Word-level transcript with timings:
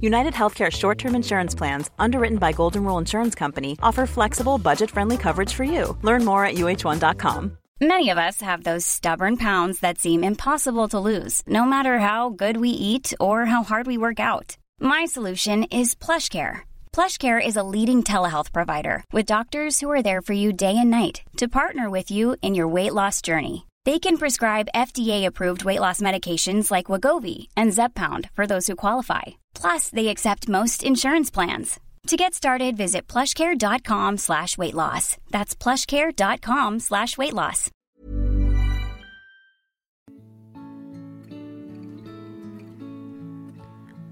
United 0.00 0.34
Healthcare 0.34 0.70
short 0.70 0.98
term 0.98 1.14
insurance 1.14 1.54
plans, 1.54 1.90
underwritten 1.98 2.38
by 2.38 2.52
Golden 2.52 2.84
Rule 2.84 2.98
Insurance 2.98 3.34
Company, 3.34 3.76
offer 3.82 4.06
flexible, 4.06 4.58
budget 4.58 4.90
friendly 4.90 5.16
coverage 5.16 5.54
for 5.54 5.64
you. 5.64 5.96
Learn 6.02 6.24
more 6.24 6.44
at 6.44 6.54
uh1.com. 6.54 7.58
Many 7.80 8.10
of 8.10 8.18
us 8.18 8.40
have 8.40 8.64
those 8.64 8.84
stubborn 8.84 9.36
pounds 9.36 9.78
that 9.80 9.98
seem 9.98 10.24
impossible 10.24 10.88
to 10.88 10.98
lose, 10.98 11.42
no 11.46 11.64
matter 11.64 12.00
how 12.00 12.30
good 12.30 12.56
we 12.56 12.70
eat 12.70 13.14
or 13.20 13.46
how 13.46 13.62
hard 13.62 13.86
we 13.86 13.96
work 13.96 14.18
out. 14.18 14.56
My 14.80 15.04
solution 15.04 15.62
is 15.70 15.94
PlushCare. 15.94 16.62
PlushCare 16.92 17.44
is 17.44 17.56
a 17.56 17.62
leading 17.62 18.02
telehealth 18.02 18.52
provider 18.52 19.04
with 19.12 19.26
doctors 19.34 19.78
who 19.78 19.88
are 19.92 20.02
there 20.02 20.22
for 20.22 20.32
you 20.32 20.52
day 20.52 20.76
and 20.76 20.90
night 20.90 21.22
to 21.36 21.46
partner 21.46 21.88
with 21.88 22.10
you 22.10 22.34
in 22.42 22.56
your 22.56 22.66
weight 22.66 22.94
loss 22.94 23.22
journey. 23.22 23.67
They 23.84 23.98
can 23.98 24.18
prescribe 24.18 24.74
FDA-approved 24.74 25.64
weight 25.64 25.80
loss 25.80 26.00
medications 26.00 26.70
like 26.70 26.90
Wagovi 26.92 27.46
and 27.56 27.70
Zepbound 27.70 28.28
for 28.34 28.46
those 28.46 28.66
who 28.66 28.74
qualify. 28.74 29.38
Plus, 29.54 29.88
they 29.90 30.08
accept 30.08 30.48
most 30.48 30.82
insurance 30.82 31.30
plans. 31.30 31.78
To 32.08 32.16
get 32.16 32.32
started, 32.34 32.76
visit 32.76 33.06
plushcare.com 33.06 34.16
slash 34.16 34.56
weight 34.56 34.74
loss. 34.74 35.16
That's 35.30 35.54
plushcare.com 35.54 36.80
slash 36.80 37.18
weight 37.18 37.34
loss. 37.34 37.70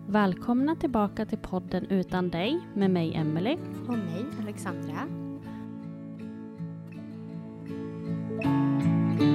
Välkomna 0.08 0.77
tillbaka 0.77 1.27
till 1.27 1.39
podden 1.39 1.86
Utan 1.91 2.30
dig 2.30 2.61
med 2.75 2.91
mig 2.91 3.14
Emelie. 3.14 3.58
Och 3.89 3.98
mig, 3.98 4.25
Alexandra. 4.42 5.08
Idag 9.17 9.28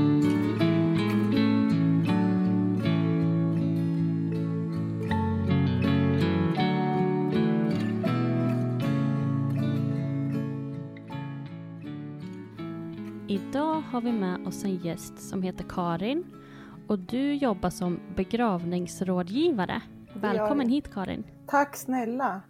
har 13.91 14.01
vi 14.01 14.11
med 14.11 14.47
oss 14.47 14.63
en 14.63 14.75
gäst 14.75 15.29
som 15.29 15.43
heter 15.43 15.65
Karin 15.69 16.23
och 16.87 16.99
du 16.99 17.33
jobbar 17.33 17.69
som 17.69 17.99
begravningsrådgivare. 18.15 19.81
Välkommen 20.13 20.69
hit 20.69 20.93
Karin. 20.93 21.23
Tack 21.47 21.75
snälla! 21.75 22.41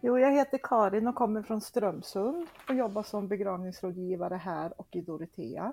Jo, 0.00 0.18
jag 0.18 0.32
heter 0.32 0.58
Karin 0.62 1.08
och 1.08 1.14
kommer 1.14 1.42
från 1.42 1.60
Strömsund 1.60 2.46
och 2.68 2.74
jobbar 2.74 3.02
som 3.02 3.28
begravningsrådgivare 3.28 4.34
här 4.34 4.80
och 4.80 4.88
i 4.96 5.00
Dorotea. 5.00 5.72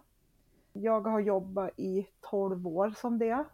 Jag 0.74 1.08
har 1.08 1.20
jobbat 1.20 1.80
i 1.80 2.08
12 2.22 2.68
år 2.68 2.94
som 2.98 3.20
det 3.20 3.46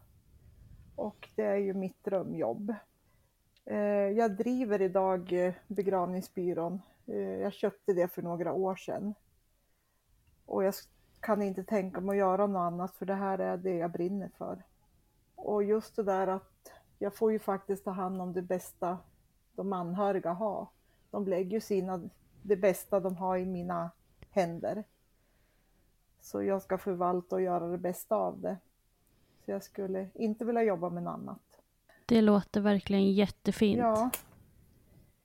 och 0.96 1.30
det 1.36 1.44
är 1.44 1.56
ju 1.58 1.74
mitt 1.74 2.04
drömjobb. 2.04 2.74
Eh, 3.66 3.78
jag 4.18 4.38
driver 4.38 4.82
idag 4.82 5.34
eh, 5.34 5.54
begravningsbyrån. 5.68 6.82
Eh, 7.06 7.18
jag 7.18 7.54
köpte 7.54 7.94
det 7.94 8.08
för 8.08 8.22
några 8.22 8.54
år 8.54 8.76
sedan. 8.76 9.14
Och 10.46 10.64
jag 10.64 10.74
kan 11.20 11.42
inte 11.42 11.64
tänka 11.64 12.02
mig 12.02 12.14
att 12.14 12.18
göra 12.18 12.48
något 12.48 12.60
annat 12.60 12.96
för 12.96 13.06
det 13.06 13.16
här 13.16 13.40
är 13.40 13.58
det 13.58 13.76
jag 13.76 13.92
brinner 13.92 14.30
för. 14.38 14.64
Och 15.36 15.64
just 15.64 15.96
det 15.96 16.04
där 16.04 16.28
att 16.28 16.72
jag 17.00 17.16
får 17.16 17.32
ju 17.32 17.40
faktiskt 17.40 17.84
ta 17.84 17.92
hand 17.92 18.22
om 18.22 18.34
det 18.34 18.42
bästa 18.42 18.98
de 19.56 19.74
anhöriga 19.74 20.34
har. 20.34 20.68
De 21.12 21.28
lägger 21.28 21.52
ju 21.52 21.62
sina, 21.62 22.10
det 22.42 22.56
bästa 22.56 23.00
de 23.00 23.16
har 23.16 23.38
i 23.38 23.46
mina 23.46 23.92
händer. 24.30 24.84
Så 26.28 26.44
jag 26.44 26.62
ska 26.62 26.78
förvalta 26.78 27.36
och 27.36 27.42
göra 27.42 27.68
det 27.68 27.78
bästa 27.78 28.16
av 28.16 28.42
det. 28.42 28.58
Så 29.46 29.52
jag 29.52 29.64
skulle 29.64 30.08
inte 30.14 30.46
vilja 30.46 30.64
jobba 30.64 30.90
med 30.90 31.04
något 31.04 31.14
annat. 31.14 31.62
Det 32.06 32.22
låter 32.22 32.62
verkligen 32.62 33.14
jättefint. 33.14 33.80
Ja, 33.80 34.10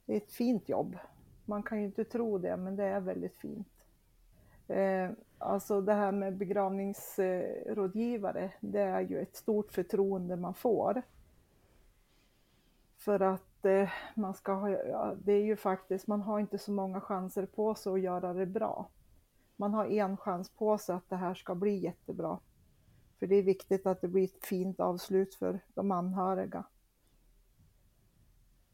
det 0.07 0.13
är 0.13 0.17
ett 0.17 0.33
fint 0.33 0.69
jobb. 0.69 0.99
Man 1.45 1.63
kan 1.63 1.79
ju 1.79 1.85
inte 1.85 2.05
tro 2.05 2.39
det, 2.39 2.57
men 2.57 2.77
det 2.77 2.85
är 2.85 3.01
väldigt 3.01 3.37
fint. 3.37 3.69
Eh, 4.69 5.11
alltså 5.39 5.81
det 5.81 5.95
här 5.95 6.13
med 6.13 6.37
begravningsrådgivare, 6.37 8.53
det 8.61 8.81
är 8.81 9.01
ju 9.01 9.19
ett 9.19 9.37
stort 9.37 9.73
förtroende 9.73 10.37
man 10.37 10.55
får. 10.55 11.03
För 12.99 13.21
att 13.21 13.65
eh, 13.65 13.89
man 14.15 14.35
ska 14.35 14.53
ha, 14.53 15.15
det 15.15 15.33
är 15.33 15.45
ju 15.45 15.57
faktiskt, 15.57 16.07
man 16.07 16.23
har 16.23 16.41
inte 16.41 16.59
så 16.59 16.73
många 16.73 17.01
chanser 17.01 17.47
på 17.47 17.75
sig 17.75 17.93
att 17.93 18.01
göra 18.01 18.33
det 18.33 18.47
bra. 18.47 18.89
Man 19.57 19.75
har 19.75 19.87
en 19.87 20.17
chans 20.17 20.51
på 20.51 20.79
sig 20.79 20.95
att 20.95 21.09
det 21.09 21.17
här 21.17 21.35
ska 21.35 21.55
bli 21.55 21.79
jättebra. 21.79 22.39
För 23.19 23.27
det 23.27 23.37
är 23.37 23.43
viktigt 23.43 23.87
att 23.87 24.01
det 24.01 24.09
blir 24.09 24.25
ett 24.25 24.45
fint 24.45 24.81
avslut 24.81 25.35
för 25.35 25.61
de 25.75 25.91
anhöriga. 25.91 26.65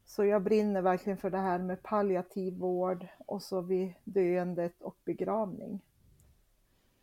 Så 0.05 0.25
jag 0.25 0.43
brinner 0.43 0.81
verkligen 0.81 1.17
för 1.17 1.29
det 1.29 1.37
här 1.37 1.59
med 1.59 1.83
palliativ 1.83 2.57
vård 2.57 3.07
och 3.25 3.41
så 3.41 3.61
vid 3.61 3.93
döendet 4.03 4.81
och 4.81 4.97
begravning. 5.05 5.81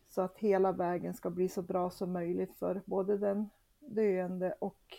Så 0.09 0.21
att 0.21 0.37
hela 0.37 0.71
vägen 0.71 1.13
ska 1.13 1.29
bli 1.29 1.49
så 1.49 1.61
bra 1.61 1.89
som 1.89 2.11
möjligt 2.11 2.55
för 2.55 2.81
både 2.85 3.17
den 3.17 3.49
döende 3.79 4.55
och 4.59 4.97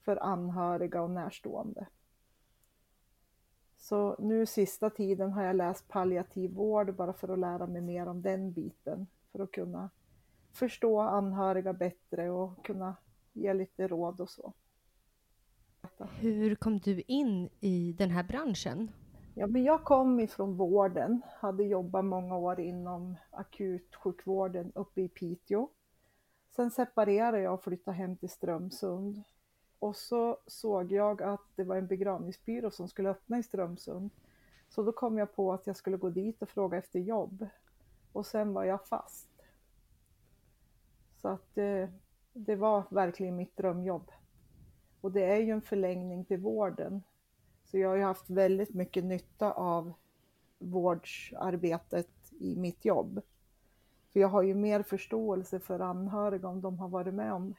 för 0.00 0.16
anhöriga 0.16 1.02
och 1.02 1.10
närstående. 1.10 1.86
Så 3.80 4.16
nu 4.18 4.46
sista 4.46 4.90
tiden 4.90 5.32
har 5.32 5.42
jag 5.42 5.56
läst 5.56 5.88
palliativ 5.88 6.50
vård 6.50 6.94
bara 6.94 7.12
för 7.12 7.28
att 7.28 7.38
lära 7.38 7.66
mig 7.66 7.80
mer 7.80 8.06
om 8.06 8.22
den 8.22 8.52
biten. 8.52 9.06
För 9.32 9.38
att 9.38 9.52
kunna 9.52 9.90
förstå 10.52 11.00
anhöriga 11.00 11.72
bättre 11.72 12.30
och 12.30 12.64
kunna 12.64 12.96
ge 13.32 13.54
lite 13.54 13.88
råd 13.88 14.20
och 14.20 14.30
så. 14.30 14.52
Hur 16.20 16.54
kom 16.54 16.78
du 16.78 17.02
in 17.06 17.48
i 17.60 17.92
den 17.98 18.10
här 18.10 18.22
branschen? 18.24 18.90
Ja, 19.34 19.46
men 19.46 19.64
jag 19.64 19.84
kom 19.84 20.20
ifrån 20.20 20.56
vården, 20.56 21.22
hade 21.40 21.64
jobbat 21.64 22.04
många 22.04 22.36
år 22.36 22.60
inom 22.60 23.16
akutsjukvården 23.30 24.72
uppe 24.74 25.00
i 25.00 25.08
Piteå. 25.08 25.68
Sen 26.56 26.70
separerade 26.70 27.40
jag 27.40 27.54
och 27.54 27.62
flyttade 27.62 27.96
hem 27.96 28.16
till 28.16 28.30
Strömsund. 28.30 29.22
Och 29.80 29.96
så 29.96 30.38
såg 30.46 30.92
jag 30.92 31.22
att 31.22 31.44
det 31.56 31.64
var 31.64 31.76
en 31.76 31.86
begravningsbyrå 31.86 32.70
som 32.70 32.88
skulle 32.88 33.10
öppna 33.10 33.38
i 33.38 33.42
Strömsund. 33.42 34.10
Så 34.68 34.82
då 34.82 34.92
kom 34.92 35.18
jag 35.18 35.34
på 35.34 35.52
att 35.52 35.66
jag 35.66 35.76
skulle 35.76 35.96
gå 35.96 36.10
dit 36.10 36.42
och 36.42 36.48
fråga 36.48 36.78
efter 36.78 36.98
jobb. 36.98 37.46
Och 38.12 38.26
sen 38.26 38.52
var 38.52 38.64
jag 38.64 38.86
fast. 38.86 39.28
Så 41.16 41.28
att 41.28 41.58
eh, 41.58 41.88
det 42.32 42.56
var 42.56 42.84
verkligen 42.90 43.36
mitt 43.36 43.56
drömjobb. 43.56 44.10
Och 45.00 45.12
det 45.12 45.24
är 45.24 45.36
ju 45.36 45.50
en 45.50 45.62
förlängning 45.62 46.24
till 46.24 46.40
vården. 46.40 47.02
Så 47.64 47.78
jag 47.78 47.88
har 47.88 47.96
ju 47.96 48.02
haft 48.02 48.30
väldigt 48.30 48.74
mycket 48.74 49.04
nytta 49.04 49.52
av 49.52 49.92
vårdsarbetet 50.58 52.32
i 52.40 52.56
mitt 52.56 52.84
jobb. 52.84 53.20
För 54.12 54.20
jag 54.20 54.28
har 54.28 54.42
ju 54.42 54.54
mer 54.54 54.82
förståelse 54.82 55.60
för 55.60 55.80
anhöriga 55.80 56.48
om 56.48 56.60
de 56.60 56.78
har 56.78 56.88
varit 56.88 57.14
med 57.14 57.32
om 57.32 57.54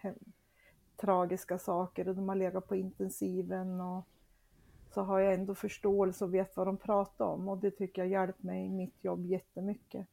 tragiska 1.02 1.58
saker 1.58 2.08
och 2.08 2.16
de 2.16 2.30
har 2.30 2.36
legat 2.36 2.68
på 2.68 2.76
intensiven 2.76 3.82
och 3.82 4.06
så 4.94 5.02
har 5.02 5.20
jag 5.20 5.34
ändå 5.34 5.56
förståelse 5.56 6.26
och 6.26 6.34
vet 6.34 6.58
vad 6.58 6.68
de 6.68 6.78
pratar 6.78 7.26
om 7.26 7.50
och 7.50 7.58
det 7.58 7.72
tycker 7.72 8.02
jag 8.02 8.10
hjälpt 8.12 8.44
mig 8.44 8.66
i 8.66 8.70
mitt 8.70 9.04
jobb 9.04 9.26
jättemycket. 9.26 10.08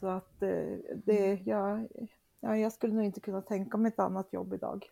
Så 0.00 0.06
att 0.06 0.42
eh, 0.42 0.76
det, 1.04 1.40
jag, 1.46 1.86
ja, 2.40 2.56
jag 2.56 2.72
skulle 2.72 2.94
nog 2.94 3.04
inte 3.04 3.20
kunna 3.20 3.42
tänka 3.42 3.76
mig 3.76 3.88
ett 3.88 3.98
annat 3.98 4.32
jobb 4.32 4.52
idag. 4.54 4.90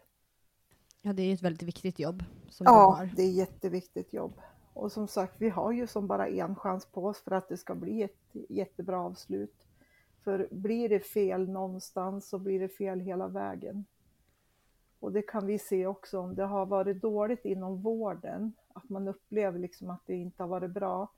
Ja, 1.02 1.12
det 1.12 1.22
är 1.22 1.34
ett 1.34 1.42
väldigt 1.42 1.62
viktigt 1.62 1.98
jobb 1.98 2.24
som 2.48 2.64
du 2.64 2.70
Ja, 2.72 2.90
har. 2.90 3.10
det 3.16 3.22
är 3.22 3.30
jätteviktigt 3.30 4.12
jobb. 4.12 4.40
Och 4.74 4.92
som 4.92 5.08
sagt, 5.08 5.34
vi 5.38 5.48
har 5.48 5.72
ju 5.72 5.86
som 5.86 6.06
bara 6.06 6.28
en 6.28 6.56
chans 6.56 6.86
på 6.86 7.06
oss 7.06 7.18
för 7.22 7.30
att 7.30 7.48
det 7.48 7.56
ska 7.56 7.74
bli 7.74 8.02
ett 8.02 8.18
jättebra 8.48 9.00
avslut. 9.00 9.66
För 10.24 10.48
blir 10.50 10.88
det 10.88 11.00
fel 11.00 11.48
någonstans 11.48 12.28
så 12.28 12.38
blir 12.38 12.60
det 12.60 12.68
fel 12.68 13.00
hela 13.00 13.28
vägen. 13.28 13.84
Och 15.02 15.12
det 15.12 15.22
kan 15.22 15.46
vi 15.46 15.58
se 15.58 15.86
också 15.86 16.18
om 16.20 16.34
det 16.34 16.44
har 16.44 16.66
varit 16.66 17.02
dåligt 17.02 17.44
inom 17.44 17.82
vården, 17.82 18.52
att 18.74 18.88
man 18.88 19.08
upplever 19.08 19.58
liksom 19.58 19.90
att 19.90 20.00
det 20.06 20.14
inte 20.14 20.42
har 20.42 20.48
varit 20.48 20.70
bra, 20.70 21.08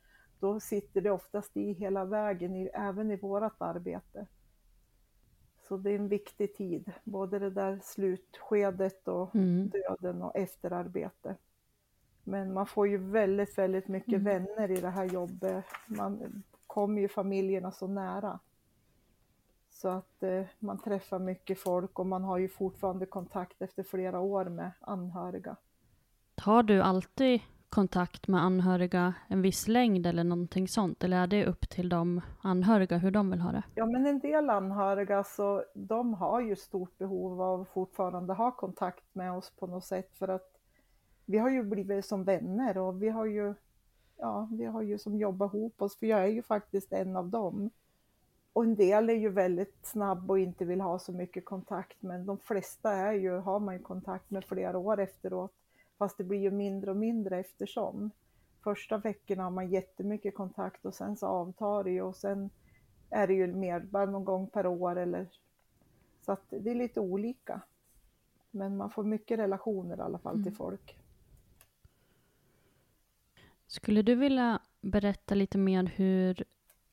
då 0.40 0.60
sitter 0.60 1.00
det 1.00 1.10
oftast 1.10 1.56
i 1.56 1.72
hela 1.72 2.04
vägen, 2.04 2.68
även 2.74 3.10
i 3.10 3.16
vårt 3.16 3.52
arbete. 3.58 4.26
Så 5.68 5.76
det 5.76 5.90
är 5.90 5.94
en 5.94 6.08
viktig 6.08 6.54
tid, 6.56 6.92
både 7.04 7.38
det 7.38 7.50
där 7.50 7.80
slutskedet 7.82 9.08
och 9.08 9.34
Mm. 9.34 9.68
döden 9.68 10.22
och 10.22 10.36
efterarbete. 10.36 11.36
Men 12.24 12.52
man 12.52 12.66
får 12.66 12.88
ju 12.88 12.96
väldigt, 12.98 13.58
väldigt 13.58 13.88
mycket 13.88 14.14
Mm. 14.20 14.24
vänner 14.24 14.70
i 14.70 14.80
det 14.80 14.90
här 14.90 15.04
jobbet. 15.04 15.64
Man 15.86 16.42
kommer 16.66 17.00
ju 17.00 17.08
familjerna 17.08 17.72
så 17.72 17.86
nära. 17.86 18.38
Så 19.84 19.90
att 19.90 20.22
eh, 20.22 20.44
man 20.58 20.78
träffar 20.78 21.18
mycket 21.18 21.58
folk 21.58 21.98
och 21.98 22.06
man 22.06 22.24
har 22.24 22.38
ju 22.38 22.48
fortfarande 22.48 23.06
kontakt 23.06 23.62
efter 23.62 23.82
flera 23.82 24.20
år 24.20 24.44
med 24.44 24.70
anhöriga. 24.80 25.56
Har 26.36 26.62
du 26.62 26.82
alltid 26.82 27.40
kontakt 27.68 28.28
med 28.28 28.42
anhöriga 28.42 29.14
en 29.28 29.42
viss 29.42 29.68
längd 29.68 30.06
eller 30.06 30.24
någonting 30.24 30.68
sånt? 30.68 31.04
Eller 31.04 31.16
är 31.16 31.26
det 31.26 31.46
upp 31.46 31.68
till 31.68 31.88
de 31.88 32.20
anhöriga 32.42 32.98
hur 32.98 33.10
de 33.10 33.30
vill 33.30 33.40
ha 33.40 33.52
det? 33.52 33.62
Ja, 33.74 33.86
men 33.86 34.06
en 34.06 34.18
del 34.18 34.50
anhöriga 34.50 35.24
så 35.24 35.64
de 35.74 36.14
har 36.14 36.40
ju 36.40 36.56
stort 36.56 36.98
behov 36.98 37.42
av 37.42 37.60
att 37.60 37.68
fortfarande 37.68 38.32
ha 38.32 38.50
kontakt 38.50 39.04
med 39.12 39.32
oss 39.32 39.50
på 39.50 39.66
något 39.66 39.84
sätt 39.84 40.18
för 40.18 40.28
att 40.28 40.50
vi 41.24 41.38
har 41.38 41.50
ju 41.50 41.62
blivit 41.62 42.06
som 42.06 42.24
vänner 42.24 42.78
och 42.78 43.02
vi 43.02 43.08
har 43.08 43.24
ju, 43.26 43.54
ja, 44.16 44.48
vi 44.52 44.64
har 44.64 44.82
ju 44.82 44.98
som 44.98 45.18
jobbat 45.18 45.54
ihop 45.54 45.82
oss 45.82 45.98
för 45.98 46.06
jag 46.06 46.22
är 46.22 46.32
ju 46.32 46.42
faktiskt 46.42 46.92
en 46.92 47.16
av 47.16 47.28
dem. 47.28 47.70
Och 48.54 48.64
en 48.64 48.74
del 48.74 49.10
är 49.10 49.14
ju 49.14 49.28
väldigt 49.28 49.86
snabb 49.86 50.30
och 50.30 50.38
inte 50.38 50.64
vill 50.64 50.80
ha 50.80 50.98
så 50.98 51.12
mycket 51.12 51.44
kontakt 51.44 52.02
men 52.02 52.26
de 52.26 52.38
flesta 52.38 52.92
är 52.92 53.12
ju, 53.12 53.30
har 53.30 53.60
man 53.60 53.74
ju 53.74 53.82
kontakt 53.82 54.30
med 54.30 54.44
flera 54.44 54.78
år 54.78 55.00
efteråt. 55.00 55.52
Fast 55.98 56.18
det 56.18 56.24
blir 56.24 56.38
ju 56.38 56.50
mindre 56.50 56.90
och 56.90 56.96
mindre 56.96 57.38
eftersom. 57.38 58.10
Första 58.64 58.98
veckorna 58.98 59.42
har 59.42 59.50
man 59.50 59.70
jättemycket 59.70 60.34
kontakt 60.34 60.84
och 60.84 60.94
sen 60.94 61.16
så 61.16 61.26
avtar 61.26 61.84
det 61.84 61.90
ju 61.90 62.02
och 62.02 62.16
sen 62.16 62.50
är 63.10 63.26
det 63.26 63.34
ju 63.34 63.54
mer 63.54 63.80
bara 63.80 64.06
någon 64.06 64.24
gång 64.24 64.48
per 64.48 64.66
år 64.66 64.96
eller 64.96 65.26
så 66.20 66.32
att 66.32 66.44
det 66.50 66.70
är 66.70 66.74
lite 66.74 67.00
olika. 67.00 67.60
Men 68.50 68.76
man 68.76 68.90
får 68.90 69.04
mycket 69.04 69.38
relationer 69.38 69.96
i 69.96 70.00
alla 70.00 70.18
fall 70.18 70.42
till 70.42 70.54
folk. 70.54 70.98
Skulle 73.66 74.02
du 74.02 74.14
vilja 74.14 74.60
berätta 74.80 75.34
lite 75.34 75.58
mer 75.58 75.92
hur 75.96 76.44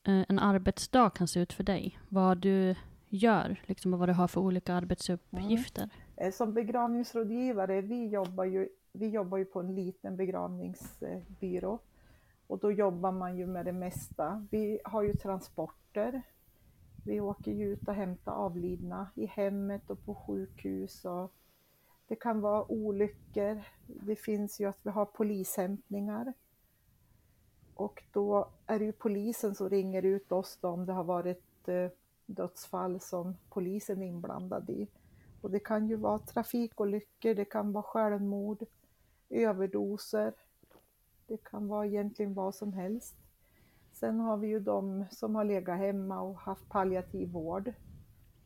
Eh, 0.03 0.25
en 0.29 0.39
arbetsdag 0.39 1.09
kan 1.09 1.27
se 1.27 1.39
ut 1.39 1.53
för 1.53 1.63
dig? 1.63 1.99
Vad 2.09 2.37
du 2.37 2.75
gör, 3.09 3.61
liksom 3.65 3.93
och 3.93 3.99
vad 3.99 4.09
du 4.09 4.13
har 4.13 4.27
för 4.27 4.41
olika 4.41 4.73
arbetsuppgifter? 4.73 5.83
Mm. 5.83 6.27
Eh, 6.27 6.31
som 6.31 6.53
begravningsrådgivare, 6.53 7.81
vi 7.81 8.07
jobbar 8.07 8.45
ju, 8.45 8.69
vi 8.91 9.07
jobbar 9.07 9.37
ju 9.37 9.45
på 9.45 9.59
en 9.59 9.75
liten 9.75 10.17
begravningsbyrå 10.17 11.79
och 12.47 12.59
då 12.59 12.71
jobbar 12.71 13.11
man 13.11 13.37
ju 13.37 13.45
med 13.47 13.65
det 13.65 13.71
mesta. 13.71 14.47
Vi 14.51 14.79
har 14.83 15.03
ju 15.03 15.13
transporter. 15.13 16.21
Vi 17.05 17.19
åker 17.19 17.51
ju 17.51 17.73
ut 17.73 17.87
och 17.87 17.93
hämtar 17.93 18.31
avlidna 18.31 19.09
i 19.15 19.25
hemmet 19.25 19.89
och 19.89 20.05
på 20.05 20.15
sjukhus 20.15 21.05
och 21.05 21.33
det 22.07 22.15
kan 22.15 22.41
vara 22.41 22.71
olyckor. 22.71 23.63
Det 23.85 24.15
finns 24.15 24.59
ju 24.59 24.65
att 24.65 24.79
vi 24.83 24.89
har 24.89 25.05
polishämtningar. 25.05 26.33
Och 27.81 28.03
då 28.11 28.49
är 28.65 28.79
det 28.79 28.85
ju 28.85 28.91
polisen 28.91 29.55
som 29.55 29.69
ringer 29.69 30.05
ut 30.05 30.31
oss 30.31 30.57
då 30.61 30.67
om 30.69 30.85
det 30.85 30.93
har 30.93 31.03
varit 31.03 31.67
eh, 31.67 31.89
dödsfall 32.25 32.99
som 32.99 33.35
polisen 33.49 34.01
är 34.01 34.07
inblandad 34.07 34.69
i. 34.69 34.87
Och 35.41 35.51
det 35.51 35.59
kan 35.59 35.87
ju 35.87 35.95
vara 35.95 36.19
trafikolyckor, 36.19 37.33
det 37.33 37.45
kan 37.45 37.71
vara 37.71 37.83
självmord, 37.83 38.65
överdoser. 39.29 40.33
Det 41.27 41.37
kan 41.43 41.67
vara 41.67 41.85
egentligen 41.85 42.33
vad 42.33 42.55
som 42.55 42.73
helst. 42.73 43.15
Sen 43.93 44.19
har 44.19 44.37
vi 44.37 44.47
ju 44.47 44.59
de 44.59 45.05
som 45.11 45.35
har 45.35 45.43
legat 45.43 45.77
hemma 45.77 46.21
och 46.21 46.35
haft 46.35 46.69
palliativ 46.69 47.31
vård 47.31 47.73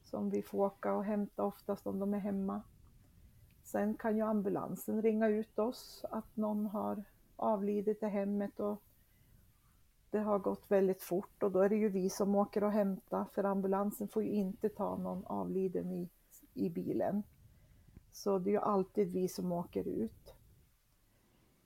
som 0.04 0.30
vi 0.30 0.42
får 0.42 0.66
åka 0.66 0.94
och 0.94 1.04
hämta 1.04 1.44
oftast 1.44 1.88
om 1.88 2.00
de 2.00 2.14
är 2.14 2.20
hemma. 2.20 2.62
Sen 3.64 3.94
kan 3.94 4.18
ju 4.18 4.22
ambulansen 4.22 5.02
ringa 5.02 5.28
ut 5.28 5.60
oss 5.60 6.06
att 6.12 6.38
någon 6.38 6.66
har 6.66 7.04
avlidit 7.36 8.04
i 8.04 8.06
hemmet 8.06 8.60
och 8.60 8.82
det 10.15 10.21
har 10.21 10.39
gått 10.39 10.71
väldigt 10.71 11.03
fort 11.03 11.44
och 11.44 11.51
då 11.51 11.59
är 11.59 11.69
det 11.69 11.75
ju 11.75 11.89
vi 11.89 12.09
som 12.09 12.35
åker 12.35 12.63
och 12.63 12.71
hämtar 12.71 13.25
för 13.33 13.44
ambulansen 13.44 14.07
får 14.07 14.23
ju 14.23 14.29
inte 14.29 14.69
ta 14.69 14.97
någon 14.97 15.25
avliden 15.25 15.91
i, 15.91 16.09
i 16.53 16.69
bilen. 16.69 17.23
Så 18.12 18.39
det 18.39 18.50
är 18.50 18.51
ju 18.51 18.59
alltid 18.59 19.12
vi 19.12 19.27
som 19.27 19.51
åker 19.51 19.88
ut. 19.88 20.35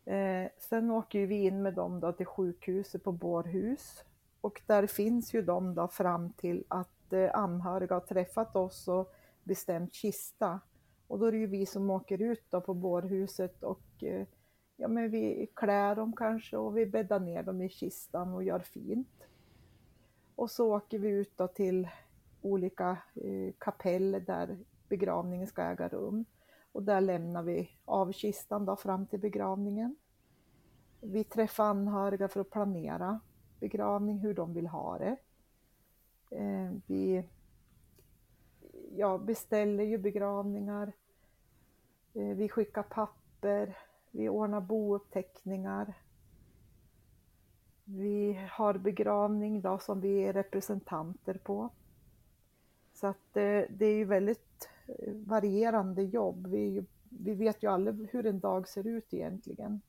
Eh, 0.06 0.48
sen 0.58 0.92
åker 0.92 1.20
ju 1.20 1.26
vi 1.26 1.36
in 1.36 1.62
med 1.62 1.74
dem 1.74 2.00
då 2.00 2.12
till 2.12 2.26
sjukhuset 2.26 3.04
på 3.04 3.12
Bårhus 3.12 4.04
och 4.42 4.62
där 4.66 4.88
finns 4.88 5.34
ju 5.34 5.42
de 5.42 5.76
då 5.76 5.88
fram 5.88 6.34
till 6.34 6.64
att 6.68 7.14
eh, 7.14 7.30
anhöriga 7.34 7.96
har 7.96 8.02
träffat 8.02 8.56
oss 8.56 8.88
och 8.88 9.14
bestämt 9.44 9.94
kista. 9.94 10.60
Och 11.08 11.20
då 11.20 11.26
är 11.26 11.32
det 11.32 11.38
ju 11.38 11.48
vi 11.48 11.66
som 11.66 11.90
åker 11.90 12.22
ut 12.22 12.44
då 12.50 12.62
på 12.62 12.74
bårhuset 12.74 13.64
och 13.64 14.04
eh, 14.04 14.28
ja, 14.80 14.88
men 14.88 15.10
vi 15.10 15.50
klär 15.54 15.96
dem 15.96 16.16
kanske 16.16 16.58
och 16.58 16.78
vi 16.78 16.86
bäddar 16.86 17.20
ner 17.20 17.44
dem 17.44 17.62
i 17.62 17.70
kistan 17.70 18.34
och 18.34 18.44
gör 18.44 18.60
fint. 18.60 19.24
Och 20.36 20.52
så 20.52 20.76
åker 20.76 21.00
vi 21.00 21.10
ut 21.10 21.38
då 21.38 21.48
till 21.48 21.90
olika 22.42 22.98
eh, 23.16 23.54
kapell 23.58 24.12
där 24.12 24.58
begravningen 24.90 25.48
ska 25.48 25.64
äga 25.64 25.88
rum. 25.88 26.26
Och 26.72 26.84
där 26.84 27.02
lämnar 27.02 27.44
vi 27.44 27.70
av 27.86 28.12
kistan 28.12 28.66
då 28.66 28.76
fram 28.76 29.08
till 29.08 29.20
begravningen. 29.20 29.96
Vi 31.02 31.24
träffar 31.24 31.64
anhöriga 31.64 32.28
för 32.28 32.40
att 32.40 32.50
planera 32.50 33.20
begravning, 33.60 34.18
hur 34.18 34.34
de 34.34 34.54
vill 34.54 34.68
ha 34.68 34.98
det. 34.98 35.18
Eh, 36.32 36.72
vi 36.86 37.24
ja, 38.96 39.18
beställer 39.18 39.84
ju 39.84 39.98
begravningar. 39.98 40.94
Eh, 42.14 42.36
vi 42.36 42.50
skickar 42.50 42.84
papper. 42.84 43.78
Vi 44.12 44.30
ordnar 44.30 44.62
bouppteckningar. 44.62 45.94
Vi 47.84 48.48
har 48.52 48.74
begravning 48.74 49.62
då 49.62 49.80
som 49.80 50.02
vi 50.02 50.24
är 50.24 50.34
representanter 50.34 51.34
på. 51.34 51.70
Så 52.94 53.08
att 53.08 53.38
eh, 53.38 53.62
det 53.70 53.86
är 53.86 53.96
ju 53.96 54.06
väldigt 54.06 54.70
eh, 54.88 55.14
varierande 55.14 56.04
jobb. 56.04 56.48
Vi, 56.48 56.86
vi 57.10 57.34
vet 57.34 57.64
ju 57.64 57.68
aldrig 57.68 58.10
hur 58.12 58.26
en 58.26 58.40
dag 58.40 58.68
ser 58.68 58.88
ut 58.88 59.14
egentligen. 59.14 59.82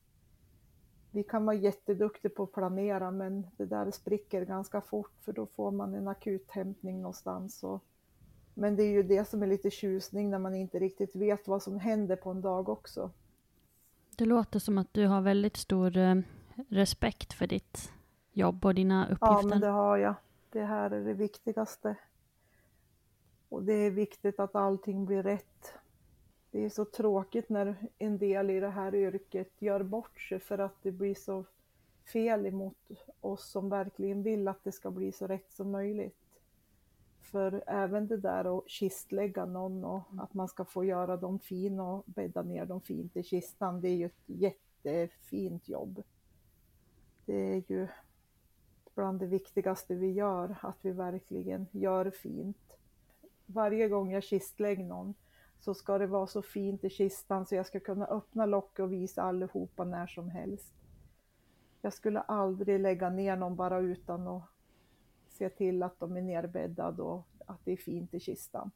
Vi 1.11 1.23
kan 1.23 1.45
vara 1.45 1.55
jätteduktiga 1.55 2.31
på 2.35 2.43
att 2.43 2.51
planera 2.51 3.11
men 3.11 3.47
det 3.57 3.65
där 3.65 3.91
spricker 3.91 4.45
ganska 4.45 4.81
fort 4.81 5.13
för 5.21 5.33
då 5.33 5.45
får 5.45 5.71
man 5.71 5.93
en 5.93 6.07
akuthämtning 6.07 7.01
någonstans. 7.01 7.63
Och, 7.63 7.83
men 8.53 8.75
det 8.75 8.83
är 8.83 8.91
ju 8.91 9.03
det 9.03 9.25
som 9.25 9.43
är 9.43 9.47
lite 9.47 9.69
tjusning 9.69 10.29
när 10.29 10.39
man 10.39 10.55
inte 10.55 10.79
riktigt 10.79 11.15
vet 11.15 11.47
vad 11.47 11.63
som 11.63 11.79
händer 11.79 12.15
på 12.15 12.29
en 12.29 12.41
dag 12.41 12.69
också. 12.69 13.11
Det 14.17 14.25
låter 14.25 14.59
som 14.59 14.77
att 14.77 14.93
du 14.93 15.07
har 15.07 15.21
väldigt 15.21 15.57
stor 15.57 15.97
eh, 15.97 16.15
respekt 16.69 17.33
för 17.33 17.47
ditt 17.47 17.91
jobb 18.31 18.65
och 18.65 18.75
dina 18.75 19.07
Ja, 19.09 19.13
uppgifter. 19.15 19.49
men 19.49 19.59
det 19.61 19.67
har 19.67 19.97
jag. 19.97 20.15
Det 20.49 20.63
här 20.63 20.91
är 20.91 21.05
det 21.05 21.13
viktigaste. 21.13 21.95
Och 23.49 23.63
det 23.63 23.73
är 23.73 23.91
viktigt 23.91 24.39
att 24.39 24.55
allting 24.55 25.05
blir 25.05 25.23
rätt. 25.23 25.73
Det 26.51 26.65
är 26.65 26.69
så 26.69 26.85
tråkigt 26.85 27.49
när 27.49 27.75
en 27.97 28.17
del 28.17 28.49
i 28.49 28.59
det 28.59 28.69
här 28.69 28.95
yrket 28.95 29.51
gör 29.61 29.83
bort 29.83 30.19
sig 30.21 30.39
för 30.39 30.57
att 30.57 30.75
det 30.83 30.91
blir 30.91 31.15
så 31.15 31.45
fel 32.13 32.45
emot 32.45 32.77
oss 33.21 33.51
som 33.51 33.69
verkligen 33.69 34.23
vill 34.23 34.47
att 34.47 34.63
det 34.63 34.71
ska 34.71 34.91
bli 34.91 35.11
så 35.11 35.27
rätt 35.27 35.51
som 35.51 35.71
möjligt. 35.71 36.20
För 37.21 37.63
även 37.67 38.07
det 38.07 38.17
där 38.17 38.57
att 38.57 38.69
kistlägga 38.69 39.45
någon 39.45 39.83
och 39.83 40.03
att 40.19 40.33
man 40.33 40.47
ska 40.47 40.65
få 40.65 40.85
göra 40.85 41.17
dem 41.17 41.39
fin 41.39 41.79
och 41.79 42.03
bädda 42.05 42.41
ner 42.41 42.65
dem 42.65 42.81
fint 42.81 43.17
i 43.17 43.23
kistan, 43.23 43.81
det 43.81 43.89
är 43.89 43.95
ju 43.95 44.05
ett 44.05 44.23
jättefint 44.25 45.69
jobb. 45.69 46.03
Det 47.25 47.53
är 47.53 47.63
ju 47.67 47.87
bland 48.95 49.19
det 49.19 49.27
viktigaste 49.27 49.95
vi 49.95 50.11
gör, 50.11 50.55
att 50.61 50.77
vi 50.81 50.91
verkligen 50.91 51.67
gör 51.71 52.09
fint. 52.09 52.73
Varje 53.45 53.89
gång 53.89 54.11
jag 54.11 54.23
kistlägger 54.23 54.83
någon 54.83 55.13
så 55.59 55.73
ska 55.73 55.97
det 55.97 56.07
vara 56.07 56.27
så 56.27 56.41
fint 56.41 56.83
i 56.83 56.89
kistan 56.89 57.45
så 57.45 57.55
jag 57.55 57.65
ska 57.65 57.79
kunna 57.79 58.05
öppna 58.05 58.45
locket 58.45 58.79
och 58.79 58.93
visa 58.93 59.21
allihopa 59.21 59.83
när 59.83 60.07
som 60.07 60.29
helst. 60.29 60.73
Jag 61.81 61.93
skulle 61.93 62.21
aldrig 62.21 62.79
lägga 62.79 63.09
ner 63.09 63.35
någon 63.35 63.55
bara 63.55 63.79
utan 63.79 64.27
att 64.27 64.43
se 65.41 65.49
till 65.49 65.83
att 65.83 65.99
de 65.99 66.17
är 66.17 66.21
nerbäddade 66.21 67.01
och 67.01 67.27
att 67.45 67.65
det 67.65 67.71
är 67.71 67.77
fint 67.77 68.13
i 68.13 68.19
kistan. 68.19 68.71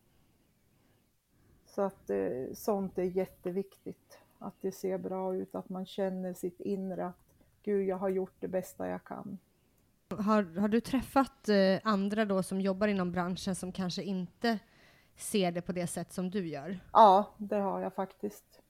Så 1.66 1.82
att 1.82 2.10
eh, 2.10 2.54
sånt 2.54 2.98
är 2.98 3.04
jätteviktigt. 3.04 4.20
Att 4.40 4.54
det 4.62 4.72
ser 4.72 4.98
bra 4.98 5.36
ut, 5.36 5.56
att 5.56 5.70
man 5.70 5.86
känner 5.86 6.34
sitt 6.34 6.60
inre 6.60 7.06
att 7.06 7.34
gud, 7.64 7.88
jag 7.88 7.98
har 7.98 8.10
gjort 8.10 8.34
det 8.40 8.48
bästa 8.48 8.88
jag 8.88 9.04
kan. 9.04 9.38
Har, 10.10 10.60
har 10.60 10.68
du 10.68 10.82
träffat 10.82 11.50
eh, 11.50 11.80
andra 11.84 12.26
då 12.26 12.44
som 12.44 12.62
jobbar 12.62 12.88
inom 12.88 13.12
branschen 13.12 13.56
som 13.56 13.72
kanske 13.72 14.04
inte 14.04 14.60
ser 15.16 15.52
det 15.52 15.62
på 15.62 15.72
det 15.72 15.88
sätt 15.88 16.14
som 16.14 16.30
du 16.30 16.48
gör? 16.48 16.80
Ja, 16.94 17.34
det 17.38 17.58
har 17.58 17.82
jag 17.82 17.94
faktiskt. 17.94 18.62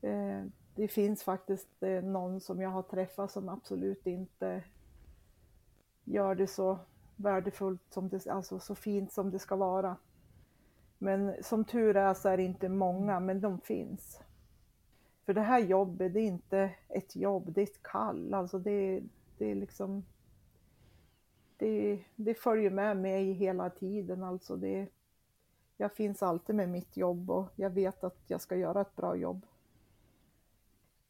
Eh, 0.00 0.44
det 0.74 0.88
finns 0.88 1.22
faktiskt 1.22 1.68
någon 2.02 2.40
som 2.40 2.60
jag 2.60 2.70
har 2.70 2.82
träffat 2.82 3.30
som 3.30 3.48
absolut 3.48 4.06
inte 4.06 4.62
gör 6.04 6.34
det 6.34 6.46
så 6.46 6.78
värdefullt 7.16 7.92
som 7.92 8.08
det, 8.08 8.26
alltså 8.26 8.58
så 8.58 8.74
fint 8.74 9.12
som 9.12 9.30
det 9.30 9.38
ska 9.38 9.56
vara. 9.56 9.96
Men 10.98 11.42
som 11.42 11.64
tur 11.64 11.96
är 11.96 12.14
så 12.14 12.28
är 12.28 12.36
det 12.36 12.42
inte 12.42 12.68
många, 12.68 13.20
men 13.20 13.40
de 13.40 13.58
finns. 13.58 14.20
För 15.26 15.34
det 15.34 15.40
här 15.40 15.58
jobbet, 15.60 16.12
det 16.12 16.20
är 16.20 16.26
inte 16.26 16.70
ett 16.88 17.16
jobb, 17.16 17.52
det 17.52 17.60
är 17.60 17.66
ett 17.66 17.82
kall. 17.82 18.34
Alltså 18.34 18.58
det, 18.58 19.02
det 19.38 19.50
är 19.50 19.54
liksom... 19.54 20.04
Det, 21.56 22.04
det 22.16 22.34
följer 22.34 22.70
med 22.70 22.96
mig 22.96 23.32
hela 23.32 23.70
tiden. 23.70 24.22
Alltså 24.22 24.56
det, 24.56 24.88
jag 25.76 25.92
finns 25.92 26.22
alltid 26.22 26.54
med 26.54 26.68
mitt 26.68 26.96
jobb 26.96 27.30
och 27.30 27.48
jag 27.56 27.70
vet 27.70 28.04
att 28.04 28.18
jag 28.26 28.40
ska 28.40 28.56
göra 28.56 28.80
ett 28.80 28.96
bra 28.96 29.16
jobb. 29.16 29.46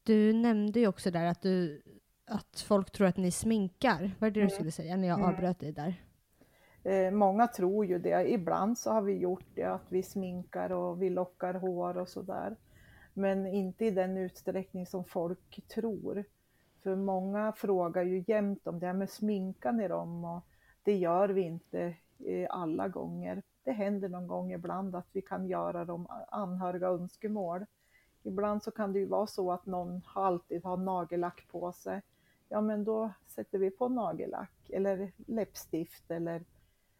Du 0.03 0.33
nämnde 0.33 0.79
ju 0.79 0.87
också 0.87 1.11
där 1.11 1.25
att, 1.25 1.41
du, 1.41 1.81
att 2.25 2.59
folk 2.67 2.91
tror 2.91 3.07
att 3.07 3.17
ni 3.17 3.31
sminkar. 3.31 4.11
Vad 4.19 4.27
är 4.27 4.31
det 4.31 4.41
du 4.41 4.49
skulle 4.49 4.71
säga 4.71 4.97
när 4.97 5.07
jag 5.07 5.19
Mm. 5.19 5.29
avbröt 5.29 5.59
dig 5.59 5.71
där? 5.71 6.03
Eh, 6.83 7.11
många 7.11 7.47
tror 7.47 7.85
ju 7.85 7.99
det. 7.99 8.31
Ibland 8.31 8.77
så 8.77 8.91
har 8.91 9.01
vi 9.01 9.17
gjort 9.17 9.45
det 9.55 9.63
att 9.63 9.85
vi 9.89 10.03
sminkar 10.03 10.71
och 10.71 11.01
vi 11.01 11.09
lockar 11.09 11.53
hår 11.53 11.97
och 11.97 12.09
sådär. 12.09 12.55
Men 13.13 13.47
inte 13.47 13.85
i 13.85 13.91
den 13.91 14.17
utsträckning 14.17 14.85
som 14.85 15.03
folk 15.05 15.67
tror. 15.67 16.23
För 16.83 16.95
många 16.95 17.51
frågar 17.51 18.03
ju 18.03 18.23
jämt 18.27 18.67
om 18.67 18.79
det 18.79 18.85
här 18.85 18.93
med 18.93 19.09
sminkar 19.09 19.71
ni 19.71 19.87
dem 19.87 20.25
och 20.25 20.41
det 20.83 20.95
gör 20.97 21.29
vi 21.29 21.41
inte 21.41 21.95
eh, 22.25 22.47
alla 22.49 22.87
gånger. 22.87 23.43
Det 23.63 23.71
händer 23.71 24.09
någon 24.09 24.27
gång 24.27 24.51
ibland 24.53 24.95
att 24.95 25.07
vi 25.11 25.21
kan 25.21 25.47
göra 25.47 25.85
dem 25.85 26.07
anhöriga 26.31 26.87
önskemål. 26.87 27.65
Ibland 28.23 28.63
så 28.63 28.71
kan 28.71 28.93
det 28.93 28.99
ju 28.99 29.05
vara 29.05 29.27
så 29.27 29.51
att 29.51 29.65
någon 29.65 30.01
alltid 30.15 30.63
har 30.63 30.77
nagellack 30.77 31.47
på 31.51 31.71
sig. 31.71 32.01
Ja 32.53 32.61
men 32.61 32.83
då 32.83 33.11
sätter 33.27 33.59
vi 33.59 33.71
på 33.71 33.89
nagellack 33.89 34.69
eller 34.69 35.11
läppstift 35.27 36.11
eller 36.11 36.43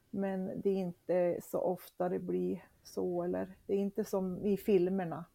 men 0.09 0.61
det 0.61 0.69
är 0.69 0.75
inte 0.75 1.39
så 1.43 1.59
ofta 1.59 2.09
det 2.09 2.19
blir 2.19 2.63
så 2.83 3.23
eller 3.23 3.55
det 3.65 3.73
är 3.73 3.77
inte 3.77 4.03
som 4.03 4.41
i 4.41 4.57
filmerna. 4.57 5.25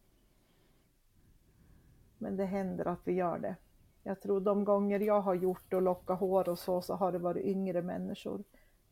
Men 2.17 2.37
det 2.37 2.45
händer 2.45 2.87
att 2.87 2.99
vi 3.03 3.13
gör 3.13 3.39
det. 3.39 3.55
Jag 4.03 4.21
tror 4.21 4.41
de 4.41 4.63
gånger 4.63 4.99
jag 4.99 5.21
har 5.21 5.33
gjort 5.33 5.73
och 5.73 5.81
lockat 5.81 6.19
hår 6.19 6.49
och 6.49 6.59
så, 6.59 6.81
så 6.81 6.93
har 6.93 7.11
det 7.11 7.19
varit 7.19 7.45
yngre 7.45 7.81
människor. 7.81 8.43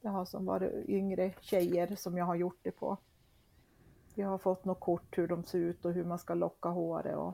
Det 0.02 0.08
har 0.08 0.26
som 0.26 0.46
varit 0.46 0.90
yngre 0.90 1.34
tjejer 1.42 1.96
som 1.96 2.18
jag 2.18 2.26
har 2.26 2.36
gjort 2.36 2.60
det 2.62 2.72
på. 2.72 2.98
Jag 4.16 4.28
har 4.28 4.38
fått 4.38 4.66
något 4.66 4.80
kort 4.80 5.18
hur 5.18 5.28
de 5.28 5.44
ser 5.44 5.60
ut 5.60 5.86
och 5.86 5.94
hur 5.94 6.06
man 6.06 6.20
ska 6.20 6.34
locka 6.34 6.70
håret. 6.70 7.18
Och, 7.18 7.34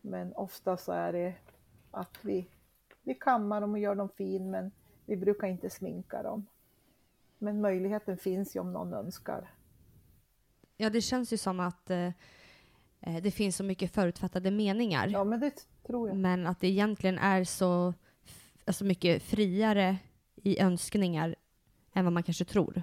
men 0.00 0.32
ofta 0.32 0.76
så 0.76 0.92
är 0.92 1.12
det 1.12 1.34
att 1.90 2.24
vi, 2.24 2.48
vi 3.08 3.14
kammar 3.14 3.60
dem 3.60 3.72
och 3.72 3.78
gör 3.78 3.94
dem 3.94 4.08
fin 4.08 4.50
men 4.50 4.70
vi 5.06 5.16
brukar 5.16 5.46
inte 5.46 5.70
sminka 5.70 6.22
dem. 6.22 6.46
Men 7.38 7.60
möjligheten 7.60 8.18
finns 8.18 8.56
ju 8.56 8.60
om 8.60 8.72
någon 8.72 8.94
önskar. 8.94 9.50
Ja, 10.76 10.90
det 10.90 11.00
känns 11.00 11.32
ju 11.32 11.36
som 11.36 11.60
att 11.60 11.90
eh, 11.90 12.06
eh, 13.00 13.22
det 13.22 13.30
finns 13.30 13.56
så 13.56 13.64
mycket 13.64 13.94
förutfattade 13.94 14.50
meningar. 14.50 15.08
Ja 15.08 15.24
men 15.24 15.40
det 15.40 15.52
tror 15.86 16.08
jag. 16.08 16.16
Men 16.16 16.46
att 16.46 16.60
det 16.60 16.66
egentligen 16.66 17.18
är 17.18 17.44
så 17.44 17.94
alltså 18.64 18.84
mycket 18.84 19.22
friare 19.22 19.96
i 20.36 20.60
önskningar 20.60 21.34
än 21.94 22.04
vad 22.04 22.12
man 22.12 22.22
kanske 22.22 22.44
tror. 22.44 22.82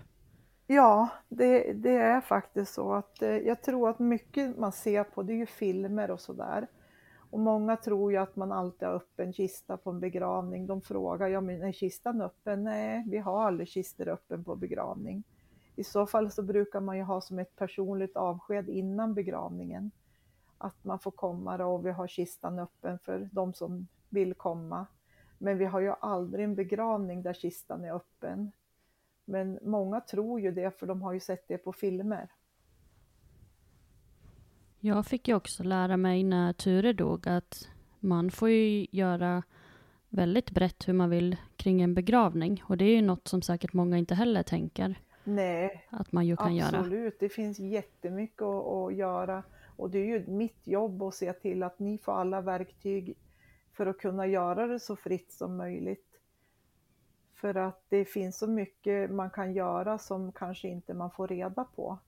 Ja, 0.68 1.10
det, 1.30 1.74
det 1.74 1.98
är 1.98 2.22
faktiskt 2.22 2.74
så 2.74 2.94
att 2.94 3.22
eh, 3.22 3.30
jag 3.30 3.62
tror 3.62 3.90
att 3.90 4.00
mycket 4.00 4.58
man 4.58 4.72
ser 4.72 5.04
på 5.04 5.24
det 5.24 5.34
är 5.34 5.38
ju 5.38 5.46
filmer 5.46 6.12
och 6.12 6.22
sådär. 6.22 6.68
Och 7.36 7.42
många 7.42 7.78
tror 7.78 8.12
ju 8.12 8.18
att 8.18 8.36
man 8.36 8.52
alltid 8.52 8.88
har 8.88 8.96
öppen 8.96 9.34
kista 9.34 9.78
på 9.78 9.90
en 9.90 10.00
begravning. 10.00 10.68
De 10.68 10.82
frågar, 10.82 11.28
ja 11.28 11.42
men 11.42 11.64
är 11.64 11.72
kistan 11.72 12.22
öppen? 12.22 12.64
Nej, 12.64 13.04
vi 13.08 13.18
har 13.18 13.44
aldrig 13.44 13.68
kistor 13.68 14.08
öppen 14.08 14.44
på 14.44 14.56
begravning. 14.56 15.24
I 15.76 15.84
så 15.84 16.08
fall 16.08 16.32
så 16.32 16.44
brukar 16.44 16.80
man 16.80 16.98
ju 16.98 17.04
ha 17.04 17.22
som 17.22 17.40
ett 17.40 17.56
personligt 17.56 18.18
avsked 18.18 18.70
innan 18.70 19.14
begravningen. 19.14 19.92
Att 20.58 20.84
man 20.84 21.00
får 21.00 21.12
komma 21.12 21.58
då 21.58 21.66
och 21.66 21.86
vi 21.86 21.92
har 21.92 22.08
kistan 22.08 22.60
öppen 22.60 23.00
för 23.00 23.30
de 23.32 23.54
som 23.54 23.88
vill 24.10 24.34
komma. 24.34 24.86
Men 25.38 25.58
vi 25.58 25.66
har 25.66 25.80
ju 25.80 25.94
aldrig 26.00 26.46
en 26.46 26.56
begravning 26.56 27.24
där 27.24 27.34
kistan 27.34 27.86
är 27.86 27.94
öppen. 27.94 28.52
Men 29.26 29.60
många 29.62 30.02
tror 30.02 30.40
ju 30.40 30.52
det 30.52 30.80
för 30.80 30.88
de 30.88 31.02
har 31.02 31.14
ju 31.14 31.20
sett 31.20 31.48
det 31.48 31.58
på 31.58 31.74
filmer. 31.74 32.30
Jag 34.86 35.06
fick 35.06 35.28
ju 35.28 35.36
också 35.36 35.64
lära 35.64 35.98
mig 35.98 36.24
när 36.24 36.54
Ture 36.54 36.94
dog 36.94 37.28
att 37.28 37.70
man 38.00 38.32
får 38.32 38.50
ju 38.50 38.88
göra 38.92 39.44
väldigt 40.10 40.52
brett 40.52 40.88
hur 40.88 40.94
man 40.94 41.10
vill 41.10 41.38
kring 41.56 41.82
en 41.82 41.94
begravning. 41.94 42.64
Och 42.68 42.78
det 42.78 42.86
är 42.86 42.96
ju 42.96 43.02
något 43.02 43.28
som 43.28 43.42
säkert 43.42 43.74
många 43.74 43.98
inte 43.98 44.16
heller 44.16 44.44
tänker 44.44 45.00
Nej, 45.24 45.88
att 45.90 46.12
man 46.12 46.26
ju 46.26 46.36
kan 46.36 46.56
göra. 46.56 46.78
absolut. 46.78 47.20
Det 47.20 47.30
finns 47.30 47.60
jättemycket 47.60 48.42
att, 48.42 48.66
att 48.66 48.96
göra. 48.96 49.44
Och 49.76 49.90
det 49.90 50.00
är 50.00 50.06
ju 50.06 50.28
mitt 50.28 50.68
jobb 50.68 51.04
att 51.04 51.16
se 51.16 51.34
till 51.34 51.64
att 51.64 51.80
ni 51.80 51.98
får 51.98 52.12
alla 52.12 52.42
verktyg 52.42 53.18
för 53.74 53.86
att 53.86 53.98
kunna 53.98 54.28
göra 54.28 54.68
det 54.68 54.80
så 54.80 54.96
fritt 54.96 55.32
som 55.32 55.58
möjligt. 55.58 56.20
För 57.34 57.56
att 57.56 57.82
det 57.90 58.06
finns 58.06 58.38
så 58.38 58.48
mycket 58.48 59.12
man 59.12 59.30
kan 59.30 59.54
göra 59.54 59.98
som 59.98 60.32
kanske 60.32 60.68
inte 60.68 60.94
man 60.94 61.12
får 61.12 61.28
reda 61.28 61.64
på. 61.76 62.00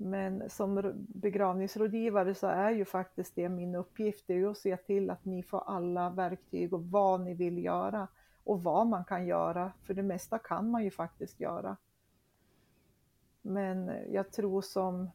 Men 0.00 0.50
som 0.50 0.92
begravningsrådgivare 0.96 2.34
så 2.34 2.46
är 2.46 2.70
ju 2.70 2.84
faktiskt 2.84 3.34
det 3.34 3.48
min 3.48 3.74
uppgift, 3.74 4.24
det 4.26 4.32
är 4.32 4.38
ju 4.38 4.50
att 4.50 4.58
se 4.58 4.76
till 4.76 5.10
att 5.10 5.24
ni 5.24 5.42
får 5.42 5.62
alla 5.66 6.10
verktyg 6.10 6.72
och 6.72 6.84
vad 6.84 7.20
ni 7.20 7.34
vill 7.34 7.64
göra 7.64 8.08
och 8.44 8.62
vad 8.62 8.86
man 8.86 9.04
kan 9.04 9.26
göra, 9.26 9.72
för 9.82 9.94
det 9.94 10.02
mesta 10.02 10.38
kan 10.38 10.70
man 10.70 10.84
ju 10.84 10.90
faktiskt 10.90 11.40
göra. 11.40 11.76
Men 13.42 13.92
jag 14.12 14.32
tror 14.32 14.62
som, 14.62 15.10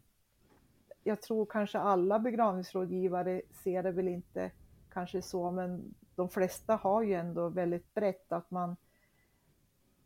jag 1.04 1.22
tror 1.22 1.46
kanske 1.46 1.80
alla 1.80 2.20
begravningsrådgivare 2.20 3.42
ser 3.52 3.84
det 3.84 3.92
väl 3.92 4.08
inte 4.08 4.52
kanske 4.90 5.22
så, 5.22 5.52
men 5.52 5.94
de 6.16 6.30
flesta 6.30 6.76
har 6.76 7.02
ju 7.02 7.14
ändå 7.14 7.50
väldigt 7.50 7.94
brett 7.94 8.32
att 8.32 8.52
man, 8.52 8.76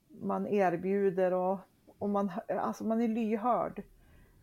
man 0.07 0.47
erbjuder 0.47 1.33
och, 1.33 1.59
och 1.97 2.09
man, 2.09 2.31
alltså 2.47 2.83
man 2.83 3.01
är 3.01 3.07
lyhörd. 3.07 3.83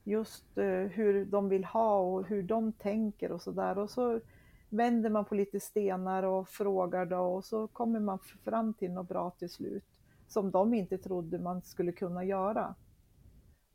Just 0.04 0.58
eh, 0.58 0.64
hur 0.66 1.24
de 1.24 1.48
vill 1.48 1.64
ha 1.64 1.98
och 1.98 2.26
hur 2.26 2.42
de 2.42 2.72
tänker 2.72 3.32
och 3.32 3.42
sådär. 3.42 3.78
Och 3.78 3.90
så 3.90 4.20
vänder 4.68 5.10
man 5.10 5.24
på 5.24 5.34
lite 5.34 5.60
stenar 5.60 6.22
och 6.22 6.48
frågar 6.48 7.06
då 7.06 7.20
och 7.20 7.44
så 7.44 7.66
kommer 7.66 8.00
man 8.00 8.18
fram 8.18 8.74
till 8.74 8.92
något 8.92 9.08
bra 9.08 9.30
till 9.30 9.50
slut. 9.50 9.84
Som 10.28 10.50
de 10.50 10.74
inte 10.74 10.98
trodde 10.98 11.38
man 11.38 11.62
skulle 11.62 11.92
kunna 11.92 12.24
göra. 12.24 12.74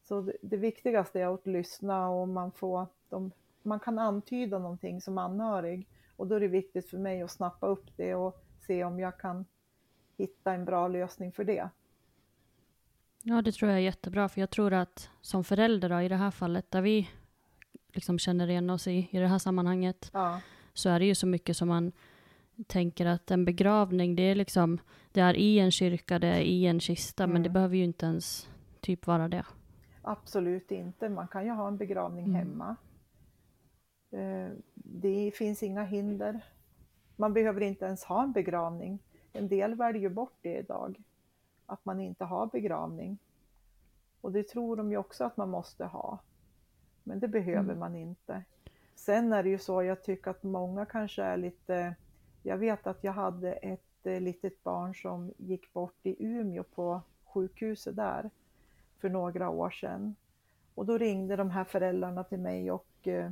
Så 0.04 0.22
det, 0.22 0.38
det 0.42 0.58
viktigaste 0.58 1.22
är 1.22 1.34
att 1.34 1.48
lyssna 1.48 2.10
och 2.10 2.28
man 2.28 2.52
får, 2.52 2.86
de, 3.10 3.32
man 3.64 3.80
kan 3.80 4.00
antyda 4.00 4.60
någonting 4.60 5.02
som 5.02 5.18
anhörig. 5.18 5.88
Och 6.16 6.28
då 6.28 6.36
är 6.36 6.40
det 6.40 6.48
viktigt 6.48 6.90
för 6.90 6.98
mig 6.98 7.22
att 7.22 7.32
snappa 7.32 7.68
upp 7.68 7.98
det 7.98 8.16
och 8.16 8.44
se 8.68 8.84
om 8.84 9.00
jag 9.00 9.18
kan 9.18 9.46
hitta 10.18 10.54
en 10.54 10.66
bra 10.66 10.88
lösning 10.88 11.32
för 11.32 11.44
det. 11.44 11.70
Ja, 13.24 13.42
det 13.42 13.52
tror 13.52 13.72
jag 13.72 13.80
är 13.80 13.84
jättebra, 13.84 14.30
för 14.30 14.42
jag 14.42 14.50
tror 14.50 14.74
att 14.74 15.10
som 15.22 15.44
förälder 15.44 15.90
då, 15.90 16.02
i 16.02 16.08
det 16.08 16.16
här 16.16 16.32
fallet, 16.32 16.72
där 16.72 16.82
vi 16.82 17.10
liksom 17.94 18.20
känner 18.20 18.48
igen 18.48 18.70
oss 18.70 18.88
i, 18.88 19.08
i 19.12 19.20
det 19.20 19.28
här 19.28 19.38
sammanhanget, 19.40 20.10
Ja, 20.14 20.42
så 20.74 20.90
är 20.90 21.00
det 21.00 21.06
ju 21.06 21.16
så 21.16 21.28
mycket 21.28 21.58
som 21.58 21.68
man 21.68 21.92
tänker 22.68 23.06
att 23.06 23.32
en 23.32 23.46
begravning, 23.46 24.16
det 24.16 24.22
är 24.24 24.36
liksom, 24.36 24.80
det 25.12 25.22
är 25.22 25.34
i 25.34 25.60
en 25.60 25.72
kyrka, 25.72 26.20
det 26.20 26.28
är 26.28 26.40
i 26.42 26.66
en 26.66 26.80
kista, 26.80 27.28
men 27.28 27.44
det 27.44 27.48
Mm. 27.50 27.54
behöver 27.54 27.76
ju 27.78 27.84
inte 27.84 28.06
ens 28.06 28.50
typ 28.82 29.08
vara 29.08 29.28
det. 29.28 29.46
absolut 30.02 30.72
inte. 30.72 31.10
Man 31.10 31.28
kan 31.28 31.46
ju 31.46 31.52
ha 31.52 31.68
en 31.68 31.78
begravning 31.78 32.26
Mm. 32.26 32.36
hemma. 32.36 32.76
Eh, 34.12 34.52
Det 34.74 35.32
finns 35.36 35.64
inga 35.64 35.84
hinder. 35.84 36.42
Man 37.16 37.34
behöver 37.34 37.62
inte 37.62 37.86
ens 37.86 38.04
ha 38.04 38.24
en 38.24 38.32
begravning. 38.32 39.00
En 39.34 39.48
del 39.48 39.76
väljer 39.76 40.02
ju 40.02 40.10
bort 40.10 40.38
det 40.42 40.58
idag. 40.60 41.04
Att 41.70 41.86
man 41.86 42.00
inte 42.00 42.26
har 42.26 42.48
begravning. 42.48 43.18
Och 44.22 44.32
det 44.32 44.48
tror 44.48 44.76
de 44.76 44.92
ju 44.92 44.98
också 44.98 45.24
att 45.24 45.38
man 45.38 45.50
måste 45.50 45.86
ha. 45.86 46.20
Men 47.04 47.20
det 47.20 47.28
behöver 47.28 47.60
Mm. 47.60 47.80
man 47.80 47.96
inte. 47.96 48.44
Sen 48.96 49.34
är 49.34 49.44
det 49.44 49.50
ju 49.50 49.58
så, 49.60 49.84
jag 49.84 50.04
tycker 50.04 50.32
att 50.32 50.44
många 50.44 50.86
kanske 50.86 51.24
är 51.24 51.38
lite... 51.38 51.96
Jag 52.44 52.58
vet 52.58 52.88
att 52.88 53.04
jag 53.04 53.14
hade 53.14 53.54
ett 53.54 54.06
eh, 54.06 54.22
litet 54.22 54.64
barn 54.64 54.96
som 54.96 55.34
gick 55.38 55.74
bort 55.74 55.98
i 56.04 56.26
Umeå 56.26 56.64
på 56.64 57.02
sjukhuset 57.26 57.96
där 57.96 58.30
för 59.00 59.10
några 59.10 59.50
år 59.50 59.70
sedan. 59.70 60.16
Och 60.76 60.86
då 60.86 60.98
ringde 60.98 61.36
de 61.36 61.50
här 61.50 61.64
föräldrarna 61.64 62.24
till 62.24 62.40
mig 62.40 62.72
och 62.72 63.08
eh, 63.08 63.32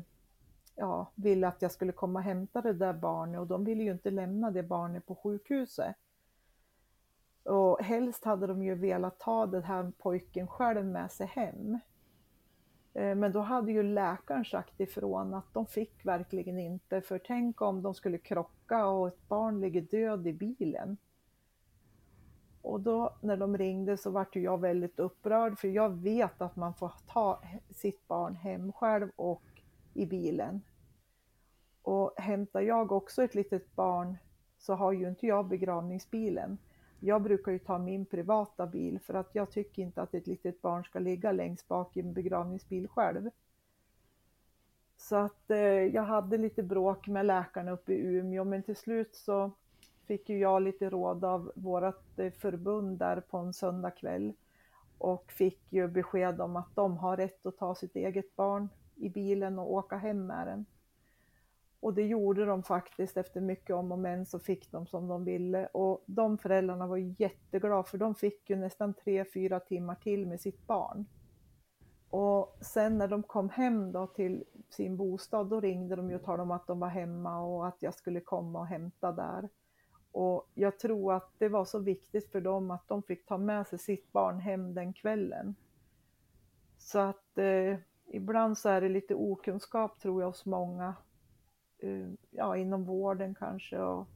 ja, 0.76 1.12
ville 1.16 1.48
att 1.48 1.62
jag 1.62 1.72
skulle 1.72 1.92
komma 1.92 2.20
och 2.20 2.24
hämta 2.26 2.62
det 2.62 2.74
där 2.74 2.94
barnet 2.94 3.40
och 3.40 3.48
de 3.48 3.66
ville 3.66 3.84
ju 3.84 3.92
inte 3.92 4.12
lämna 4.12 4.52
det 4.52 4.64
barnet 4.64 5.06
på 5.06 5.16
sjukhuset. 5.16 5.96
Och 7.48 7.80
helst 7.82 8.26
hade 8.26 8.48
de 8.48 8.64
ju 8.64 8.76
velat 8.76 9.20
ta 9.20 9.46
den 9.46 9.64
här 9.64 9.92
pojken 9.98 10.48
själv 10.48 10.86
med 10.86 11.12
sig 11.12 11.28
hem. 11.28 11.80
Eh, 12.94 13.16
men 13.16 13.32
då 13.32 13.40
hade 13.40 13.72
ju 13.72 13.84
läkaren 13.84 14.46
sagt 14.46 14.80
ifrån 14.80 15.34
att 15.34 15.54
de 15.54 15.66
fick 15.66 16.06
verkligen 16.06 16.60
inte, 16.60 17.02
för 17.02 17.20
tänk 17.20 17.62
om 17.62 17.82
de 17.82 17.94
skulle 17.94 18.18
krocka 18.18 18.86
och 18.86 19.08
ett 19.08 19.28
barn 19.28 19.62
ligger 19.62 19.82
död 19.82 20.28
i 20.28 20.34
bilen. 20.34 20.98
Och 22.62 22.82
då 22.82 23.16
när 23.22 23.38
de 23.38 23.58
ringde 23.58 23.98
så 23.98 24.12
vart 24.12 24.36
jag 24.36 24.62
väldigt 24.62 25.00
upprörd 25.00 25.60
för 25.60 25.68
jag 25.68 25.90
vet 25.90 26.42
att 26.42 26.56
man 26.56 26.74
får 26.74 26.92
ta 27.08 27.42
sitt 27.70 28.08
barn 28.08 28.36
hem 28.36 28.74
själv 28.74 29.10
och 29.16 29.44
i 29.94 30.06
bilen. 30.06 30.62
Och 31.82 32.14
hämtar 32.18 32.62
jag 32.62 32.92
också 32.92 33.24
ett 33.24 33.36
litet 33.36 33.76
barn 33.76 34.18
så 34.58 34.74
har 34.74 34.92
ju 34.92 35.10
inte 35.10 35.28
jag 35.28 35.48
begravningsbilen. 35.48 36.58
Jag 37.00 37.22
brukar 37.22 37.52
ju 37.52 37.60
ta 37.60 37.78
min 37.78 38.06
privata 38.06 38.68
bil 38.68 39.00
för 39.00 39.14
att 39.14 39.30
jag 39.36 39.52
tycker 39.52 39.82
inte 39.82 40.02
att 40.02 40.14
ett 40.14 40.28
litet 40.28 40.62
barn 40.62 40.84
ska 40.84 41.00
ligga 41.00 41.32
längst 41.32 41.68
bak 41.68 41.98
i 41.98 42.00
en 42.00 42.14
begravningsbil 42.14 42.88
själv. 42.88 43.30
Så 44.98 45.16
att 45.16 45.52
eh, 45.52 45.58
jag 45.68 46.04
hade 46.04 46.38
lite 46.38 46.64
bråk 46.64 47.08
med 47.08 47.26
läkarna 47.26 47.72
uppe 47.72 47.94
i 47.94 47.98
Umeå 47.98 48.44
men 48.44 48.64
till 48.64 48.76
slut 48.76 49.16
så 49.16 49.52
fick 50.06 50.30
ju 50.30 50.40
jag 50.40 50.62
lite 50.62 50.90
råd 50.90 51.26
av 51.26 51.52
vårt 51.56 52.20
eh, 52.20 52.32
förbund 52.32 52.98
där 52.98 53.20
på 53.22 53.38
en 53.38 53.54
söndagkväll 53.54 54.34
och 54.98 55.32
fick 55.32 55.74
ju 55.74 55.88
besked 55.88 56.42
om 56.42 56.56
att 56.56 56.76
de 56.76 56.98
har 56.98 57.18
rätt 57.18 57.46
att 57.46 57.58
ta 57.58 57.76
sitt 57.76 57.96
eget 57.96 58.36
barn 58.36 58.70
i 58.96 59.10
bilen 59.10 59.60
och 59.60 59.74
åka 59.74 59.98
hem 59.98 60.28
med 60.28 60.48
den. 60.48 60.66
Och 61.80 61.94
det 61.94 62.04
gjorde 62.04 62.46
de 62.46 62.64
faktiskt 62.64 63.18
efter 63.18 63.42
mycket 63.42 63.76
om 63.76 63.92
och 63.92 64.00
men 64.00 64.26
så 64.26 64.40
fick 64.40 64.72
de 64.72 64.88
som 64.88 65.08
de 65.08 65.24
ville 65.24 65.68
och 65.68 66.04
de 66.06 66.38
föräldrarna 66.38 66.88
var 66.88 66.98
jätteglada 66.98 67.84
för 67.84 67.98
de 67.98 68.16
fick 68.16 68.50
ju 68.50 68.56
nästan 68.56 68.94
tre, 68.94 69.26
fyra 69.34 69.60
timmar 69.60 69.96
till 69.96 70.28
med 70.28 70.42
sitt 70.42 70.68
barn. 70.68 71.06
Och 72.10 72.58
sen 72.62 72.98
när 72.98 73.08
de 73.08 73.24
kom 73.24 73.50
hem 73.50 73.92
då 73.92 74.08
till 74.08 74.44
sin 74.70 74.98
bostad 74.98 75.50
då 75.50 75.62
ringde 75.62 75.96
de 75.96 76.16
och 76.16 76.24
talade 76.24 76.44
om 76.44 76.52
att 76.52 76.68
de 76.68 76.80
var 76.80 76.88
hemma 76.88 77.42
och 77.42 77.68
att 77.68 77.78
jag 77.80 77.94
skulle 77.94 78.22
komma 78.22 78.60
och 78.60 78.68
hämta 78.68 79.12
där. 79.12 79.50
Och 80.12 80.50
jag 80.54 80.80
tror 80.80 81.14
att 81.14 81.32
det 81.38 81.50
var 81.50 81.66
så 81.66 81.80
viktigt 81.80 82.32
för 82.32 82.42
dem 82.42 82.72
att 82.72 82.88
de 82.88 83.04
fick 83.04 83.26
ta 83.26 83.38
med 83.38 83.68
sig 83.68 83.80
sitt 83.80 84.12
barn 84.12 84.40
hem 84.40 84.74
den 84.74 84.94
kvällen. 84.94 85.56
Så 86.78 87.00
att 87.00 87.38
eh, 87.38 87.78
ibland 88.08 88.58
så 88.58 88.70
är 88.70 88.82
det 88.82 88.90
lite 88.90 89.16
okunskap 89.16 90.00
tror 90.00 90.22
jag 90.22 90.28
hos 90.28 90.46
många, 90.46 90.96
Eh, 91.80 92.10
ja 92.30 92.58
inom 92.58 92.84
vården 92.84 93.36
kanske, 93.36 93.80
och, 93.80 94.08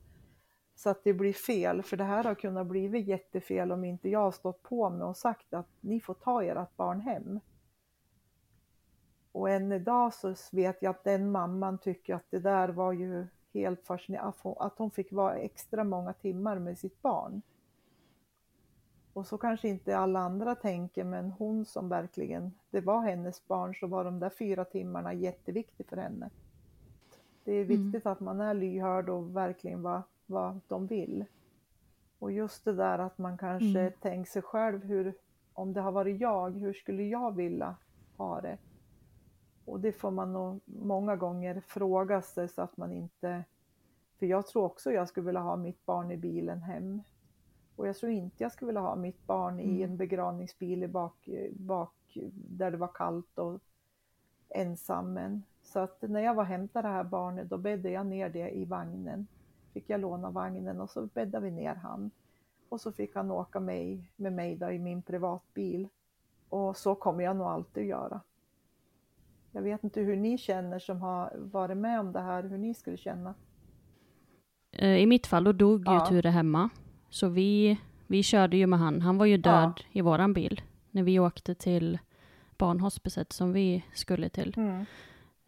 så 0.75 0.89
att 0.89 1.03
det 1.03 1.13
blir 1.13 1.33
fel. 1.33 1.83
För 1.83 1.97
det 1.97 2.03
här 2.03 2.23
har 2.23 2.35
kunnat 2.35 2.67
bli 2.67 2.99
jättefel 2.99 3.71
om 3.71 3.83
inte 3.83 4.09
jag 4.09 4.19
har 4.19 4.31
stått 4.31 4.63
på 4.63 4.89
mig 4.89 5.03
och 5.03 5.17
sagt 5.17 5.53
att 5.53 5.69
ni 5.79 5.99
får 5.99 6.13
ta 6.13 6.43
ert 6.43 6.75
barn 6.77 6.99
hem. 6.99 7.39
Och 9.31 9.49
än 9.49 9.71
idag 9.71 10.13
så 10.13 10.35
vet 10.51 10.81
jag 10.81 10.89
att 10.89 11.03
den 11.03 11.31
mamman 11.31 11.77
tycker 11.77 12.15
att 12.15 12.25
det 12.29 12.39
där 12.39 12.69
var 12.69 12.93
ju 12.93 13.27
helt 13.53 13.85
fascinerande, 13.85 14.37
att 14.59 14.77
hon 14.77 14.91
fick 14.91 15.11
vara 15.11 15.35
extra 15.35 15.83
många 15.83 16.13
timmar 16.13 16.59
med 16.59 16.77
sitt 16.77 17.01
barn. 17.01 17.41
Och 19.13 19.27
så 19.27 19.37
kanske 19.37 19.67
inte 19.67 19.97
alla 19.97 20.19
andra 20.19 20.55
tänker, 20.55 21.03
men 21.03 21.31
hon 21.31 21.65
som 21.65 21.89
verkligen, 21.89 22.53
det 22.69 22.81
var 22.81 23.01
hennes 23.01 23.47
barn, 23.47 23.75
så 23.75 23.87
var 23.87 24.03
de 24.03 24.19
där 24.19 24.29
fyra 24.29 24.65
timmarna 24.65 25.13
jätteviktigt 25.13 25.89
för 25.89 25.97
henne. 25.97 26.29
Det 27.43 27.51
är 27.51 27.63
mm. 27.63 27.67
viktigt 27.67 28.05
mm. 28.05 28.11
att 28.11 28.19
man 28.19 28.41
är 28.41 28.53
lyhörd 28.53 29.09
och 29.09 29.35
verkligen 29.35 29.81
vad, 29.81 30.01
vad 30.25 30.59
de 30.67 30.87
vill. 30.87 31.25
Och 32.19 32.31
just 32.31 32.65
det 32.65 32.73
där 32.73 32.99
att 32.99 33.17
man 33.17 33.37
kanske 33.37 33.79
mm. 33.79 33.93
tänker 34.01 34.31
sig 34.31 34.41
själv, 34.41 34.83
hur, 34.83 35.13
om 35.53 35.73
det 35.73 35.81
har 35.81 35.91
varit 35.91 36.21
jag, 36.21 36.57
hur 36.57 36.73
skulle 36.73 37.03
jag 37.03 37.35
vilja 37.35 37.75
ha 38.17 38.41
det? 38.41 38.57
Och 39.65 39.79
det 39.79 39.91
får 39.91 40.11
man 40.11 40.33
nog 40.33 40.59
många 40.65 41.15
gånger 41.15 41.61
fråga 41.67 42.21
sig 42.21 42.47
så 42.47 42.61
att 42.61 42.77
man 42.77 42.91
inte... 42.91 43.43
För 44.19 44.25
jag 44.25 44.47
tror 44.47 44.63
också 44.63 44.91
jag 44.91 45.09
skulle 45.09 45.25
vilja 45.25 45.41
ha 45.41 45.55
mitt 45.55 45.85
barn 45.85 46.11
i 46.11 46.17
bilen 46.17 46.61
hem. 46.61 47.01
Och 47.75 47.87
jag 47.87 47.95
tror 47.95 48.11
inte 48.11 48.43
jag 48.43 48.51
skulle 48.51 48.67
vilja 48.67 48.81
ha 48.81 48.95
mitt 48.95 49.27
barn 49.27 49.59
i 49.59 49.69
mm. 49.69 49.91
en 49.91 49.97
begravningsbil 49.97 50.83
i 50.83 50.87
bak, 50.87 51.29
bak 51.51 52.17
där 52.33 52.71
det 52.71 52.77
var 52.77 52.91
kallt 52.93 53.39
och 53.39 53.59
ensam. 54.49 55.41
Så 55.73 55.79
att 55.79 56.01
när 56.01 56.19
jag 56.19 56.33
var 56.33 56.43
och 56.43 56.47
hämtade 56.47 56.87
det 56.87 56.93
här 56.93 57.03
barnet 57.03 57.49
då 57.49 57.57
bäddade 57.57 57.89
jag 57.89 58.05
ner 58.05 58.29
det 58.29 58.49
i 58.49 58.65
vagnen. 58.65 59.27
Fick 59.73 59.89
jag 59.89 60.01
låna 60.01 60.29
vagnen 60.29 60.81
och 60.81 60.89
så 60.89 61.05
bäddade 61.05 61.45
vi 61.45 61.51
ner 61.51 61.75
han. 61.75 62.11
Och 62.69 62.81
så 62.81 62.91
fick 62.91 63.15
han 63.15 63.31
åka 63.31 63.59
med, 63.59 64.03
med 64.15 64.33
mig 64.33 64.55
då 64.55 64.71
i 64.71 64.79
min 64.79 65.01
privatbil. 65.01 65.87
Och 66.49 66.77
så 66.77 66.95
kommer 66.95 67.23
jag 67.23 67.35
nog 67.35 67.47
alltid 67.47 67.85
göra. 67.85 68.21
Jag 69.51 69.61
vet 69.61 69.83
inte 69.83 70.01
hur 70.01 70.15
ni 70.15 70.37
känner 70.37 70.79
som 70.79 71.01
har 71.01 71.33
varit 71.37 71.77
med 71.77 71.99
om 71.99 72.11
det 72.11 72.21
här, 72.21 72.43
hur 72.43 72.57
ni 72.57 72.73
skulle 72.73 72.97
känna. 72.97 73.33
Eh, 74.71 74.97
I 74.97 75.05
mitt 75.05 75.27
fall, 75.27 75.43
då 75.43 75.51
dog 75.51 75.83
ja. 75.85 75.93
ju 75.93 76.21
Ture 76.21 76.29
hemma. 76.29 76.69
Så 77.09 77.27
vi, 77.27 77.79
vi 78.07 78.23
körde 78.23 78.57
ju 78.57 78.67
med 78.67 78.79
han. 78.79 79.01
Han 79.01 79.17
var 79.17 79.25
ju 79.25 79.37
död 79.37 79.73
ja. 79.77 79.83
i 79.91 80.01
våran 80.01 80.33
bil 80.33 80.61
när 80.91 81.03
vi 81.03 81.19
åkte 81.19 81.55
till 81.55 81.99
barnhospicet 82.57 83.33
som 83.33 83.53
vi 83.53 83.85
skulle 83.93 84.29
till. 84.29 84.53
Mm. 84.57 84.85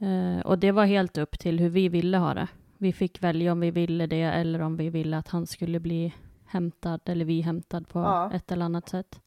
Uh, 0.04 0.40
och 0.40 0.60
det 0.60 0.72
var 0.72 0.86
helt 0.86 1.18
upp 1.18 1.40
till 1.40 1.60
hur 1.60 1.70
vi 1.70 1.90
ville 1.90 2.18
ha 2.18 2.34
det. 2.34 2.48
Vi 2.78 2.94
fick 2.94 3.24
välja 3.24 3.52
om 3.52 3.60
vi 3.60 3.72
ville 3.72 4.08
det 4.08 4.22
eller 4.22 4.62
om 4.62 4.78
vi 4.78 4.90
ville 4.90 5.18
att 5.18 5.28
han 5.28 5.48
skulle 5.48 5.80
bli 5.80 6.14
hämtad 6.46 7.02
eller 7.06 7.26
vi 7.26 7.42
hämtad 7.42 7.88
på 7.88 8.00
ja. 8.00 8.32
ett 8.34 8.52
eller 8.52 8.66
annat 8.66 8.90
sätt. 8.90 9.20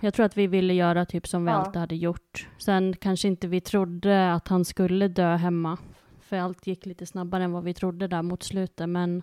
Jag 0.00 0.14
tror 0.14 0.26
att 0.26 0.36
vi 0.36 0.46
ville 0.46 0.74
göra 0.74 1.06
typ 1.06 1.28
som 1.28 1.44
vi 1.44 1.50
ja. 1.50 1.56
alltid 1.56 1.80
hade 1.80 1.96
gjort. 1.96 2.48
Sen 2.58 2.96
kanske 2.96 3.28
inte 3.28 3.48
vi 3.48 3.60
trodde 3.60 4.32
att 4.32 4.48
han 4.48 4.64
skulle 4.64 5.08
dö 5.08 5.36
hemma. 5.36 5.78
För 6.20 6.36
allt 6.36 6.66
gick 6.66 6.86
lite 6.86 7.06
snabbare 7.06 7.44
än 7.44 7.52
vad 7.52 7.64
vi 7.64 7.74
trodde 7.74 8.08
där 8.08 8.22
mot 8.22 8.42
slutet. 8.42 8.88
Men 8.88 9.22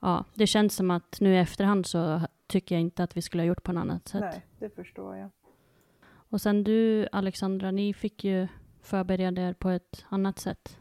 ja, 0.00 0.24
det 0.34 0.46
känns 0.46 0.76
som 0.76 0.90
att 0.90 1.20
nu 1.20 1.34
i 1.34 1.38
efterhand 1.38 1.86
så 1.86 2.20
tycker 2.46 2.74
jag 2.74 2.82
inte 2.82 3.04
att 3.04 3.16
vi 3.16 3.22
skulle 3.22 3.42
ha 3.42 3.46
gjort 3.46 3.62
på 3.62 3.72
något 3.72 3.80
annat 3.80 4.08
sätt. 4.08 4.20
Nej, 4.20 4.46
det 4.58 4.74
förstår 4.74 5.16
jag. 5.16 5.30
Och 6.12 6.40
sen 6.40 6.64
du, 6.64 7.08
Alexandra, 7.12 7.70
ni 7.70 7.94
fick 7.94 8.24
ju 8.24 8.48
förbereda 8.82 9.42
er 9.42 9.52
på 9.52 9.70
ett 9.70 10.04
annat 10.08 10.38
sätt. 10.38 10.78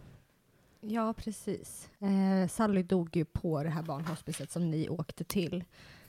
Ja, 0.82 1.14
precis. 1.14 1.90
Eh, 2.00 2.48
Sally 2.48 2.84
dog 2.84 3.16
ju 3.16 3.26
på 3.26 3.64
det 3.64 3.70
här 3.70 3.84
barnhospicet 3.84 4.52
som 4.52 4.70
ni 4.70 4.90
åkte 4.90 5.24
till. 5.24 5.64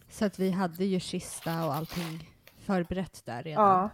Så 0.09 0.24
att 0.24 0.38
vi 0.38 0.50
hade 0.50 0.85
ju 0.85 1.00
kista 1.00 1.66
och 1.66 1.74
allting 1.74 2.31
förberett 2.57 3.22
där 3.24 3.42
redan. 3.42 3.64
Ja. 3.64 3.90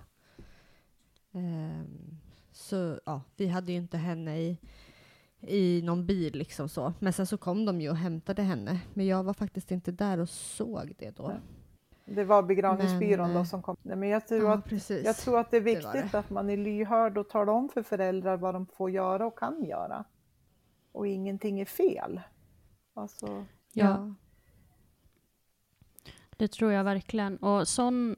Um, 1.33 2.21
så 2.53 3.01
ja, 3.07 3.23
vi 3.37 3.47
hade 3.47 3.73
ju 3.73 3.79
inte 3.79 3.99
henne 3.99 4.41
i, 4.41 4.59
i 5.41 5.83
någon 5.83 6.07
bil 6.07 6.35
liksom 6.35 6.69
så. 6.69 6.93
Men 6.99 7.13
sen 7.13 7.27
så 7.27 7.39
kom 7.39 7.65
de 7.65 7.81
ju 7.81 7.91
och 7.91 7.97
hämtade 7.97 8.43
henne. 8.43 8.81
Men 8.95 9.07
jag 9.07 9.25
var 9.25 9.35
faktiskt 9.35 9.71
inte 9.71 9.93
där 9.93 10.19
och 10.19 10.29
såg 10.29 10.93
det 10.99 11.17
då. 11.17 11.41
Det 12.09 12.25
var 12.25 12.42
begravningsbyrån 12.42 13.27
men, 13.27 13.35
då 13.35 13.40
eh, 13.40 13.45
som 13.45 13.62
kom. 13.62 13.77
Men 13.83 14.09
jag 14.09 14.29
tror, 14.29 14.42
ja, 14.42 14.53
att, 14.53 14.90
jag 14.90 15.16
tror 15.16 15.38
att 15.38 15.51
det 15.51 15.57
är 15.57 15.61
viktigt 15.61 15.92
det 15.92 16.09
det. 16.12 16.19
att 16.19 16.31
man 16.31 16.51
är 16.51 16.57
lyhörd 16.57 17.19
och 17.19 17.29
talar 17.29 17.53
om 17.53 17.69
för 17.69 17.83
föräldrar 17.83 18.37
vad 18.37 18.55
de 18.55 18.66
får 18.66 18.90
göra 18.90 19.27
och 19.27 19.38
kan 19.38 19.64
göra. 19.64 20.05
Och 20.92 21.07
ingenting 21.07 21.61
är 21.61 21.64
fel. 21.64 22.21
Alltså, 22.95 23.27
ja. 23.73 23.85
ja. 23.85 24.14
Det 26.37 26.49
tror 26.49 26.73
jag 26.73 26.85
verkligen. 26.85 27.37
Och 27.37 27.69
sån 27.69 28.16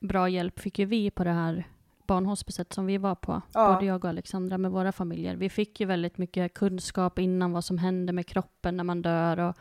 bra 0.00 0.28
hjälp 0.28 0.60
fick 0.60 0.78
ju 0.78 0.84
vi 0.84 1.10
på 1.10 1.24
det 1.24 1.30
här 1.30 1.68
barnhospicet 2.06 2.72
som 2.72 2.86
vi 2.86 2.98
var 2.98 3.14
på, 3.14 3.42
ja. 3.52 3.74
både 3.74 3.86
jag 3.86 4.04
och 4.04 4.10
Alexandra 4.10 4.58
med 4.58 4.70
våra 4.70 4.92
familjer. 4.92 5.36
Vi 5.36 5.48
fick 5.48 5.80
ju 5.80 5.86
väldigt 5.86 6.18
mycket 6.18 6.54
kunskap 6.54 7.18
innan 7.18 7.52
vad 7.52 7.64
som 7.64 7.78
händer 7.78 8.12
med 8.12 8.26
kroppen 8.26 8.76
när 8.76 8.84
man 8.84 9.02
dör 9.02 9.38
och 9.38 9.56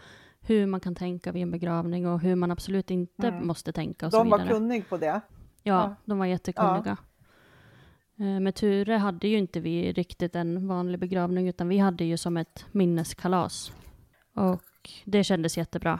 hur 0.49 0.65
man 0.65 0.79
kan 0.79 0.95
tänka 0.95 1.31
vid 1.31 1.43
en 1.43 1.51
begravning 1.51 2.07
och 2.07 2.19
hur 2.19 2.35
man 2.35 2.51
absolut 2.51 2.91
inte 2.91 3.27
mm. 3.27 3.47
måste 3.47 3.71
tänka. 3.71 4.05
Och 4.05 4.11
de 4.11 4.29
var 4.29 4.47
kunniga 4.47 4.83
på 4.89 4.97
det? 4.97 5.05
Ja, 5.05 5.21
ja, 5.63 5.95
de 6.05 6.19
var 6.19 6.25
jättekunniga. 6.25 6.97
Ja. 8.15 8.25
Eh, 8.25 8.39
med 8.39 8.55
Ture 8.55 8.97
hade 8.97 9.27
ju 9.27 9.37
inte 9.37 9.59
vi 9.59 9.91
riktigt 9.91 10.35
en 10.35 10.67
vanlig 10.67 10.99
begravning, 10.99 11.47
utan 11.47 11.67
vi 11.67 11.77
hade 11.77 12.03
ju 12.03 12.17
som 12.17 12.37
ett 12.37 12.65
minneskalas. 12.71 13.73
Och 14.35 14.89
det 15.05 15.23
kändes 15.23 15.57
jättebra. 15.57 15.99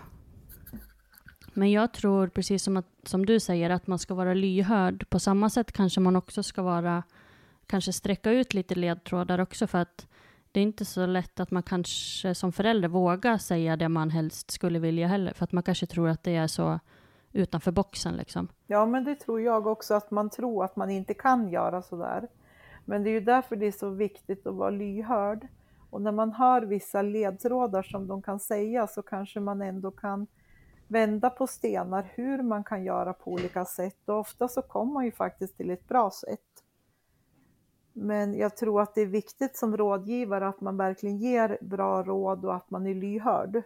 Men 1.54 1.72
jag 1.72 1.94
tror, 1.94 2.28
precis 2.28 2.64
som, 2.64 2.78
att, 2.78 2.88
som 3.04 3.26
du 3.26 3.40
säger, 3.40 3.70
att 3.70 3.88
man 3.88 4.00
ska 4.00 4.14
vara 4.14 4.34
lyhörd. 4.34 5.10
På 5.10 5.20
samma 5.20 5.50
sätt 5.50 5.72
kanske 5.72 6.00
man 6.00 6.16
också 6.16 6.44
ska 6.44 6.62
vara, 6.62 7.04
kanske 7.68 7.94
sträcka 7.94 8.32
ut 8.32 8.54
lite 8.54 8.76
ledtrådar 8.76 9.40
också, 9.40 9.68
för 9.68 9.78
att 9.78 10.08
det 10.52 10.60
är 10.60 10.64
inte 10.64 10.86
så 10.86 11.06
lätt 11.06 11.40
att 11.40 11.52
man 11.52 11.64
kanske 11.64 12.36
som 12.36 12.52
förälder 12.52 12.88
vågar 12.88 13.38
säga 13.38 13.78
det 13.78 13.90
man 13.90 14.10
helst 14.10 14.52
skulle 14.52 14.80
vilja 14.80 15.08
heller, 15.08 15.34
för 15.34 15.44
att 15.44 15.52
man 15.52 15.64
kanske 15.64 15.86
tror 15.86 16.10
att 16.10 16.24
det 16.24 16.36
är 16.36 16.48
så 16.48 16.80
utanför 17.32 17.72
boxen 17.72 18.16
liksom. 18.16 18.48
Ja, 18.68 18.86
men 18.86 19.04
det 19.04 19.16
tror 19.16 19.42
jag 19.42 19.68
också, 19.68 19.94
att 19.94 20.12
man 20.12 20.30
tror 20.30 20.66
att 20.66 20.76
man 20.76 20.90
inte 20.90 21.14
kan 21.14 21.50
göra 21.50 21.82
så 21.82 21.96
där. 21.96 22.28
Men 22.86 23.04
det 23.04 23.10
är 23.10 23.12
ju 23.12 23.20
därför 23.20 23.56
det 23.56 23.66
är 23.66 23.72
så 23.72 23.90
viktigt 23.90 24.48
att 24.48 24.56
vara 24.56 24.70
lyhörd. 24.70 25.48
Och 25.90 26.02
när 26.02 26.12
man 26.12 26.32
hör 26.32 26.62
vissa 26.62 27.02
ledtrådar 27.02 27.84
som 27.84 28.08
de 28.08 28.22
kan 28.22 28.40
säga 28.40 28.88
så 28.88 29.02
kanske 29.02 29.40
man 29.40 29.62
ändå 29.62 29.92
kan 29.92 30.28
vända 30.88 31.30
på 31.30 31.48
stenar 31.48 32.12
hur 32.16 32.44
man 32.44 32.64
kan 32.64 32.84
göra 32.84 33.14
på 33.14 33.32
olika 33.32 33.66
sätt 33.66 34.10
och 34.10 34.20
ofta 34.20 34.48
så 34.48 34.62
kommer 34.62 34.94
man 34.94 35.06
ju 35.06 35.12
faktiskt 35.12 35.58
till 35.58 35.70
ett 35.70 35.88
bra 35.88 36.12
sätt. 36.12 36.59
Men 38.02 38.38
jag 38.38 38.58
tror 38.58 38.82
att 38.82 38.96
det 38.96 39.02
är 39.02 39.06
viktigt 39.06 39.58
som 39.58 39.78
rådgivare 39.78 40.48
att 40.48 40.62
man 40.62 40.78
verkligen 40.78 41.18
ger 41.18 41.58
bra 41.62 42.04
råd 42.04 42.46
och 42.46 42.56
att 42.56 42.70
man 42.70 42.88
är 42.88 42.96
lyhörd. 42.96 43.62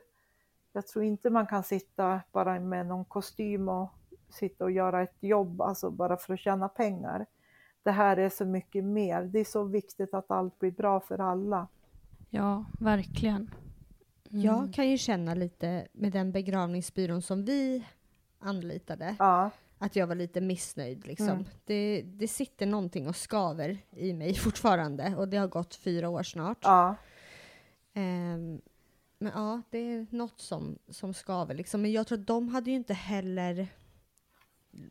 Jag 0.74 0.88
tror 0.88 1.06
inte 1.06 1.30
man 1.30 1.48
kan 1.48 1.63
sitta 1.63 2.22
bara 2.32 2.60
med 2.60 2.86
någon 2.86 3.06
kostym 3.06 3.69
och 3.69 3.89
sitta 4.30 4.63
och 4.63 4.72
göra 4.72 5.02
ett 5.02 5.17
jobb, 5.19 5.62
alltså 5.62 5.91
bara 5.91 6.17
för 6.17 6.34
att 6.34 6.39
tjäna 6.39 6.69
pengar. 6.69 7.26
Det 7.84 7.91
här 7.91 8.17
är 8.17 8.30
så 8.30 8.46
mycket 8.46 8.84
mer. 8.84 9.24
Det 9.24 9.39
är 9.39 9.46
så 9.46 9.63
viktigt 9.63 10.13
att 10.13 10.32
allt 10.32 10.60
blir 10.60 10.72
bra 10.72 11.00
för 11.00 11.22
alla. 11.22 11.67
Ja, 12.30 12.65
verkligen. 12.80 13.52
Mm. 14.32 14.41
Jag 14.41 14.74
kan 14.74 14.89
ju 14.89 14.98
känna 14.98 15.34
lite 15.34 15.88
med 15.91 16.12
den 16.12 16.32
begravningsbyrån 16.32 17.22
som 17.22 17.46
vi 17.46 17.86
anlitade, 18.39 19.15
ja. 19.19 19.50
Att 19.84 19.96
jag 19.96 20.08
var 20.08 20.15
lite 20.15 20.41
missnöjd. 20.41 21.08
Liksom. 21.08 21.30
Mm. 21.30 21.46
Det, 21.65 22.02
det 22.02 22.28
sitter 22.28 22.65
någonting 22.65 23.08
och 23.08 23.15
skaver 23.15 23.78
i 23.91 24.13
mig 24.13 24.36
fortfarande 24.36 25.15
och 25.15 25.28
det 25.28 25.38
har 25.38 25.48
gått 25.48 25.76
fyra 25.76 26.10
år 26.10 26.24
snart. 26.24 26.58
Ja. 26.62 26.96
Um, 27.96 28.62
men 29.17 29.32
ja, 29.36 29.62
det 29.69 29.78
är 29.78 30.08
något 30.10 30.41
som, 30.41 30.80
som 30.89 31.13
skaver. 31.13 31.56
Liksom. 31.56 31.82
Men 31.82 31.91
jag 31.91 32.08
tror 32.08 32.19
att 32.19 32.28
de 32.28 32.50
hade 32.50 32.69
ju 32.69 32.76
inte 32.76 32.93
heller 32.93 33.67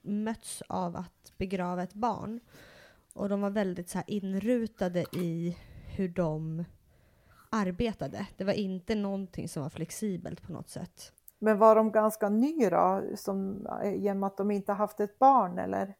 mötts 0.02 0.62
av 0.68 0.96
att 0.96 1.32
begrava 1.36 1.82
ett 1.82 1.94
barn. 1.94 2.40
Och 3.12 3.28
de 3.28 3.40
var 3.40 3.50
väldigt 3.50 3.88
så 3.88 4.02
inrutade 4.06 5.04
i 5.12 5.56
hur 5.96 6.08
de 6.08 6.64
arbetade. 7.50 8.26
Det 8.36 8.44
var 8.44 8.52
inte 8.52 8.94
någonting 8.94 9.48
som 9.48 9.62
var 9.62 9.70
flexibelt 9.70 10.42
på 10.42 10.52
något 10.52 10.70
sätt. 10.70 11.12
Men 11.42 11.58
var 11.58 11.76
de 11.76 11.92
ganska 11.92 12.28
ny 12.28 12.68
då, 12.70 13.02
som, 13.16 13.68
genom 13.96 14.22
att 14.22 14.36
de 14.36 14.50
inte 14.50 14.72
haft 14.72 15.00
ett 15.00 15.18
barn 15.18 15.58
eller? 15.58 15.94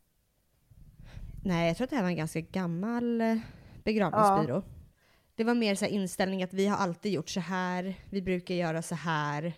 Nej, 1.44 1.68
jag 1.68 1.76
tror 1.76 1.84
att 1.84 1.90
det 1.90 1.96
här 1.96 2.02
var 2.02 2.10
en 2.10 2.16
ganska 2.16 2.40
gammal 2.40 3.20
eh, 3.20 3.36
begravningsbyrå. 3.84 4.56
Ja. 4.56 4.62
Det 5.34 5.44
var 5.44 5.54
mer 5.54 5.74
så 5.74 5.84
inställning 5.84 6.42
att 6.42 6.54
vi 6.54 6.66
har 6.66 6.76
alltid 6.76 7.12
gjort 7.12 7.28
så 7.28 7.40
här, 7.40 7.94
vi 8.10 8.22
brukar 8.22 8.54
göra 8.54 8.82
så 8.82 8.94
här. 8.94 9.52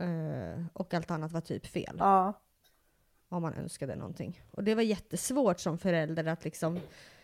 Uh, 0.00 0.66
och 0.72 0.94
allt 0.94 1.10
annat 1.10 1.32
var 1.32 1.40
typ 1.40 1.66
fel. 1.66 1.96
Ja. 1.98 2.32
Om 3.28 3.42
man 3.42 3.54
önskade 3.54 3.96
någonting. 3.96 4.42
Och 4.50 4.64
det 4.64 4.74
var 4.74 4.82
jättesvårt 4.82 5.60
som 5.60 5.78
förälder 5.78 6.24
att 6.24 6.44
liksom 6.44 6.80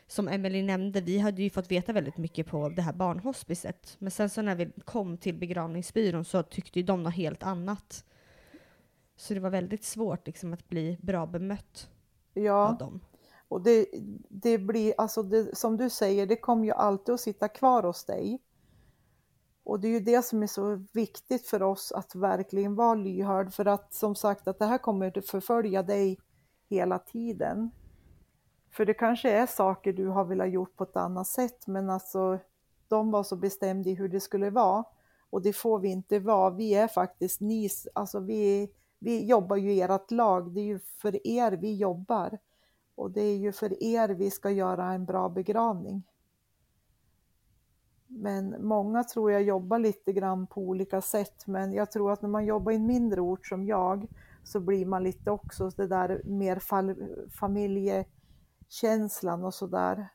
som 0.07 0.29
Emelie 0.29 0.62
nämnde, 0.62 1.01
vi 1.01 1.19
hade 1.19 1.43
ju 1.43 1.51
fått 1.51 1.71
veta 1.71 1.93
väldigt 1.93 2.17
mycket 2.17 2.47
på 2.47 2.69
det 2.69 2.83
här 2.83 2.93
barnhospicet. 2.93 3.97
Men 3.99 4.11
sen 4.11 4.31
så 4.31 4.43
när 4.43 4.55
vi 4.55 4.73
kom 4.85 5.17
till 5.17 5.38
begravningsbyrån 5.38 6.25
så 6.25 6.43
tyckte 6.43 6.79
ju 6.79 6.85
de 6.85 7.03
något 7.03 7.15
helt 7.15 7.43
annat. 7.43 8.05
Så 9.17 9.35
det 9.35 9.41
var 9.41 9.51
väldigt 9.51 9.85
svårt 9.85 10.27
liksom 10.27 10.53
att 10.53 10.69
bli 10.69 10.99
bra 11.03 11.27
bemött 11.27 11.91
ja. 12.35 12.69
av 12.69 12.79
dem. 12.79 13.01
Och 13.49 13.62
det, 13.62 13.87
det 14.29 14.59
blir, 14.59 14.95
alltså 14.99 15.23
det, 15.23 15.57
som 15.57 15.77
du 15.77 15.91
säger, 15.91 16.27
det 16.27 16.37
kommer 16.37 16.65
ju 16.65 16.73
alltid 16.73 17.15
att 17.15 17.21
sitta 17.21 17.49
kvar 17.49 17.83
hos 17.83 18.05
dig. 18.05 18.41
Och 19.65 19.81
det 19.81 19.88
är 19.88 19.93
ju 19.93 20.01
det 20.01 20.25
som 20.25 20.43
är 20.43 20.47
så 20.47 20.87
viktigt 20.93 21.47
för 21.47 21.62
oss 21.62 21.93
att 21.93 22.15
verkligen 22.15 22.75
vara 22.75 22.95
lyhörd 22.95 23.53
för 23.53 23.67
att 23.67 23.95
som 23.95 24.15
sagt 24.15 24.49
att 24.49 24.59
det 24.59 24.67
här 24.67 24.79
kommer 24.79 25.19
att 25.19 25.27
förfölja 25.27 25.83
dig 25.83 26.19
hela 26.69 26.99
tiden. 26.99 27.71
För 28.73 28.87
det 28.87 28.95
kanske 28.95 29.31
är 29.31 29.47
saker 29.47 29.93
du 29.93 30.07
har 30.07 30.25
velat 30.25 30.51
gjort 30.51 30.77
på 30.77 30.85
ett 30.85 30.97
annat 30.97 31.27
sätt 31.27 31.67
men 31.67 31.91
alltså 31.91 32.39
de 32.89 33.11
var 33.11 33.23
så 33.23 33.37
bestämda 33.37 33.91
i 33.91 33.95
hur 33.95 34.09
det 34.09 34.21
skulle 34.21 34.51
vara 34.51 34.85
och 35.31 35.43
det 35.43 35.53
får 35.53 35.79
vi 35.79 35.89
inte 35.89 36.19
vara. 36.19 36.51
Vi 36.51 36.75
är 36.75 36.89
faktiskt 36.89 37.41
ni, 37.41 37.69
alltså 37.93 38.21
vi, 38.21 38.71
vi 38.99 39.27
jobbar 39.27 39.57
ju 39.57 39.73
i 39.73 39.81
ert 39.81 40.11
lag, 40.11 40.53
det 40.53 40.61
är 40.61 40.65
ju 40.65 40.79
för 40.79 41.27
er 41.27 41.53
vi 41.53 41.77
jobbar 41.77 42.39
och 42.95 43.11
det 43.11 43.23
är 43.23 43.37
ju 43.37 43.53
för 43.53 43.83
er 43.83 44.09
vi 44.09 44.31
ska 44.31 44.51
göra 44.51 44.93
en 44.93 45.05
bra 45.05 45.29
begravning. 45.29 46.03
Men 48.07 48.67
många 48.67 49.05
tror 49.05 49.33
jag 49.33 49.43
jobbar 49.43 49.79
lite 49.79 50.13
grann 50.13 50.47
på 50.47 50.61
olika 50.61 51.01
sätt 51.01 51.47
men 51.47 51.73
jag 51.73 51.93
tror 51.93 52.13
att 52.13 52.23
när 52.23 52.29
man 52.29 52.47
jobbar 52.47 52.73
i 52.73 52.77
en 52.77 52.87
mindre 52.87 53.21
ort 53.21 53.47
som 53.47 53.67
jag 53.67 54.07
så 54.45 54.61
blir 54.61 54.87
man 54.87 55.03
lite 55.03 55.31
också 55.31 55.71
det 55.71 55.87
där 55.87 56.23
mer 56.25 56.59
familje 57.31 58.05
känslan 58.73 59.45
och 59.45 59.55
sådär. 59.55 60.09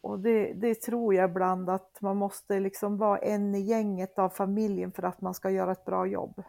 Och 0.00 0.18
det, 0.18 0.52
det, 0.52 0.74
tror 0.74 1.14
jag 1.14 1.30
ibland 1.30 1.70
att 1.70 1.98
man 2.00 2.16
måste 2.16 2.60
liksom 2.60 2.98
vara 2.98 3.18
en 3.18 3.54
i 3.54 3.60
gänget 3.60 4.18
av 4.18 4.28
familjen 4.28 4.92
för 4.92 5.02
att 5.02 5.20
man 5.20 5.34
ska 5.34 5.50
göra 5.50 5.72
ett 5.72 5.84
bra 5.84 6.06
jobb. 6.06 6.42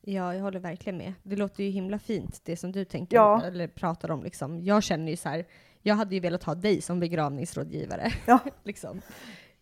Ja, 0.00 0.34
jag 0.34 0.42
håller 0.42 0.60
verkligen 0.60 0.96
med. 0.96 1.12
Det 1.22 1.36
låter 1.36 1.64
ju 1.64 1.70
himla 1.70 1.98
fint 1.98 2.40
det 2.44 2.56
som 2.56 2.72
du 2.72 2.84
tänker 2.84 3.16
ja. 3.16 3.42
eller 3.44 3.68
pratar 3.68 4.10
om. 4.10 4.22
Liksom. 4.22 4.60
Jag 4.60 4.82
känner 4.82 5.10
ju 5.10 5.16
så 5.16 5.28
här, 5.28 5.46
jag 5.82 5.94
hade 5.94 6.14
ju 6.14 6.20
velat 6.20 6.44
ha 6.44 6.54
dig 6.54 6.80
som 6.80 7.00
begravningsrådgivare. 7.00 8.12
Ja. 8.26 8.38
liksom. 8.62 9.00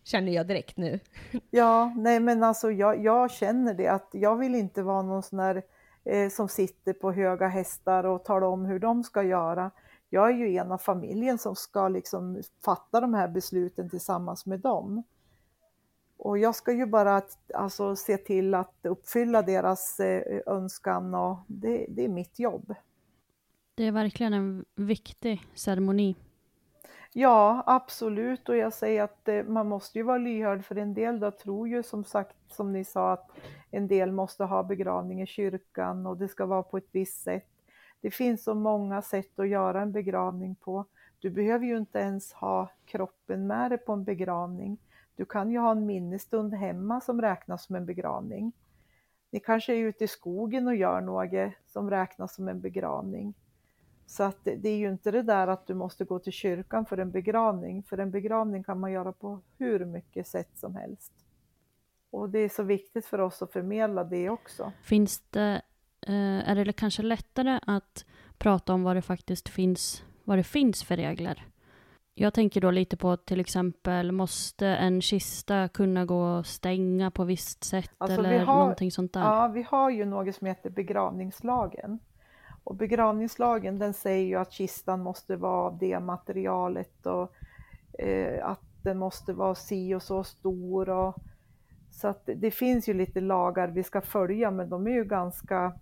Känner 0.03 0.31
jag 0.31 0.47
direkt 0.47 0.77
nu. 0.77 0.99
ja, 1.49 1.93
nej 1.97 2.19
men 2.19 2.43
alltså 2.43 2.71
jag, 2.71 3.03
jag, 3.03 3.31
känner 3.31 3.73
det 3.73 3.87
att 3.87 4.09
jag 4.11 4.35
vill 4.35 4.55
inte 4.55 4.83
vara 4.83 5.01
någon 5.01 5.23
sån 5.23 5.37
där 5.37 5.63
eh, 6.05 6.29
som 6.29 6.47
sitter 6.47 6.93
på 6.93 7.11
höga 7.11 7.47
hästar 7.47 8.03
och 8.03 8.23
talar 8.25 8.47
om 8.47 8.65
hur 8.65 8.79
de 8.79 9.03
ska 9.03 9.23
göra 9.23 9.71
jag 10.15 10.29
är 10.29 10.33
ju 10.33 10.57
en 10.57 10.71
av 10.71 10.77
familjen 10.77 11.37
som 11.37 11.55
ska 11.55 11.87
liksom 11.87 12.41
fatta 12.65 13.01
de 13.01 13.13
här 13.13 13.27
besluten 13.27 13.89
tillsammans 13.89 14.45
med 14.45 14.59
dem. 14.59 15.03
Och 16.17 16.37
jag 16.37 16.55
ska 16.55 16.71
ju 16.71 16.85
bara 16.85 17.21
alltså, 17.53 17.95
se 17.95 18.17
till 18.17 18.53
att 18.53 18.75
uppfylla 18.83 19.41
deras 19.41 19.99
eh, 19.99 20.41
önskan 20.45 21.15
och 21.15 21.37
det, 21.47 21.85
det 21.89 22.05
är 22.05 22.09
mitt 22.09 22.39
jobb. 22.39 22.75
Det 23.75 23.83
är 23.83 23.91
verkligen 23.91 24.33
en 24.33 24.65
viktig 24.75 25.47
ceremoni. 25.55 26.15
Ja, 27.13 27.63
absolut. 27.65 28.49
Och 28.49 28.57
jag 28.57 28.73
säger 28.73 29.03
att 29.03 29.27
eh, 29.27 29.43
man 29.43 29.67
måste 29.67 29.99
ju 29.99 30.03
vara 30.03 30.17
lyhörd 30.17 30.65
för 30.65 30.75
en 30.75 30.93
del 30.93 31.19
då 31.19 31.31
tror 31.31 31.67
ju 31.67 31.83
som 31.83 32.03
sagt, 32.03 32.35
som 32.47 32.73
ni 32.73 32.83
sa, 32.83 33.11
att 33.11 33.29
en 33.71 33.87
del 33.87 34.11
måste 34.11 34.43
ha 34.43 34.63
begravning 34.63 35.21
i 35.21 35.27
kyrkan 35.27 36.05
och 36.05 36.17
det 36.17 36.27
ska 36.27 36.45
vara 36.45 36.63
på 36.63 36.77
ett 36.77 36.89
visst 36.91 37.23
sätt. 37.23 37.54
Det 38.05 38.11
finns 38.11 38.43
så 38.43 38.53
många 38.53 39.01
sätt 39.01 39.39
att 39.39 39.47
göra 39.47 39.81
en 39.81 39.91
begravning 39.91 40.55
på. 40.55 40.85
Du 41.19 41.29
behöver 41.29 41.65
ju 41.65 41.77
inte 41.77 41.99
ens 41.99 42.33
ha 42.33 42.69
kroppen 42.85 43.47
med 43.47 43.71
dig 43.71 43.77
på 43.77 43.93
en 43.93 44.03
begravning. 44.03 44.77
Du 45.15 45.25
kan 45.25 45.51
ju 45.51 45.59
ha 45.59 45.71
en 45.71 45.85
minnesstund 45.85 46.53
hemma 46.53 47.01
som 47.01 47.21
räknas 47.21 47.65
som 47.65 47.75
en 47.75 47.85
begravning. 47.85 48.51
Ni 49.29 49.39
kanske 49.39 49.73
är 49.73 49.77
ute 49.77 50.03
i 50.03 50.07
skogen 50.07 50.67
och 50.67 50.75
gör 50.75 51.01
något 51.01 51.53
som 51.67 51.89
räknas 51.89 52.35
som 52.35 52.47
en 52.47 52.61
begravning. 52.61 53.33
Så 54.05 54.23
att 54.23 54.43
det 54.43 54.69
är 54.69 54.77
ju 54.77 54.89
inte 54.89 55.11
det 55.11 55.21
där 55.21 55.47
att 55.47 55.67
du 55.67 55.73
måste 55.73 56.05
gå 56.05 56.19
till 56.19 56.33
kyrkan 56.33 56.85
för 56.85 56.97
en 56.97 57.11
begravning, 57.11 57.83
för 57.83 57.97
en 57.97 58.11
begravning 58.11 58.63
kan 58.63 58.79
man 58.79 58.91
göra 58.91 59.11
på 59.11 59.41
hur 59.57 59.85
mycket 59.85 60.27
sätt 60.27 60.51
som 60.55 60.75
helst. 60.75 61.11
Och 62.09 62.29
det 62.29 62.39
är 62.39 62.49
så 62.49 62.63
viktigt 62.63 63.05
för 63.05 63.19
oss 63.19 63.41
att 63.41 63.51
förmedla 63.51 64.03
det 64.03 64.29
också. 64.29 64.71
Finns 64.81 65.19
det 65.29 65.61
eh, 66.05 66.49
är 66.49 66.65
det 66.65 66.73
kanske 66.73 67.03
lättare 67.03 67.59
att 67.67 68.05
prata 68.37 68.73
om 68.73 68.83
vad 68.83 68.95
det 68.95 69.01
faktiskt 69.01 69.49
finns, 69.49 70.03
vad 70.23 70.37
det 70.37 70.43
finns 70.43 70.83
för 70.83 70.97
regler. 70.97 71.45
Jag 72.17 72.33
tänker 72.33 72.61
då 72.61 72.71
lite 72.71 72.97
på 72.97 73.17
till 73.17 73.39
exempel, 73.39 74.11
måste 74.11 74.67
en 74.67 75.01
kista 75.01 75.67
kunna 75.67 76.05
gå 76.05 76.37
och 76.37 76.45
stänga 76.45 77.11
på 77.11 77.23
visst 77.23 77.63
sätt 77.63 77.91
alltså 77.97 78.19
eller 78.19 78.39
har, 78.39 78.59
någonting 78.59 78.91
sånt 78.91 79.13
där? 79.13 79.21
Ja, 79.21 79.47
vi 79.47 79.63
har 79.63 79.89
ju 79.89 80.05
något 80.05 80.35
som 80.35 80.47
heter 80.47 80.69
begravningslagen. 80.69 81.99
Och 82.63 82.75
begravningslagen 82.75 83.79
den 83.79 83.93
säger 83.93 84.25
ju 84.25 84.35
att 84.35 84.51
kistan 84.51 85.03
måste 85.03 85.35
vara 85.35 85.67
av 85.67 85.77
det 85.77 85.99
materialet 85.99 87.05
och 87.05 87.33
eh, 87.99 88.47
att 88.47 88.61
den 88.83 88.97
måste 88.97 89.33
vara 89.33 89.55
si 89.55 89.95
och 89.95 90.03
så 90.03 90.23
stor. 90.23 90.89
Och, 90.89 91.15
så 91.91 92.07
att 92.07 92.29
det 92.35 92.51
finns 92.51 92.89
ju 92.89 92.93
lite 92.93 93.21
lagar 93.21 93.67
vi 93.67 93.83
ska 93.83 94.01
följa 94.01 94.51
men 94.51 94.69
de 94.69 94.87
är 94.87 94.91
ju 94.91 95.05
ganska 95.05 95.73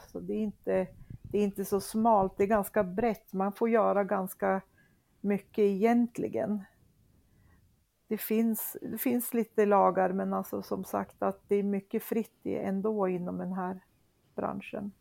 alltså 0.00 0.20
det, 0.20 0.32
är 0.32 0.42
inte, 0.42 0.86
det 1.22 1.38
är 1.38 1.42
inte 1.42 1.64
så 1.64 1.80
smalt, 1.80 2.36
det 2.36 2.42
är 2.42 2.48
ganska 2.48 2.84
brett. 2.84 3.32
Man 3.32 3.52
får 3.52 3.68
göra 3.70 4.04
ganska 4.04 4.60
mycket 5.20 5.58
egentligen. 5.58 6.64
Det 8.08 8.18
finns, 8.18 8.76
det 8.82 8.98
finns 8.98 9.34
lite 9.34 9.66
lagar 9.66 10.12
men 10.12 10.32
alltså 10.32 10.62
som 10.62 10.84
sagt 10.84 11.22
att 11.22 11.40
det 11.48 11.56
är 11.56 11.62
mycket 11.62 12.02
fritt 12.02 12.40
ändå 12.44 13.08
inom 13.08 13.38
den 13.38 13.52
här 13.52 13.80
branschen. 14.34 14.92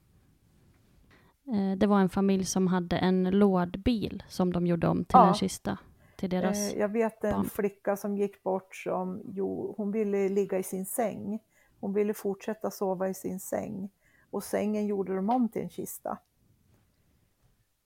Eh, 1.47 1.77
det 1.77 1.87
var 1.87 1.99
en 1.99 2.09
familj 2.09 2.45
som 2.45 2.67
hade 2.67 2.97
en 2.97 3.29
lådbil 3.29 4.23
som 4.27 4.53
de 4.53 4.67
gjorde 4.67 4.87
om 4.87 5.05
till 5.05 5.13
ja. 5.13 5.27
en 5.27 5.33
kista 5.33 5.77
till 6.15 6.29
deras 6.29 6.73
eh, 6.73 6.79
Jag 6.79 6.89
vet 6.89 7.23
en 7.23 7.31
barn. 7.31 7.45
flicka 7.45 7.97
som 7.97 8.17
gick 8.17 8.43
bort 8.43 8.75
som, 8.75 9.21
jo, 9.25 9.73
hon 9.77 9.91
ville 9.91 10.29
ligga 10.29 10.57
i 10.57 10.63
sin 10.63 10.85
säng. 10.85 11.39
Hon 11.79 11.93
ville 11.93 12.13
fortsätta 12.13 12.71
sova 12.71 13.09
i 13.09 13.13
sin 13.13 13.39
säng 13.39 13.89
och 14.35 14.43
sängen 14.43 14.85
gjorde 14.85 15.15
de 15.15 15.29
om 15.29 15.49
till 15.49 15.61
en 15.61 15.69
kista. 15.69 16.17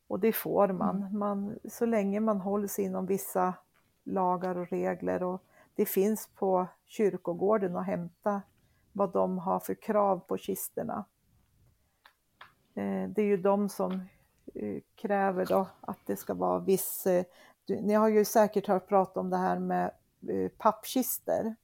Och 0.07 0.19
det 0.19 0.33
får 0.33 0.67
man, 0.67 0.97
mm. 0.97 1.19
man 1.19 1.59
så 1.69 1.85
länge 1.85 2.19
man 2.19 2.41
håller 2.41 2.67
sig 2.67 2.85
inom 2.85 3.05
vissa 3.05 3.53
lagar 4.03 4.57
och 4.57 4.69
regler 4.69 5.23
och 5.23 5.43
det 5.75 5.85
finns 5.85 6.27
på 6.27 6.67
kyrkogården 6.85 7.75
att 7.75 7.85
hämta 7.85 8.41
vad 8.91 9.11
de 9.11 9.37
har 9.37 9.59
för 9.59 9.73
krav 9.73 10.19
på 10.19 10.37
kisterna. 10.37 11.05
Eh, 12.73 13.09
det 13.09 13.21
är 13.21 13.25
ju 13.25 13.37
de 13.37 13.69
som 13.69 13.91
eh, 14.55 14.81
kräver 14.95 15.45
då 15.45 15.67
att 15.81 15.99
det 16.05 16.15
ska 16.15 16.33
vara 16.33 16.59
viss, 16.59 17.07
eh, 17.07 17.25
ni 17.67 17.93
har 17.93 18.07
ju 18.07 18.25
säkert 18.25 18.67
hört 18.67 18.87
prata 18.87 19.19
om 19.19 19.29
det 19.29 19.37
här 19.37 19.59
med 19.59 19.91
pappkister. 20.57 21.55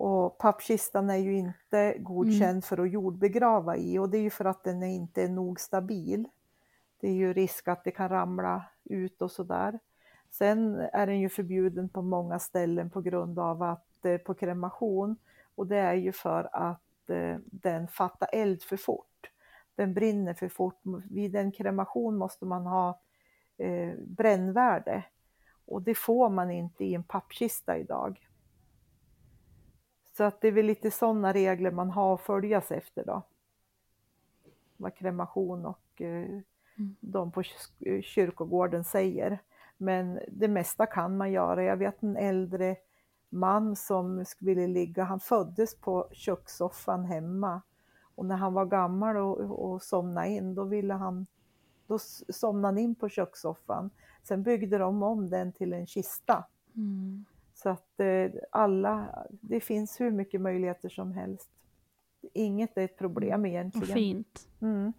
Och 0.00 0.38
pappkistan 0.38 1.10
är 1.10 1.16
ju 1.16 1.38
inte 1.38 1.96
godkänd 1.98 2.64
för 2.64 2.78
att 2.78 2.90
jordbegrava 2.90 3.76
i 3.76 3.98
och 3.98 4.08
det 4.08 4.18
är 4.18 4.22
ju 4.22 4.30
för 4.30 4.44
att 4.44 4.64
den 4.64 4.82
inte 4.82 5.22
är 5.22 5.28
nog 5.28 5.60
stabil. 5.60 6.28
Det 7.00 7.08
är 7.08 7.12
ju 7.12 7.32
risk 7.32 7.68
att 7.68 7.84
det 7.84 7.90
kan 7.90 8.08
ramla 8.08 8.64
ut 8.84 9.22
och 9.22 9.30
sådär. 9.30 9.78
Sen 10.30 10.74
är 10.92 11.06
den 11.06 11.20
ju 11.20 11.28
förbjuden 11.28 11.88
på 11.88 12.02
många 12.02 12.38
ställen 12.38 12.90
på 12.90 13.00
grund 13.00 13.38
av 13.38 13.62
att 13.62 14.04
eh, 14.04 14.16
på 14.16 14.34
kremation 14.34 15.16
och 15.54 15.66
det 15.66 15.78
är 15.78 15.94
ju 15.94 16.12
för 16.12 16.48
att 16.52 17.10
eh, 17.10 17.36
den 17.44 17.88
fattar 17.88 18.28
eld 18.32 18.62
för 18.62 18.76
fort. 18.76 19.30
Den 19.74 19.94
brinner 19.94 20.34
för 20.34 20.48
fort. 20.48 20.80
Vid 21.10 21.36
en 21.36 21.52
kremation 21.52 22.16
måste 22.16 22.44
man 22.44 22.66
ha 22.66 23.00
eh, 23.56 23.94
brännvärde 24.06 25.04
och 25.66 25.82
det 25.82 25.94
får 25.94 26.28
man 26.28 26.50
inte 26.50 26.84
i 26.84 26.94
en 26.94 27.04
pappkista 27.04 27.78
idag. 27.78 28.27
Så 30.18 30.24
att 30.24 30.40
det 30.40 30.48
är 30.48 30.52
väl 30.52 30.66
lite 30.66 30.90
sådana 30.90 31.32
regler 31.32 31.70
man 31.70 31.90
har 31.90 32.14
att 32.14 32.20
följas 32.20 32.70
efter 32.70 33.04
då. 33.04 33.22
Vad 34.76 34.94
kremation 34.94 35.66
och 35.66 36.02
eh, 36.02 36.40
de 37.00 37.32
på 37.32 37.42
kyrkogården 38.02 38.84
säger. 38.84 39.38
Men 39.76 40.20
det 40.28 40.48
mesta 40.48 40.86
kan 40.86 41.16
man 41.16 41.32
göra. 41.32 41.64
Jag 41.64 41.76
vet 41.76 42.02
en 42.02 42.16
äldre 42.16 42.76
man 43.28 43.76
som 43.76 44.24
ville 44.38 44.66
ligga, 44.66 45.04
han 45.04 45.20
föddes 45.20 45.76
på 45.76 46.08
kökssoffan 46.12 47.04
hemma. 47.04 47.62
Och 48.14 48.26
när 48.26 48.36
han 48.36 48.54
var 48.54 48.66
gammal 48.66 49.16
och, 49.16 49.72
och 49.72 49.82
somnade 49.82 50.28
in, 50.28 50.54
då 50.54 50.64
ville 50.64 50.94
han, 50.94 51.26
då 51.86 51.98
somnade 52.28 52.66
han 52.66 52.78
in 52.78 52.94
på 52.94 53.08
kökssoffan. 53.08 53.90
Sen 54.22 54.42
byggde 54.42 54.78
de 54.78 55.02
om 55.02 55.30
den 55.30 55.52
till 55.52 55.72
en 55.72 55.86
kista. 55.86 56.44
Mm. 56.76 57.24
Så 57.62 57.68
att 57.68 58.00
eh, 58.00 58.30
alla, 58.52 59.08
det 59.30 59.60
finns 59.60 60.00
hur 60.00 60.10
mycket 60.10 60.40
möjligheter 60.40 60.88
som 60.88 61.12
helst. 61.12 61.50
Inget 62.34 62.76
är 62.76 62.82
ett 62.84 62.98
problem 62.98 63.46
egentligen. 63.46 63.94
Fint. 63.94 64.48
Mm. 64.60 64.92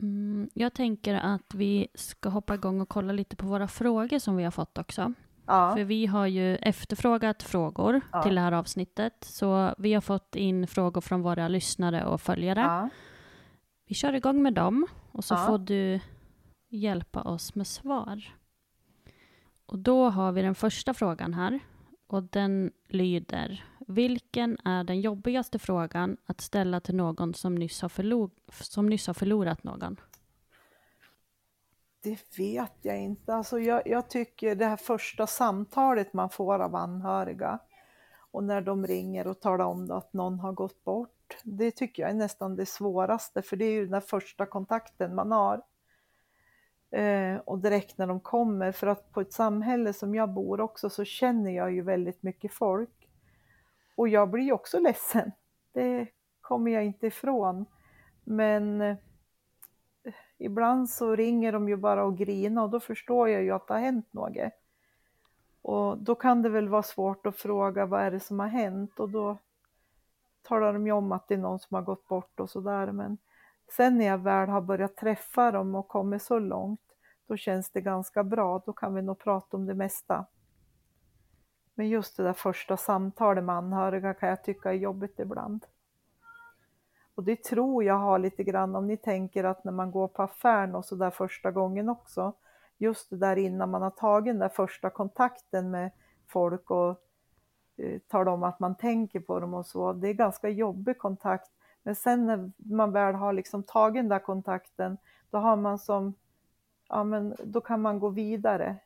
Mm, 0.00 0.50
jag 0.54 0.74
tänker 0.74 1.14
att 1.14 1.54
vi 1.54 1.88
ska 1.94 2.28
hoppa 2.28 2.54
igång 2.54 2.80
och 2.80 2.88
kolla 2.88 3.12
lite 3.12 3.36
på 3.36 3.46
våra 3.46 3.68
frågor 3.68 4.18
som 4.18 4.36
vi 4.36 4.44
har 4.44 4.50
fått 4.50 4.78
också. 4.78 5.12
Ja, 5.46 5.74
För 5.76 5.84
vi 5.84 6.06
har 6.06 6.26
ju 6.26 6.56
efterfrågat 6.56 7.42
frågor 7.42 8.00
Ja. 8.12 8.22
till 8.22 8.34
det 8.34 8.40
här 8.40 8.52
avsnittet. 8.52 9.14
Så 9.24 9.74
vi 9.78 9.94
har 9.94 10.00
fått 10.00 10.36
in 10.36 10.66
frågor 10.66 11.00
från 11.00 11.22
våra 11.22 11.48
lyssnare 11.48 12.04
och 12.06 12.20
följare. 12.20 12.60
ja, 12.60 12.88
Vi 13.86 13.94
kör 13.94 14.12
igång 14.12 14.42
med 14.42 14.54
dem 14.54 14.86
och 15.12 15.24
så 15.24 15.36
får 15.36 15.58
du 15.58 16.00
hjälpa 16.68 17.22
oss 17.22 17.54
med 17.54 17.66
svar. 17.66 18.22
Och 19.66 19.78
då 19.78 20.08
har 20.08 20.32
vi 20.32 20.42
den 20.42 20.54
första 20.54 20.94
frågan 20.94 21.34
här. 21.34 21.60
Och 22.06 22.22
den 22.22 22.72
lyder. 22.88 23.64
Vilken 23.86 24.58
är 24.64 24.84
den 24.84 25.00
jobbigaste 25.00 25.58
frågan 25.58 26.16
att 26.26 26.40
ställa 26.40 26.80
till 26.80 26.94
någon 26.94 27.34
som 27.34 27.54
nyss 27.54 27.82
har, 27.82 27.88
förlo- 27.88 28.30
som 28.48 28.86
nyss 28.86 29.06
har 29.06 29.14
förlorat 29.14 29.64
någon? 29.64 29.96
det 32.06 32.38
vet 32.38 32.72
jag 32.82 32.98
inte. 32.98 33.34
Alltså 33.34 33.58
jag, 33.58 33.82
jag 33.86 34.10
tycker 34.10 34.54
det 34.54 34.64
här 34.66 34.76
första 34.76 35.26
samtalet 35.26 36.12
man 36.12 36.30
får 36.30 36.58
av 36.62 36.74
anhöriga 36.74 37.58
och 38.30 38.44
när 38.44 38.60
de 38.60 38.86
ringer 38.86 39.26
och 39.26 39.40
talar 39.40 39.64
om 39.64 39.90
att 39.90 40.12
någon 40.12 40.40
har 40.40 40.52
gått 40.52 40.84
bort. 40.84 41.36
Det 41.42 41.70
tycker 41.70 42.02
jag 42.02 42.10
är 42.10 42.14
nästan 42.14 42.56
det 42.56 42.66
svåraste 42.66 43.42
för 43.42 43.56
det 43.56 43.64
är 43.64 43.72
ju 43.72 43.86
den 43.86 44.02
första 44.02 44.46
kontakten 44.46 45.14
man 45.14 45.32
har. 45.32 45.62
Eh, 46.96 47.38
och 47.44 47.58
direkt 47.58 47.98
när 47.98 48.06
de 48.06 48.20
kommer, 48.20 48.72
för 48.72 48.86
att 48.86 49.12
på 49.12 49.20
ett 49.20 49.32
samhälle 49.32 49.92
som 49.92 50.14
jag 50.14 50.28
bor 50.28 50.60
också 50.60 50.90
så 50.90 51.04
känner 51.04 51.50
jag 51.50 51.72
ju 51.72 51.82
väldigt 51.82 52.22
mycket 52.22 52.52
folk. 52.52 53.08
Och 53.94 54.08
jag 54.08 54.30
blir 54.30 54.44
ju 54.44 54.52
också 54.52 54.78
ledsen. 54.78 55.32
Det 55.72 56.06
kommer 56.40 56.70
jag 56.70 56.84
inte 56.84 57.06
ifrån. 57.06 57.66
Men 58.24 58.80
eh, 58.80 58.96
ibland 60.38 60.90
så 60.90 61.16
ringer 61.16 61.52
de 61.52 61.68
ju 61.68 61.76
bara 61.76 62.04
och 62.04 62.18
grinar 62.18 62.62
och 62.62 62.70
då 62.70 62.80
förstår 62.80 63.28
jag 63.28 63.42
ju 63.42 63.50
att 63.50 63.68
det 63.68 63.74
har 63.74 63.80
hänt 63.80 64.12
något. 64.12 64.52
Och 65.62 65.98
då 65.98 66.14
kan 66.14 66.42
det 66.42 66.48
väl 66.48 66.68
vara 66.68 66.82
svårt 66.82 67.26
att 67.26 67.36
fråga 67.36 67.86
vad 67.86 68.00
är 68.00 68.10
det 68.10 68.20
som 68.20 68.40
har 68.40 68.48
hänt 68.48 69.00
och 69.00 69.08
då 69.08 69.38
talar 70.42 70.72
de 70.72 70.86
ju 70.86 70.92
om 70.92 71.12
att 71.12 71.28
det 71.28 71.34
är 71.34 71.38
någon 71.38 71.58
som 71.58 71.74
har 71.74 71.82
gått 71.82 72.08
bort 72.08 72.40
och 72.40 72.50
sådär. 72.50 72.92
Men 72.92 73.18
sen 73.76 73.98
när 73.98 74.06
jag 74.06 74.18
väl 74.18 74.48
har 74.48 74.60
börjat 74.60 74.96
träffa 74.96 75.50
dem 75.50 75.74
och 75.74 75.88
kommit 75.88 76.22
så 76.22 76.38
långt, 76.38 76.85
då 77.26 77.36
känns 77.36 77.70
det 77.70 77.80
ganska 77.80 78.24
bra. 78.24 78.62
Då 78.66 78.72
kan 78.72 78.94
vi 78.94 79.02
nog 79.02 79.18
prata 79.18 79.56
om 79.56 79.66
det 79.66 79.74
mesta. 79.74 80.26
Men 81.74 81.88
just 81.88 82.16
det 82.16 82.22
där 82.22 82.32
första 82.32 82.76
samtalet 82.76 83.44
med 83.44 83.54
anhöriga 83.54 84.14
kan 84.14 84.28
jag 84.28 84.44
tycka 84.44 84.70
är 84.70 84.76
jobbigt 84.76 85.20
ibland. 85.20 85.66
Och 87.14 87.24
det 87.24 87.44
tror 87.44 87.84
jag 87.84 87.94
har 87.94 88.18
lite 88.18 88.44
grann 88.44 88.76
om 88.76 88.86
ni 88.86 88.96
tänker 88.96 89.44
att 89.44 89.64
när 89.64 89.72
man 89.72 89.90
går 89.90 90.08
på 90.08 90.22
affären 90.22 90.74
och 90.74 90.84
så 90.84 90.96
där 90.96 91.10
första 91.10 91.50
gången 91.50 91.88
också, 91.88 92.32
just 92.78 93.10
det 93.10 93.16
där 93.16 93.36
innan 93.36 93.70
man 93.70 93.82
har 93.82 93.90
tagit 93.90 94.34
den 94.34 94.38
där 94.38 94.48
första 94.48 94.90
kontakten 94.90 95.70
med 95.70 95.90
folk 96.26 96.70
och 96.70 96.88
eh, 97.76 98.00
talar 98.08 98.32
om 98.32 98.42
att 98.42 98.60
man 98.60 98.74
tänker 98.74 99.20
på 99.20 99.40
dem 99.40 99.54
och 99.54 99.66
så, 99.66 99.92
det 99.92 100.08
är 100.08 100.12
ganska 100.12 100.48
jobbig 100.48 100.98
kontakt. 100.98 101.50
Men 101.82 101.94
sen 101.94 102.26
när 102.26 102.52
man 102.56 102.92
väl 102.92 103.14
har 103.14 103.32
liksom 103.32 103.62
tagit 103.62 104.02
den 104.02 104.08
där 104.08 104.18
kontakten, 104.18 104.98
då 105.30 105.38
har 105.38 105.56
man 105.56 105.78
som, 105.78 106.14
ja 106.88 107.04
men 107.04 107.34
då 107.44 107.60
kan 107.60 107.82
man 107.82 107.98
gå 107.98 108.08
vidare. 108.08 108.76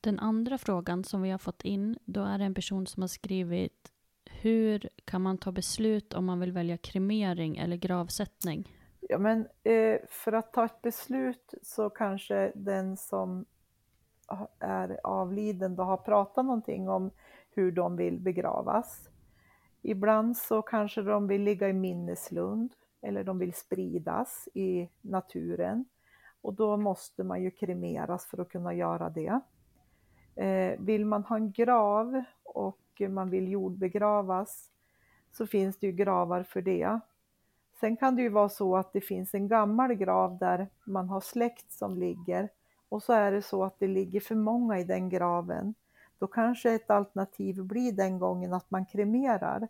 Den 0.00 0.18
andra 0.18 0.58
frågan 0.58 1.04
som 1.04 1.22
vi 1.22 1.30
har 1.30 1.38
fått 1.38 1.64
in, 1.64 1.98
då 2.04 2.22
är 2.22 2.38
det 2.38 2.44
en 2.44 2.54
person 2.54 2.86
som 2.86 3.02
har 3.02 3.08
skrivit 3.08 3.92
hur 4.30 4.88
kan 5.04 5.22
man 5.22 5.38
ta 5.38 5.52
beslut 5.52 6.14
om 6.14 6.24
man 6.24 6.40
vill 6.40 6.52
välja 6.52 6.76
kremering 6.76 7.56
eller 7.56 7.76
gravsättning? 7.76 8.76
Ja, 9.00 9.18
men 9.18 9.48
eh, 9.62 9.98
för 10.08 10.32
att 10.32 10.52
ta 10.52 10.64
ett 10.64 10.82
beslut 10.82 11.54
så 11.62 11.90
kanske 11.90 12.52
den 12.54 12.96
som 12.96 13.44
är 14.58 15.00
avliden 15.04 15.76
då 15.76 15.82
har 15.82 15.96
pratat 15.96 16.44
någonting 16.44 16.88
om 16.88 17.10
hur 17.50 17.72
de 17.72 17.96
vill 17.96 18.20
begravas. 18.20 19.08
Ibland 19.82 20.36
så 20.36 20.62
kanske 20.62 21.02
de 21.02 21.28
vill 21.28 21.42
ligga 21.42 21.68
i 21.68 21.72
minneslund 21.72 22.72
eller 23.06 23.24
de 23.24 23.38
vill 23.38 23.54
spridas 23.54 24.48
i 24.54 24.88
naturen 25.00 25.84
och 26.40 26.54
då 26.54 26.76
måste 26.76 27.24
man 27.24 27.42
ju 27.42 27.50
kremeras 27.50 28.26
för 28.26 28.40
att 28.40 28.48
kunna 28.48 28.74
göra 28.74 29.10
det. 29.10 29.40
Eh, 30.34 30.80
vill 30.80 31.06
man 31.06 31.24
ha 31.24 31.36
en 31.36 31.52
grav 31.52 32.22
och 32.42 33.02
man 33.08 33.30
vill 33.30 33.48
jordbegravas 33.48 34.70
så 35.32 35.46
finns 35.46 35.78
det 35.78 35.86
ju 35.86 35.92
gravar 35.92 36.42
för 36.42 36.62
det. 36.62 37.00
Sen 37.80 37.96
kan 37.96 38.16
det 38.16 38.22
ju 38.22 38.28
vara 38.28 38.48
så 38.48 38.76
att 38.76 38.92
det 38.92 39.00
finns 39.00 39.34
en 39.34 39.48
gammal 39.48 39.94
grav 39.94 40.38
där 40.38 40.68
man 40.84 41.08
har 41.08 41.20
släkt 41.20 41.72
som 41.72 41.98
ligger 41.98 42.48
och 42.88 43.02
så 43.02 43.12
är 43.12 43.32
det 43.32 43.42
så 43.42 43.64
att 43.64 43.78
det 43.78 43.88
ligger 43.88 44.20
för 44.20 44.34
många 44.34 44.78
i 44.78 44.84
den 44.84 45.08
graven. 45.08 45.74
Då 46.18 46.26
kanske 46.26 46.74
ett 46.74 46.90
alternativ 46.90 47.64
blir 47.64 47.92
den 47.92 48.18
gången 48.18 48.52
att 48.52 48.70
man 48.70 48.86
kremerar 48.86 49.68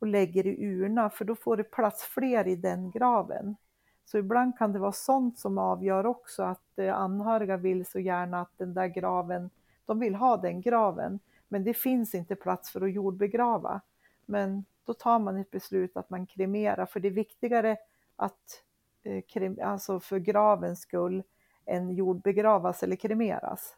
och 0.00 0.06
lägger 0.06 0.46
i 0.46 0.64
urna 0.64 1.10
för 1.10 1.24
då 1.24 1.34
får 1.34 1.56
det 1.56 1.64
plats 1.64 2.02
fler 2.02 2.48
i 2.48 2.56
den 2.56 2.90
graven. 2.90 3.56
Så 4.04 4.18
ibland 4.18 4.58
kan 4.58 4.72
det 4.72 4.78
vara 4.78 4.92
sånt 4.92 5.38
som 5.38 5.58
avgör 5.58 6.06
också 6.06 6.42
att 6.42 6.78
eh, 6.78 6.94
anhöriga 6.94 7.56
vill 7.56 7.86
så 7.86 7.98
gärna 7.98 8.40
att 8.40 8.58
den 8.58 8.74
där 8.74 8.86
graven, 8.86 9.50
de 9.86 9.98
vill 9.98 10.14
ha 10.14 10.36
den 10.36 10.60
graven, 10.60 11.20
men 11.48 11.64
det 11.64 11.74
finns 11.74 12.14
inte 12.14 12.34
plats 12.36 12.70
för 12.70 12.80
att 12.80 12.92
jordbegrava. 12.92 13.80
Men 14.26 14.64
då 14.84 14.94
tar 14.94 15.18
man 15.18 15.36
ett 15.36 15.50
beslut 15.50 15.96
att 15.96 16.10
man 16.10 16.26
kremerar, 16.26 16.86
för 16.86 17.00
det 17.00 17.08
är 17.08 17.12
viktigare 17.12 17.76
att, 18.16 18.62
eh, 19.02 19.68
alltså 19.68 20.00
för 20.00 20.18
gravens 20.18 20.80
skull, 20.80 21.22
än 21.66 21.90
jordbegravas 21.90 22.82
eller 22.82 22.96
kremeras. 22.96 23.76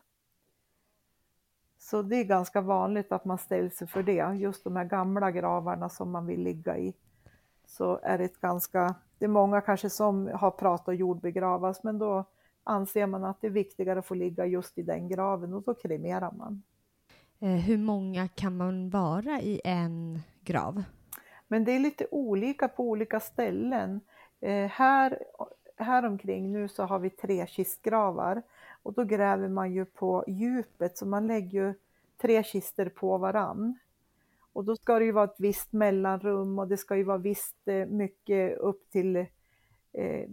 Så 1.82 2.02
det 2.02 2.16
är 2.16 2.24
ganska 2.24 2.60
vanligt 2.60 3.12
att 3.12 3.24
man 3.24 3.38
ställer 3.38 3.70
sig 3.70 3.86
för 3.86 4.02
det, 4.02 4.36
just 4.36 4.64
de 4.64 4.76
här 4.76 4.84
gamla 4.84 5.30
gravarna 5.30 5.88
som 5.88 6.10
man 6.10 6.26
vill 6.26 6.42
ligga 6.42 6.78
i. 6.78 6.94
Så 7.66 8.00
är 8.02 8.18
det 8.18 8.24
ett 8.24 8.40
ganska, 8.40 8.94
det 9.18 9.24
är 9.24 9.28
många 9.28 9.60
kanske 9.60 9.90
som 9.90 10.30
har 10.34 10.50
pratat 10.50 10.98
jordbegravas, 10.98 11.82
men 11.82 11.98
då 11.98 12.24
anser 12.64 13.06
man 13.06 13.24
att 13.24 13.40
det 13.40 13.46
är 13.46 13.50
viktigare 13.50 13.98
att 13.98 14.06
få 14.06 14.14
ligga 14.14 14.46
just 14.46 14.78
i 14.78 14.82
den 14.82 15.08
graven 15.08 15.54
och 15.54 15.62
då 15.62 15.74
kremerar 15.74 16.32
man. 16.32 16.62
Eh, 17.40 17.48
hur 17.48 17.78
många 17.78 18.28
kan 18.28 18.56
man 18.56 18.90
vara 18.90 19.40
i 19.40 19.60
en 19.64 20.22
grav? 20.40 20.82
Men 21.48 21.64
det 21.64 21.72
är 21.72 21.78
lite 21.78 22.06
olika 22.10 22.68
på 22.68 22.84
olika 22.84 23.20
ställen. 23.20 24.00
Eh, 24.40 24.70
här, 24.70 25.18
här 25.76 26.06
omkring 26.06 26.52
nu 26.52 26.68
så 26.68 26.82
har 26.82 26.98
vi 26.98 27.10
tre 27.10 27.46
kistgravar 27.46 28.42
och 28.82 28.92
då 28.92 29.04
gräver 29.04 29.48
man 29.48 29.72
ju 29.72 29.84
på 29.84 30.24
djupet 30.26 30.98
så 30.98 31.06
man 31.06 31.26
lägger 31.26 31.60
ju 31.60 31.74
tre 32.20 32.42
kister 32.42 32.88
på 32.88 33.18
varann. 33.18 33.78
Och 34.52 34.64
då 34.64 34.76
ska 34.76 34.98
det 34.98 35.04
ju 35.04 35.12
vara 35.12 35.24
ett 35.24 35.40
visst 35.40 35.72
mellanrum 35.72 36.58
och 36.58 36.68
det 36.68 36.76
ska 36.76 36.96
ju 36.96 37.04
vara 37.04 37.18
visst 37.18 37.68
eh, 37.68 37.86
mycket 37.86 38.58
upp 38.58 38.90
till 38.90 39.16
eh, 39.92 40.28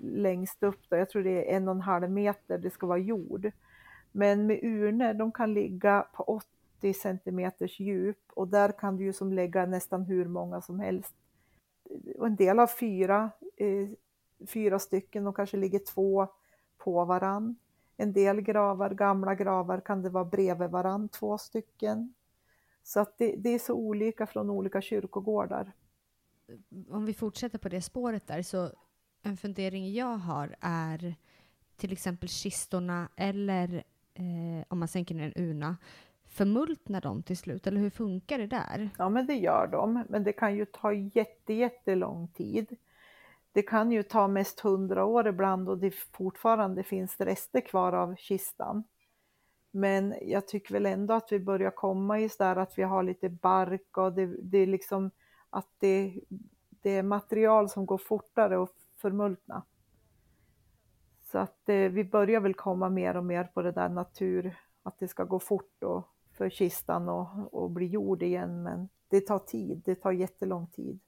längst 0.00 0.62
upp 0.62 0.80
då. 0.88 0.96
Jag 0.96 1.10
tror 1.10 1.22
det 1.22 1.50
är 1.50 1.56
en 1.56 1.68
och 1.68 1.74
en 1.74 1.80
halv 1.80 2.10
meter 2.10 2.58
det 2.58 2.70
ska 2.70 2.86
vara 2.86 2.98
jord. 2.98 3.50
Men 4.12 4.46
med 4.46 4.60
urnor, 4.62 5.14
de 5.14 5.32
kan 5.32 5.54
ligga 5.54 6.06
på 6.14 6.22
80 6.80 6.94
centimeters 6.94 7.80
djup 7.80 8.22
och 8.34 8.48
där 8.48 8.72
kan 8.72 8.96
du 8.96 9.04
ju 9.04 9.12
som 9.12 9.32
lägga 9.32 9.66
nästan 9.66 10.02
hur 10.02 10.24
många 10.24 10.60
som 10.60 10.80
helst. 10.80 11.14
Och 12.18 12.26
en 12.26 12.36
del 12.36 12.58
har 12.58 12.66
fyra, 12.66 13.30
eh, 13.56 13.88
fyra 14.46 14.78
stycken, 14.78 15.26
och 15.26 15.36
kanske 15.36 15.56
ligger 15.56 15.78
två 15.78 16.28
på 16.78 17.04
varann. 17.04 17.56
En 17.96 18.12
del 18.12 18.40
gravar, 18.40 18.90
gamla 18.90 19.34
gravar, 19.34 19.80
kan 19.80 20.02
det 20.02 20.10
vara 20.10 20.24
bredvid 20.24 20.70
varann, 20.70 21.08
två 21.08 21.38
stycken. 21.38 22.14
Så 22.82 23.00
att 23.00 23.18
det, 23.18 23.36
det 23.36 23.54
är 23.54 23.58
så 23.58 23.74
olika 23.74 24.26
från 24.26 24.50
olika 24.50 24.80
kyrkogårdar. 24.80 25.72
Om 26.88 27.04
vi 27.04 27.14
fortsätter 27.14 27.58
på 27.58 27.68
det 27.68 27.82
spåret 27.82 28.26
där, 28.26 28.42
så 28.42 28.70
en 29.22 29.36
fundering 29.36 29.92
jag 29.92 30.16
har 30.16 30.56
är 30.60 31.14
till 31.76 31.92
exempel 31.92 32.28
kistorna 32.28 33.08
eller 33.16 33.82
eh, 34.14 34.64
om 34.68 34.78
man 34.78 34.88
sänker 34.88 35.14
ner 35.14 35.32
en 35.36 35.44
urna, 35.44 35.76
förmultnar 36.24 37.00
de 37.00 37.22
till 37.22 37.36
slut 37.36 37.66
eller 37.66 37.80
hur 37.80 37.90
funkar 37.90 38.38
det 38.38 38.46
där? 38.46 38.90
Ja 38.98 39.08
men 39.08 39.26
det 39.26 39.34
gör 39.34 39.66
de, 39.66 40.04
men 40.08 40.24
det 40.24 40.32
kan 40.32 40.56
ju 40.56 40.64
ta 40.64 40.92
jätte, 40.92 41.54
jättelång 41.54 42.28
tid. 42.28 42.76
Det 43.52 43.62
kan 43.62 43.92
ju 43.92 44.02
ta 44.02 44.28
mest 44.28 44.60
hundra 44.60 45.04
år 45.04 45.28
ibland 45.28 45.68
och 45.68 45.78
det 45.78 45.90
fortfarande 45.90 46.82
finns 46.82 47.20
rester 47.20 47.60
kvar 47.60 47.92
av 47.92 48.16
kistan. 48.16 48.84
Men 49.70 50.14
jag 50.22 50.48
tycker 50.48 50.72
väl 50.74 50.86
ändå 50.86 51.14
att 51.14 51.32
vi 51.32 51.40
börjar 51.40 51.70
komma 51.70 52.20
i 52.20 52.28
så 52.28 52.44
där 52.44 52.56
att 52.56 52.78
vi 52.78 52.82
har 52.82 53.02
lite 53.02 53.28
bark 53.28 53.98
och 53.98 54.12
det, 54.12 54.26
det 54.26 54.58
är 54.58 54.66
liksom 54.66 55.10
att 55.50 55.68
det, 55.78 56.20
det 56.82 56.90
är 56.90 57.02
material 57.02 57.68
som 57.68 57.86
går 57.86 57.98
fortare 57.98 58.62
att 58.62 58.74
förmultna. 58.96 59.62
Så 61.32 61.38
att 61.38 61.68
eh, 61.68 61.76
vi 61.76 62.04
börjar 62.04 62.40
väl 62.40 62.54
komma 62.54 62.88
mer 62.88 63.16
och 63.16 63.24
mer 63.24 63.44
på 63.44 63.62
det 63.62 63.72
där 63.72 63.88
natur, 63.88 64.56
att 64.82 64.98
det 64.98 65.08
ska 65.08 65.24
gå 65.24 65.38
fort 65.38 65.82
och 65.82 66.08
för 66.32 66.50
kistan 66.50 67.08
och, 67.08 67.54
och 67.54 67.70
bli 67.70 67.86
jord 67.86 68.22
igen. 68.22 68.62
Men 68.62 68.88
det 69.08 69.20
tar 69.20 69.38
tid, 69.38 69.82
det 69.84 69.94
tar 69.94 70.12
jättelång 70.12 70.66
tid. 70.66 71.00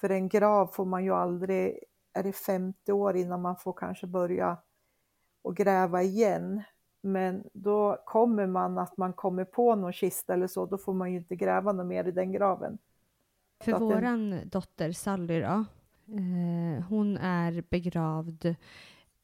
För 0.00 0.10
en 0.10 0.28
grav 0.28 0.66
får 0.66 0.84
man 0.84 1.04
ju 1.04 1.14
aldrig, 1.14 1.78
är 2.12 2.22
det 2.22 2.32
50 2.32 2.92
år 2.92 3.16
innan 3.16 3.42
man 3.42 3.56
får 3.56 3.72
kanske 3.72 4.06
börja 4.06 4.58
och 5.42 5.56
gräva 5.56 6.02
igen. 6.02 6.62
Men 7.00 7.44
då 7.52 8.02
kommer 8.06 8.46
man 8.46 8.78
att 8.78 8.96
man 8.96 9.12
kommer 9.12 9.44
på 9.44 9.74
någon 9.74 9.92
kista 9.92 10.34
eller 10.34 10.46
så, 10.46 10.66
då 10.66 10.78
får 10.78 10.94
man 10.94 11.12
ju 11.12 11.18
inte 11.18 11.36
gräva 11.36 11.72
något 11.72 11.86
mer 11.86 12.04
i 12.04 12.12
den 12.12 12.32
graven. 12.32 12.78
För 13.64 13.72
våran 13.72 14.30
den... 14.30 14.48
dotter 14.48 14.92
Sally 14.92 15.40
då, 15.40 15.64
eh, 16.14 16.84
hon 16.88 17.16
är 17.16 17.64
begravd 17.70 18.56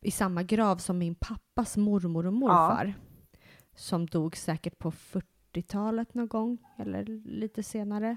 i 0.00 0.10
samma 0.10 0.42
grav 0.42 0.76
som 0.76 0.98
min 0.98 1.14
pappas 1.14 1.76
mormor 1.76 2.26
och 2.26 2.32
morfar. 2.32 2.84
Ja. 2.84 3.38
Som 3.74 4.06
dog 4.06 4.36
säkert 4.36 4.78
på 4.78 4.90
40-talet 5.52 6.14
någon 6.14 6.28
gång, 6.28 6.58
eller 6.76 7.04
lite 7.24 7.62
senare. 7.62 8.16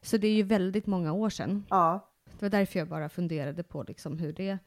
Så 0.00 0.16
det 0.16 0.26
är 0.26 0.34
ju 0.34 0.42
väldigt 0.42 0.86
många 0.86 1.12
år 1.12 1.30
sedan. 1.30 1.64
Ja. 1.70 2.08
Det 2.24 2.42
var 2.42 2.50
därför 2.50 2.78
jag 2.78 2.88
bara 2.88 3.08
funderade 3.08 3.62
på 3.62 3.82
liksom 3.82 4.18
hur 4.18 4.32
det... 4.32 4.58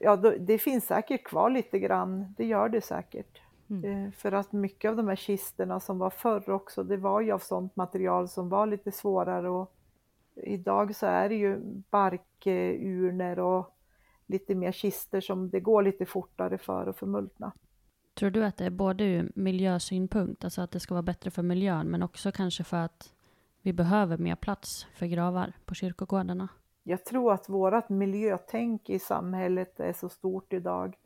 Ja, 0.00 0.16
det 0.16 0.58
finns 0.58 0.86
säkert 0.86 1.24
kvar 1.24 1.50
lite 1.50 1.78
grann, 1.78 2.34
det 2.36 2.44
gör 2.44 2.68
det 2.68 2.80
säkert. 2.80 3.42
Mm. 3.70 4.06
Eh, 4.06 4.12
för 4.12 4.32
att 4.32 4.52
mycket 4.52 4.88
av 4.88 4.96
de 4.96 5.08
här 5.08 5.16
kisterna 5.16 5.80
som 5.80 5.98
var 5.98 6.10
förr 6.10 6.50
också, 6.50 6.82
det 6.82 6.96
var 6.96 7.20
ju 7.20 7.32
av 7.32 7.38
sånt 7.38 7.76
material 7.76 8.28
som 8.28 8.48
var 8.48 8.66
lite 8.66 8.92
svårare 8.92 9.48
och 9.48 9.74
idag 10.34 10.96
så 10.96 11.06
är 11.06 11.28
det 11.28 11.34
ju 11.34 11.60
barkurnor 11.90 13.38
och 13.38 13.76
lite 14.26 14.54
mer 14.54 14.72
kister 14.72 15.20
som 15.20 15.50
det 15.50 15.60
går 15.60 15.82
lite 15.82 16.06
fortare 16.06 16.58
för 16.58 16.86
att 16.86 16.98
förmultna. 16.98 17.52
Tror 18.18 18.30
du 18.30 18.44
att 18.44 18.56
det 18.56 18.64
är 18.64 18.70
både 18.70 19.04
ur 19.04 19.32
miljösynpunkt, 19.34 20.44
alltså 20.44 20.62
att 20.62 20.70
det 20.70 20.80
ska 20.80 20.94
vara 20.94 21.02
bättre 21.02 21.30
för 21.30 21.42
miljön, 21.42 21.90
men 21.90 22.02
också 22.02 22.32
kanske 22.32 22.64
för 22.64 22.76
att 22.76 23.14
vi 23.62 23.72
behöver 23.72 24.18
mer 24.18 24.36
plats 24.36 24.86
för 24.94 25.06
gravar 25.06 25.52
på 25.64 25.74
kyrkogårdarna? 25.74 26.48
Jag 26.82 27.04
tror 27.04 27.32
att 27.32 27.48
vårt 27.48 27.88
miljötänk 27.88 28.90
i 28.90 28.98
samhället 28.98 29.80
är 29.80 29.92
så 29.92 30.08
stort 30.08 30.52
idag 30.52 30.96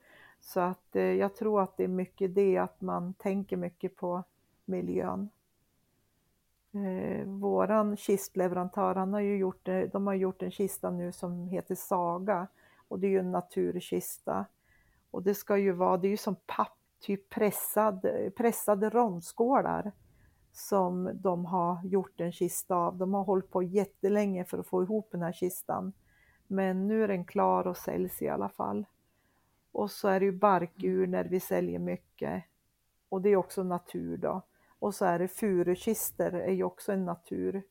så 0.40 0.60
att 0.60 0.96
eh, 0.96 1.02
jag 1.02 1.36
tror 1.36 1.62
att 1.62 1.76
det 1.76 1.84
är 1.84 1.88
mycket 1.88 2.34
det 2.34 2.58
att 2.58 2.80
man 2.80 3.14
tänker 3.14 3.56
mycket 3.56 3.96
på 3.96 4.24
miljön. 4.64 5.30
Eh, 6.72 7.26
våran 7.26 7.96
kistleverantör, 7.96 8.94
han 8.94 9.12
har 9.12 9.20
ju 9.20 9.36
gjort, 9.36 9.68
eh, 9.68 9.80
de 9.80 10.06
har 10.06 10.14
gjort 10.14 10.42
en 10.42 10.50
kista 10.50 10.90
nu 10.90 11.12
som 11.12 11.48
heter 11.48 11.74
Saga 11.74 12.46
och 12.88 12.98
det 12.98 13.06
är 13.06 13.10
ju 13.10 13.18
en 13.18 13.32
naturkista. 13.32 14.44
Och 15.10 15.22
det 15.22 15.34
ska 15.34 15.56
ju 15.56 15.72
vara, 15.72 15.96
det 15.96 16.08
är 16.08 16.10
ju 16.10 16.16
som 16.16 16.36
papp, 16.46 16.78
typ 17.02 17.30
pressad, 17.30 18.06
pressade 18.36 18.90
rondskålar 18.90 19.92
som 20.52 21.10
de 21.14 21.44
har 21.44 21.84
gjort 21.84 22.20
en 22.20 22.32
kista 22.32 22.74
av. 22.74 22.96
De 22.96 23.14
har 23.14 23.24
hållit 23.24 23.50
på 23.50 23.62
jättelänge 23.62 24.44
för 24.44 24.58
att 24.58 24.66
få 24.66 24.82
ihop 24.82 25.08
den 25.10 25.22
här 25.22 25.32
kistan. 25.32 25.92
Men 26.46 26.86
nu 26.86 27.04
är 27.04 27.08
den 27.08 27.24
klar 27.24 27.66
och 27.66 27.76
säljs 27.76 28.22
i 28.22 28.28
alla 28.28 28.48
fall. 28.48 28.86
Och 29.72 29.90
så 29.90 30.08
är 30.08 30.20
det 30.20 30.26
ju 30.26 30.32
barkurnor 30.32 31.24
vi 31.24 31.40
säljer 31.40 31.78
mycket. 31.78 32.44
Och 33.08 33.22
det 33.22 33.28
är 33.28 33.36
också 33.36 33.62
natur 33.62 34.16
då. 34.16 34.42
Och 34.78 34.94
så 34.94 35.04
är 35.04 35.18
det 35.18 35.28
furukister, 35.28 36.32
är 36.32 36.52
ju 36.52 36.64
också 36.64 36.92
en 36.92 37.04
natur 37.04 37.62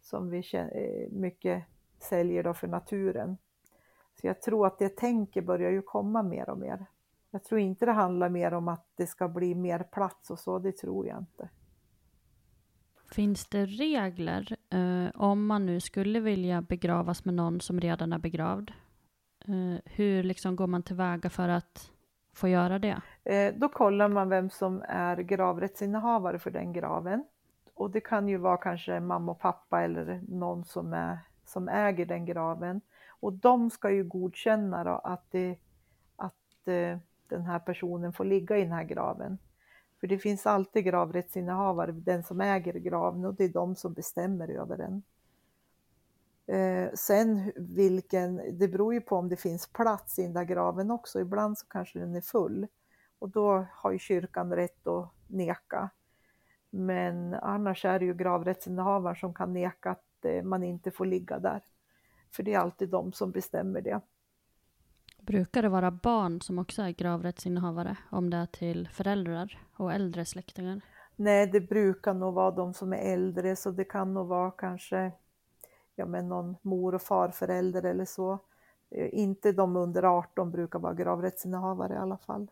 som 0.00 0.30
vi 0.30 0.44
eh, 0.52 1.12
mycket 1.12 1.64
säljer 1.98 2.42
då 2.42 2.54
för 2.54 2.68
naturen. 2.68 3.36
Så 4.20 4.26
jag 4.26 4.42
tror 4.42 4.66
att 4.66 4.78
det 4.78 4.96
tänket 4.96 5.44
börjar 5.44 5.70
ju 5.70 5.82
komma 5.82 6.22
mer 6.22 6.50
och 6.50 6.58
mer. 6.58 6.86
Jag 7.34 7.44
tror 7.44 7.60
inte 7.60 7.86
det 7.86 7.92
handlar 7.92 8.28
mer 8.28 8.54
om 8.54 8.68
att 8.68 8.86
det 8.96 9.06
ska 9.06 9.28
bli 9.28 9.54
mer 9.54 9.78
plats 9.78 10.30
och 10.30 10.38
så, 10.38 10.58
det 10.58 10.72
tror 10.72 11.06
jag 11.06 11.18
inte. 11.18 11.48
Finns 13.10 13.46
det 13.46 13.66
regler 13.66 14.56
eh, 14.70 15.20
om 15.20 15.46
man 15.46 15.66
nu 15.66 15.80
skulle 15.80 16.20
vilja 16.20 16.62
begravas 16.62 17.24
med 17.24 17.34
någon 17.34 17.60
som 17.60 17.80
redan 17.80 18.12
är 18.12 18.18
begravd? 18.18 18.72
Eh, 19.48 19.80
hur 19.84 20.22
liksom 20.22 20.56
går 20.56 20.66
man 20.66 20.82
tillväga 20.82 21.30
för 21.30 21.48
att 21.48 21.90
få 22.34 22.48
göra 22.48 22.78
det? 22.78 23.00
Eh, 23.24 23.54
då 23.56 23.68
kollar 23.68 24.08
man 24.08 24.28
vem 24.28 24.50
som 24.50 24.84
är 24.88 25.16
gravrättsinnehavare 25.16 26.38
för 26.38 26.50
den 26.50 26.72
graven. 26.72 27.24
Och 27.74 27.90
det 27.90 28.00
kan 28.00 28.28
ju 28.28 28.36
vara 28.36 28.56
kanske 28.56 29.00
mamma 29.00 29.32
och 29.32 29.40
pappa 29.40 29.82
eller 29.82 30.20
någon 30.28 30.64
som, 30.64 30.92
är, 30.92 31.18
som 31.44 31.68
äger 31.68 32.06
den 32.06 32.26
graven. 32.26 32.80
Och 33.08 33.32
de 33.32 33.70
ska 33.70 33.90
ju 33.90 34.04
godkänna 34.04 34.98
att, 34.98 35.30
det, 35.30 35.58
att 36.16 36.68
eh, 36.68 36.98
den 37.28 37.42
här 37.42 37.58
personen 37.58 38.12
får 38.12 38.24
ligga 38.24 38.58
i 38.58 38.62
den 38.62 38.72
här 38.72 38.84
graven. 38.84 39.38
För 40.00 40.06
det 40.06 40.18
finns 40.18 40.46
alltid 40.46 40.84
gravrättsinnehavare, 40.84 41.92
den 41.92 42.24
som 42.24 42.40
äger 42.40 42.72
graven 42.72 43.24
och 43.24 43.34
det 43.34 43.44
är 43.44 43.48
de 43.48 43.76
som 43.76 43.92
bestämmer 43.92 44.48
över 44.48 44.76
den. 44.76 45.02
Eh, 46.46 46.92
sen 46.94 47.52
vilken, 47.56 48.58
det 48.58 48.68
beror 48.68 48.94
ju 48.94 49.00
på 49.00 49.16
om 49.16 49.28
det 49.28 49.36
finns 49.36 49.66
plats 49.66 50.18
i 50.18 50.22
den 50.22 50.32
där 50.32 50.44
graven 50.44 50.90
också. 50.90 51.20
Ibland 51.20 51.58
så 51.58 51.66
kanske 51.66 51.98
den 51.98 52.14
är 52.14 52.20
full 52.20 52.66
och 53.18 53.28
då 53.28 53.66
har 53.70 53.92
ju 53.92 53.98
kyrkan 53.98 54.52
rätt 54.52 54.86
att 54.86 55.10
neka. 55.26 55.90
Men 56.70 57.34
annars 57.34 57.84
är 57.84 57.98
det 57.98 58.04
ju 58.04 58.14
gravrättsinnehavaren 58.14 59.16
som 59.16 59.34
kan 59.34 59.52
neka 59.52 59.90
att 59.90 60.24
eh, 60.24 60.42
man 60.42 60.62
inte 60.62 60.90
får 60.90 61.06
ligga 61.06 61.38
där. 61.38 61.64
För 62.30 62.42
det 62.42 62.54
är 62.54 62.58
alltid 62.58 62.88
de 62.88 63.12
som 63.12 63.30
bestämmer 63.30 63.80
det. 63.80 64.00
Brukar 65.26 65.62
det 65.62 65.68
vara 65.68 65.90
barn 65.90 66.40
som 66.40 66.58
också 66.58 66.82
är 66.82 66.90
gravrättsinnehavare, 66.90 67.96
om 68.10 68.30
det 68.30 68.36
är 68.36 68.46
till 68.46 68.88
föräldrar 68.92 69.58
och 69.76 69.92
äldre 69.92 70.24
släktingar? 70.24 70.80
Nej, 71.16 71.46
det 71.46 71.60
brukar 71.60 72.14
nog 72.14 72.34
vara 72.34 72.50
de 72.50 72.74
som 72.74 72.92
är 72.92 73.12
äldre, 73.12 73.56
så 73.56 73.70
det 73.70 73.84
kan 73.84 74.14
nog 74.14 74.26
vara 74.26 74.50
kanske 74.50 75.12
ja, 75.96 76.06
men 76.06 76.28
någon 76.28 76.56
mor 76.62 76.94
och 76.94 77.02
farförälder 77.02 77.82
eller 77.82 78.04
så. 78.04 78.38
Eh, 78.90 79.08
inte 79.12 79.52
de 79.52 79.76
under 79.76 80.02
18 80.02 80.50
brukar 80.50 80.78
vara 80.78 80.94
gravrättsinnehavare 80.94 81.94
i 81.94 81.96
alla 81.96 82.18
fall. 82.18 82.50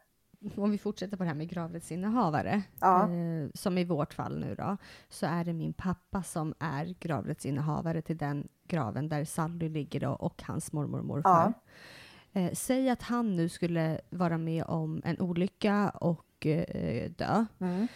Om 0.57 0.71
vi 0.71 0.79
fortsätter 0.79 1.17
på 1.17 1.23
det 1.23 1.29
här 1.29 1.37
med 1.37 1.49
gravrättsinnehavare, 1.49 2.63
ja. 2.81 3.03
eh, 3.03 3.49
som 3.55 3.79
i 3.79 3.85
vårt 3.85 4.15
fall 4.15 4.41
nu 4.41 4.55
då, 4.55 4.77
så 5.09 5.27
är 5.27 5.45
det 5.45 5.53
min 5.53 5.73
pappa 5.73 6.23
som 6.23 6.55
är 6.59 6.95
gravrättsinnehavare 7.01 8.03
till 8.03 8.17
den 8.17 8.49
graven 8.69 9.09
där 9.09 9.25
Sally 9.25 9.69
ligger 9.69 10.01
då, 10.01 10.11
och 10.11 10.43
hans 10.47 10.73
mormor 10.73 10.99
och 10.99 11.05
morfar. 11.05 11.31
Ja. 11.31 11.53
Eh, 12.33 12.53
säg 12.53 12.91
att 12.91 13.03
han 13.03 13.37
nu 13.37 13.49
skulle 13.49 14.01
vara 14.11 14.39
med 14.39 14.65
om 14.65 15.03
en 15.05 15.21
olycka 15.21 15.91
och 15.91 16.47
eh, 16.47 17.11
dö. 17.11 17.45
Mm. 17.61 17.87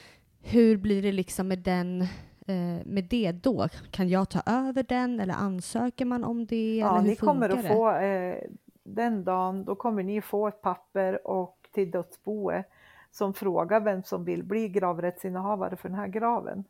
Hur 0.43 0.76
blir 0.76 1.03
det 1.03 1.12
liksom 1.12 1.49
med 1.49 1.59
den 1.59 2.03
eh, 2.47 2.87
med 2.87 3.07
det 3.11 3.32
då? 3.32 3.68
Kan 3.91 4.09
jag 4.09 4.28
ta 4.28 4.43
över 4.47 4.82
den 4.82 5.20
eller 5.20 5.34
ansöker 5.34 6.05
man 6.05 6.24
om 6.24 6.47
det? 6.47 6.76
Ja, 6.76 7.01
ni 7.01 7.16
kommer 7.16 7.49
att 7.49 7.66
få 7.66 7.91
eh, 7.91 8.37
den 8.84 9.24
dagen, 9.24 9.64
då 9.64 9.74
kommer 9.74 10.03
ni 10.03 10.20
få 10.20 10.49
ett 10.49 10.62
papper 10.62 11.26
och 11.26 11.68
till 11.72 11.91
dödsboet 11.91 12.66
som 13.11 13.34
frågar 13.34 13.80
vem 13.80 14.03
som 14.03 14.24
vill 14.24 14.45
bli 14.45 14.68
gravrättsinnehavare 14.68 15.76
för 15.76 15.89
den 15.89 15.99
här 15.99 16.09
graven. 16.09 16.64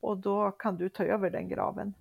Och 0.00 0.18
då 0.18 0.50
kan 0.50 0.76
du 0.76 0.88
ta 0.88 1.04
över 1.04 1.30
den 1.30 1.48
graven. 1.48 1.94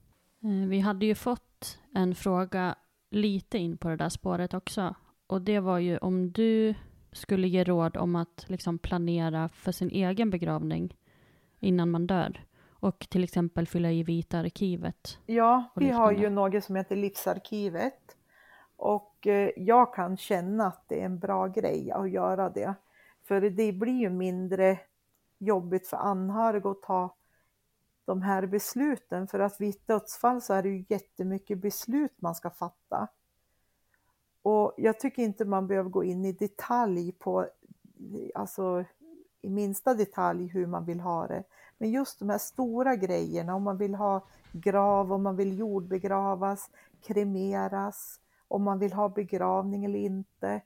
Eh, 0.44 0.70
vi 0.70 0.80
hade 0.80 1.06
ju 1.06 1.16
fått 1.16 1.80
en 1.94 2.16
fråga 2.16 2.76
lite 3.12 3.58
in 3.58 3.78
på 3.78 3.90
det 3.90 3.96
där 3.96 4.10
spåret 4.10 4.54
också. 4.54 4.96
Och 5.28 5.42
det 5.42 5.60
var 5.60 5.78
ju 5.78 5.98
om 5.98 6.32
du 6.32 6.76
skulle 7.12 7.48
ge 7.48 7.64
råd 7.64 7.98
om 7.98 8.16
att 8.16 8.46
liksom 8.48 8.78
planera 8.78 9.50
för 9.50 9.72
sin 9.72 9.90
egen 9.90 10.30
begravning 10.30 10.98
innan 11.60 11.92
man 11.92 12.08
dör. 12.08 12.46
Och 12.70 13.00
till 13.10 13.24
exempel 13.24 13.68
fylla 13.68 13.92
i 13.92 14.04
Vita 14.04 14.40
arkivet. 14.40 15.20
Ja, 15.26 15.72
vi 15.76 15.90
har 15.90 16.12
ju 16.12 16.30
något 16.30 16.64
som 16.64 16.76
heter 16.76 16.96
Livsarkivet. 16.96 18.18
Och 18.78 19.28
eh, 19.28 19.50
jag 19.58 19.94
kan 19.94 20.18
känna 20.18 20.68
att 20.68 20.84
det 20.88 21.02
är 21.02 21.06
en 21.06 21.20
bra 21.20 21.48
grej 21.48 21.92
att 21.92 22.12
göra 22.12 22.50
det. 22.50 22.74
För 23.24 23.42
det 23.42 23.72
blir 23.72 24.00
ju 24.00 24.10
mindre 24.10 24.80
jobbigt 25.38 25.88
för 25.88 25.98
anhöriga 25.98 26.70
att 26.70 26.82
ta 26.82 27.16
de 28.12 28.22
här 28.22 28.46
besluten. 28.46 29.28
För 29.28 29.40
att 29.40 29.62
vid 29.62 29.70
ett 29.70 29.88
dödsfall 29.88 30.42
så 30.42 30.54
är 30.54 30.64
det 30.64 30.70
ju 30.70 30.86
jättemycket 30.88 31.58
beslut 31.58 32.14
man 32.20 32.36
ska 32.36 32.50
fatta. 32.50 33.08
Och 34.42 34.74
jag 34.78 35.00
tycker 35.00 35.24
inte 35.24 35.46
man 35.46 35.68
behöver 35.68 35.90
gå 35.90 36.04
in 36.04 36.26
i 36.26 36.32
detalj 36.32 37.12
på, 37.12 37.48
alltså 38.36 38.86
i 39.42 39.50
minsta 39.50 39.94
detalj 39.94 40.48
hur 40.48 40.68
man 40.68 40.86
vill 40.86 41.00
ha 41.00 41.28
det. 41.28 41.44
Men 41.78 41.92
just 41.92 42.20
de 42.20 42.30
här 42.30 42.38
stora 42.38 42.96
grejerna, 42.96 43.56
om 43.56 43.64
man 43.64 43.78
vill 43.78 43.96
ha 43.96 44.26
grav, 44.52 45.14
om 45.14 45.24
man 45.24 45.36
vill 45.36 45.58
jordbegravas, 45.60 46.70
kremeras, 47.02 48.20
om 48.48 48.64
man 48.64 48.80
vill 48.80 48.94
ha 48.94 49.10
begravning 49.10 49.86
eller 49.86 50.00
inte. 50.00 50.62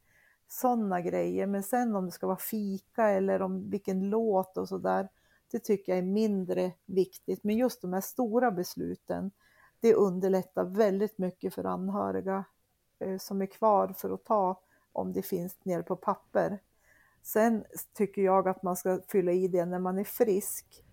Sådana 0.48 1.02
grejer. 1.02 1.48
Men 1.48 1.64
sen 1.64 1.96
om 1.96 2.06
det 2.06 2.12
ska 2.12 2.28
vara 2.28 2.38
fika 2.38 3.10
eller 3.10 3.42
om 3.42 3.70
vilken 3.70 4.10
låt 4.10 4.58
och 4.58 4.68
sådär, 4.68 5.10
det 5.56 5.60
tycker 5.60 5.92
jag 5.92 6.00
är 6.00 6.04
mindre 6.04 6.72
viktigt. 6.86 7.44
Men 7.44 7.58
just 7.58 7.82
de 7.82 7.94
här 7.94 8.02
stora 8.02 8.52
besluten, 8.52 9.32
det 9.80 9.94
underlättar 9.94 10.64
väldigt 10.64 11.18
mycket 11.18 11.54
för 11.54 11.64
anhöriga 11.64 12.44
eh, 13.00 13.18
som 13.18 13.42
är 13.42 13.46
kvar 13.46 13.88
för 13.98 14.10
att 14.10 14.26
ta 14.26 14.62
om 14.92 15.14
det 15.14 15.22
finns 15.22 15.58
nere 15.64 15.84
på 15.84 15.96
papper. 15.96 16.60
Sen 17.24 17.66
tycker 17.94 18.22
jag 18.22 18.48
att 18.48 18.64
man 18.64 18.76
ska 18.76 19.00
fylla 19.08 19.32
i 19.32 19.48
det 19.48 19.66
när 19.66 19.80
man 19.80 19.98
är 19.98 20.04
frisk. 20.04 20.84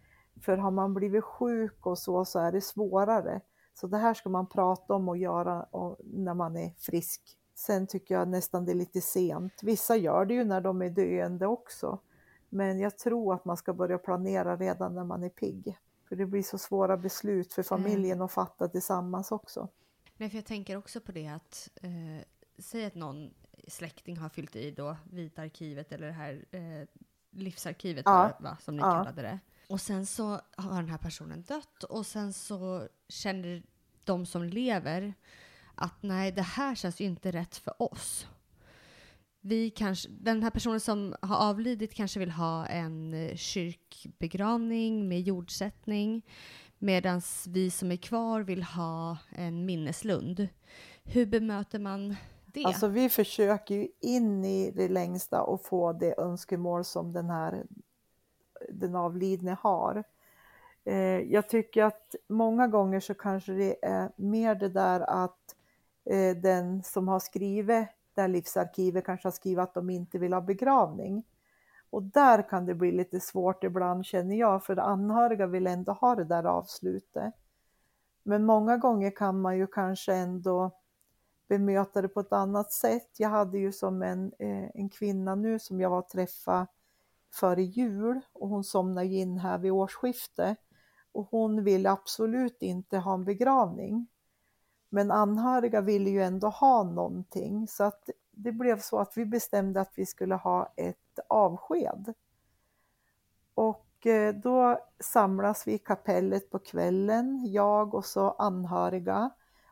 För 0.43 0.57
har 0.57 0.71
man 0.71 0.95
blivit 0.95 1.25
sjuk 1.25 1.87
och 1.87 1.99
så, 1.99 2.25
så 2.25 2.39
är 2.39 2.53
det 2.53 2.61
svårare. 2.61 3.41
Så 3.75 3.87
det 3.87 3.99
här 3.99 4.15
ska 4.15 4.29
man 4.29 4.47
prata 4.47 4.95
om 4.95 5.09
och 5.09 5.17
göra 5.17 5.67
när 6.05 6.35
man 6.35 6.57
är 6.57 6.75
frisk. 6.79 7.39
Sen 7.55 7.87
tycker 7.87 8.15
jag 8.15 8.29
nästan 8.29 8.65
det 8.65 8.73
är 8.73 8.77
lite 8.77 9.01
sent. 9.01 9.53
Vissa 9.63 9.97
gör 9.97 10.25
det 10.25 10.35
ju 10.35 10.45
när 10.45 10.61
de 10.61 10.83
är 10.83 10.91
döende 10.91 11.47
också. 11.47 11.99
Men 12.55 12.79
jag 12.81 12.99
tror 12.99 13.35
att 13.35 13.45
man 13.45 13.57
ska 13.57 13.73
börja 13.75 13.99
planera 13.99 14.57
redan 14.57 14.95
när 14.95 15.05
man 15.05 15.23
är 15.23 15.29
pigg. 15.29 15.79
För 16.09 16.17
det 16.17 16.27
blir 16.27 16.43
så 16.43 16.59
svåra 16.59 16.97
beslut 16.97 17.53
för 17.55 17.63
familjen 17.63 18.23
att 18.23 18.33
fatta 18.33 18.69
tillsammans 18.69 19.33
också. 19.33 19.69
Nej, 20.17 20.31
för 20.31 20.37
jag 20.37 20.45
tänker 20.47 20.77
också 20.77 21.01
på 21.01 21.13
det 21.13 21.29
att 21.29 21.69
eh, 21.83 22.25
säg 22.59 22.85
att 22.87 22.95
någon 22.95 23.35
släkting 23.69 24.17
har 24.17 24.29
fyllt 24.29 24.57
i 24.57 24.71
då 24.71 24.97
Vita 25.11 25.43
arkivet 25.43 25.93
eller 25.93 26.07
det 26.07 26.13
här 26.13 26.45
eh, 26.51 26.89
livsarkivet 27.31 28.03
Ja. 28.07 28.31
va, 28.41 28.57
som 28.61 28.77
ni 28.77 28.83
Ja. 28.83 28.91
kallade 28.93 29.23
det. 29.23 29.39
Och 29.69 29.81
sen 29.81 30.07
så 30.07 30.25
har 30.57 30.81
den 30.81 30.89
här 30.89 30.99
personen 30.99 31.43
dött 31.43 31.83
och 31.85 32.07
sen 32.07 32.33
så 32.33 32.89
känner 33.09 33.63
de 34.05 34.27
som 34.27 34.43
lever 34.45 35.15
att 35.75 36.03
nej, 36.03 36.33
det 36.33 36.43
här 36.43 36.75
känns 36.75 37.01
ju 37.01 37.05
inte 37.05 37.31
rätt 37.31 37.57
för 37.57 37.83
oss. 37.83 38.27
Vi 39.45 39.71
kanske, 39.71 40.09
den 40.09 40.43
här 40.43 40.51
personen 40.51 40.81
som 40.81 41.15
har 41.21 41.37
avlidit 41.37 41.95
kanske 41.95 42.21
vill 42.21 42.31
ha 42.31 42.67
en 42.67 43.15
eh, 43.15 43.37
kyrkbegravning 43.37 45.09
med 45.09 45.21
jordsättning 45.21 46.23
medan 46.79 47.21
vi 47.49 47.71
som 47.71 47.93
är 47.93 47.97
kvar 47.97 48.41
vill 48.41 48.63
ha 48.63 49.19
en 49.31 49.67
minneslund. 49.67 50.49
Hur 51.05 51.27
bemöter 51.27 51.79
man 51.79 52.17
det? 52.47 52.65
Alltså 52.65 52.89
vi 52.89 53.09
försöker 53.09 53.75
ju 53.75 53.89
in 54.01 54.45
i 54.45 54.71
det 54.71 54.89
längsta 54.89 55.43
att 55.43 55.63
få 55.63 55.93
det 55.93 56.15
önskemål 56.19 56.85
som 56.85 57.13
den 57.13 57.31
här 57.31 57.67
den 58.69 58.97
avlidne 58.97 59.57
har. 59.61 60.05
Eh, 60.85 61.21
jag 61.21 61.49
tycker 61.49 61.85
att 61.85 62.15
många 62.29 62.69
gånger 62.69 63.01
så 63.01 63.15
kanske 63.15 63.53
det 63.53 63.85
är 63.85 64.11
mer 64.17 64.55
det 64.55 64.69
där 64.69 65.01
att 65.01 65.57
eh, 66.11 66.37
den 66.37 66.83
som 66.83 67.09
har 67.09 67.21
skrivit 67.21 67.89
där 68.15 68.29
livsarkivet 68.29 69.05
kanske 69.05 69.27
har 69.27 69.33
skrivit 69.33 69.59
att 69.59 69.75
de 69.75 69.91
inte 69.91 70.19
vill 70.19 70.33
ha 70.33 70.41
begravning. 70.41 71.25
Och 71.91 72.03
där 72.03 72.49
kan 72.49 72.67
det 72.67 72.75
bli 72.75 72.93
lite 72.93 73.21
svårt 73.21 73.65
ibland 73.65 74.07
känner 74.07 74.37
jag, 74.37 74.65
för 74.65 74.77
anhöriga 74.77 75.47
vill 75.47 75.67
ändå 75.67 75.93
ha 75.93 76.15
det 76.15 76.25
där 76.25 76.45
avslutet. 76.45 77.35
Men 78.23 78.45
många 78.45 78.77
gånger 78.77 79.11
kan 79.11 79.41
man 79.41 79.59
ju 79.59 79.67
kanske 79.67 80.15
ändå 80.15 80.71
bemöta 81.49 82.03
det 82.03 82.09
på 82.09 82.21
ett 82.21 82.33
annat 82.33 82.73
sätt. 82.73 83.09
Jag 83.19 83.29
hade 83.29 83.59
ju 83.59 83.73
som 83.73 84.03
en, 84.03 84.33
eh, 84.39 84.71
en 84.75 84.89
kvinna 84.89 85.35
nu 85.35 85.59
som 85.59 85.81
jag 85.81 85.91
var 85.91 85.99
och 85.99 86.09
träffade 86.09 86.67
före 87.35 87.63
jul 87.63 88.21
och 88.33 88.49
hon 88.49 88.65
somnade 88.65 89.07
ju 89.07 89.19
in 89.19 89.39
här 89.39 89.59
vid 89.59 89.73
årsskiftet. 89.73 90.59
Och 91.13 91.29
hon 91.31 91.65
ville 91.65 91.91
absolut 91.91 92.63
inte 92.63 92.99
ha 92.99 93.15
en 93.15 93.25
begravning. 93.25 94.07
Men 94.95 95.11
anhöriga 95.11 95.81
ville 95.81 96.11
ju 96.11 96.23
ändå 96.23 96.49
ha 96.49 96.83
någonting 96.83 97.69
så 97.69 97.85
att 97.85 98.11
det 98.31 98.53
blev 98.53 98.81
så 98.81 98.99
att 98.99 99.17
vi 99.17 99.27
bestämde 99.27 99.81
att 99.81 99.93
vi 99.95 100.07
skulle 100.07 100.35
ha 100.35 100.73
ett 100.77 101.19
avsked. 101.29 102.15
Och 103.55 104.07
eh, 104.07 104.35
då 104.35 104.79
samlas 105.01 105.67
vi 105.67 105.73
i 105.73 105.79
kapellet 105.79 106.51
på 106.51 106.59
kvällen, 106.59 107.53
jag 107.53 107.95
och 107.95 108.05
så 108.05 108.31
anhöriga. 108.31 109.31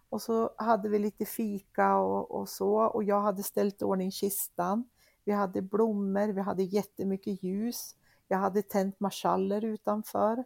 Och 0.09 0.23
så 0.23 0.51
hade 0.57 0.89
vi 0.89 0.99
lite 0.99 1.25
fika 1.25 1.97
och, 1.97 2.31
och 2.31 2.49
så 2.49 2.75
och 2.77 3.05
jag 3.05 3.21
hade 3.21 3.43
ställt 3.43 3.83
i 3.83 3.85
ordning 3.85 4.11
kistan. 4.11 4.89
Vi 5.25 5.33
hade 5.33 5.63
blommor, 5.63 6.29
vi 6.29 6.41
hade 6.41 6.63
jättemycket 6.63 7.43
ljus. 7.43 7.97
Jag 8.29 8.39
hade 8.39 8.63
tänt 8.63 9.01
marschaller 9.01 9.65
utanför. 9.65 10.45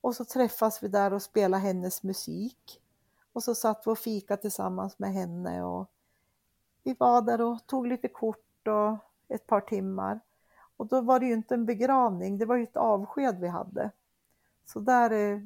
Och 0.00 0.14
så 0.16 0.24
träffas 0.24 0.82
vi 0.82 0.88
där 0.88 1.12
och 1.12 1.22
spelar 1.22 1.58
hennes 1.58 2.02
musik. 2.02 2.81
Och 3.32 3.42
så 3.42 3.54
satt 3.54 3.86
vi 3.86 3.90
och 3.90 3.98
fika 3.98 4.36
tillsammans 4.36 4.98
med 4.98 5.12
henne 5.12 5.62
och 5.62 5.90
vi 6.82 6.96
var 6.98 7.22
där 7.22 7.40
och 7.40 7.66
tog 7.66 7.86
lite 7.86 8.08
kort 8.08 8.68
och 8.68 8.98
ett 9.28 9.46
par 9.46 9.60
timmar. 9.60 10.20
Och 10.76 10.86
då 10.86 11.00
var 11.00 11.20
det 11.20 11.26
ju 11.26 11.32
inte 11.32 11.54
en 11.54 11.66
begravning, 11.66 12.38
det 12.38 12.46
var 12.46 12.56
ju 12.56 12.62
ett 12.62 12.76
avsked 12.76 13.40
vi 13.40 13.48
hade. 13.48 13.90
Så 14.64 14.80
där 14.80 15.10
eh, 15.10 15.40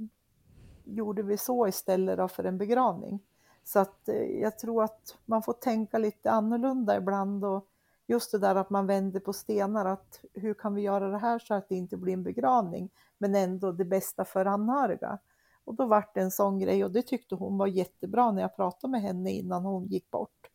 gjorde 0.84 1.22
vi 1.22 1.36
så 1.36 1.68
istället 1.68 2.18
då 2.18 2.28
för 2.28 2.44
en 2.44 2.58
begravning. 2.58 3.20
Så 3.64 3.78
att 3.78 4.08
eh, 4.08 4.40
jag 4.40 4.58
tror 4.58 4.84
att 4.84 5.16
man 5.24 5.42
får 5.42 5.52
tänka 5.52 5.98
lite 5.98 6.30
annorlunda 6.30 6.96
ibland 6.96 7.44
och 7.44 7.66
just 8.06 8.32
det 8.32 8.38
där 8.38 8.54
att 8.54 8.70
man 8.70 8.86
vänder 8.86 9.20
på 9.20 9.32
stenar, 9.32 9.84
att 9.84 10.20
hur 10.34 10.54
kan 10.54 10.74
vi 10.74 10.82
göra 10.82 11.08
det 11.08 11.18
här 11.18 11.38
så 11.38 11.54
att 11.54 11.68
det 11.68 11.74
inte 11.74 11.96
blir 11.96 12.12
en 12.12 12.22
begravning, 12.22 12.90
men 13.18 13.34
ändå 13.34 13.72
det 13.72 13.84
bästa 13.84 14.24
för 14.24 14.44
anhöriga. 14.44 15.18
Och 15.66 15.74
då 15.74 15.86
vart 15.86 16.14
det 16.14 16.20
en 16.20 16.30
sån 16.30 16.58
grej 16.58 16.84
och 16.84 16.90
det 16.90 17.02
tyckte 17.02 17.34
hon 17.34 17.58
var 17.58 17.66
jättebra 17.66 18.32
när 18.32 18.42
jag 18.42 18.56
pratade 18.56 18.90
med 18.90 19.02
henne 19.02 19.30
innan 19.30 19.64
hon 19.64 19.86
gick 19.86 20.10
bort. 20.10 20.50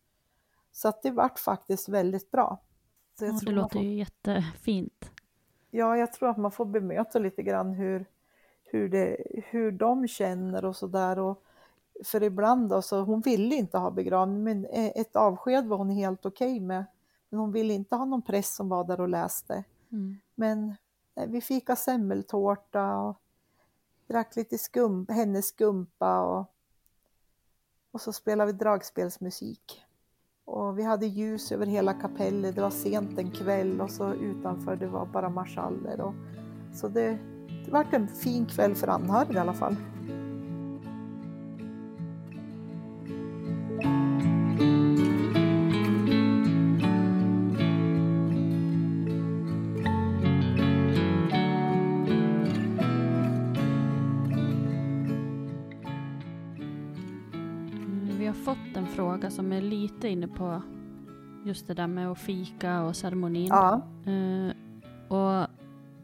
Så 0.71 0.87
att 0.87 1.01
det 1.03 1.11
vart 1.11 1.39
faktiskt 1.39 1.89
väldigt 1.89 2.31
bra. 2.31 2.57
Så 3.19 3.25
Ja, 3.25 3.39
det 3.45 3.51
låter 3.51 3.75
får- 3.75 3.81
ju 3.83 3.93
jättefint. 3.93 5.11
Ja, 5.71 5.97
jag 5.97 6.13
tror 6.13 6.29
att 6.29 6.37
man 6.37 6.51
får 6.51 6.65
bemöta 6.65 7.19
lite 7.19 7.43
grann 7.43 7.73
hur, 7.73 8.05
hur, 8.63 8.89
det, 8.89 9.17
hur 9.45 9.71
de 9.71 10.07
känner 10.07 10.65
och 10.65 10.75
sådär. 10.75 11.35
För 12.05 12.23
ibland, 12.23 12.73
alltså, 12.73 13.01
hon 13.01 13.21
ville 13.21 13.55
inte 13.55 13.77
ha 13.77 13.91
begravning, 13.91 14.43
men 14.43 14.65
eh, 14.65 14.91
ett 14.95 15.15
avsked 15.15 15.67
var 15.67 15.77
hon 15.77 15.89
helt 15.89 16.25
okej 16.25 16.59
med. 16.59 16.85
Men 17.29 17.39
hon 17.39 17.51
ville 17.51 17.73
inte 17.73 17.95
ha 17.95 18.05
någon 18.05 18.21
press 18.21 18.55
som 18.55 18.69
var 18.69 18.83
där 18.83 19.01
och 19.01 19.09
läste. 19.09 19.63
Mm. 19.91 20.15
Men 20.35 20.75
eh, 21.15 21.27
vi 21.27 21.41
fikade 21.41 21.75
semmeltårta 21.79 22.97
och 22.97 23.17
drack 24.11 24.35
lite 24.35 24.57
skum, 24.57 25.05
hennes 25.09 25.47
skumpa 25.47 26.19
och, 26.21 26.45
och 27.91 28.01
så 28.01 28.13
spelade 28.13 28.51
vi 28.51 28.57
dragspelsmusik. 28.57 29.81
Och 30.45 30.79
vi 30.79 30.83
hade 30.83 31.05
ljus 31.05 31.51
över 31.51 31.65
hela 31.65 31.93
kapellet, 31.93 32.55
det 32.55 32.61
var 32.61 32.69
sent 32.69 33.19
en 33.19 33.31
kväll 33.31 33.81
och 33.81 33.91
så 33.91 34.13
utanför 34.13 34.75
det 34.75 34.87
var 34.87 35.05
bara 35.05 35.29
marschaller. 35.29 36.01
Och, 36.01 36.13
så 36.73 36.87
det, 36.87 37.17
det 37.65 37.71
var 37.71 37.87
en 37.91 38.07
fin 38.07 38.45
kväll 38.45 38.75
för 38.75 38.87
anhöriga 38.87 39.37
i 39.37 39.39
alla 39.39 39.53
fall. 39.53 39.75
Som 59.31 59.51
är 59.51 59.61
lite 59.61 60.09
inne 60.09 60.27
på 60.27 60.61
just 61.45 61.67
det 61.67 61.73
där 61.73 61.87
med 61.87 62.11
att 62.11 62.19
fika 62.19 62.83
och 62.83 62.95
ceremonin. 62.95 63.47
Ja, 63.47 63.81
Eh, 64.05 64.53
och 65.17 65.47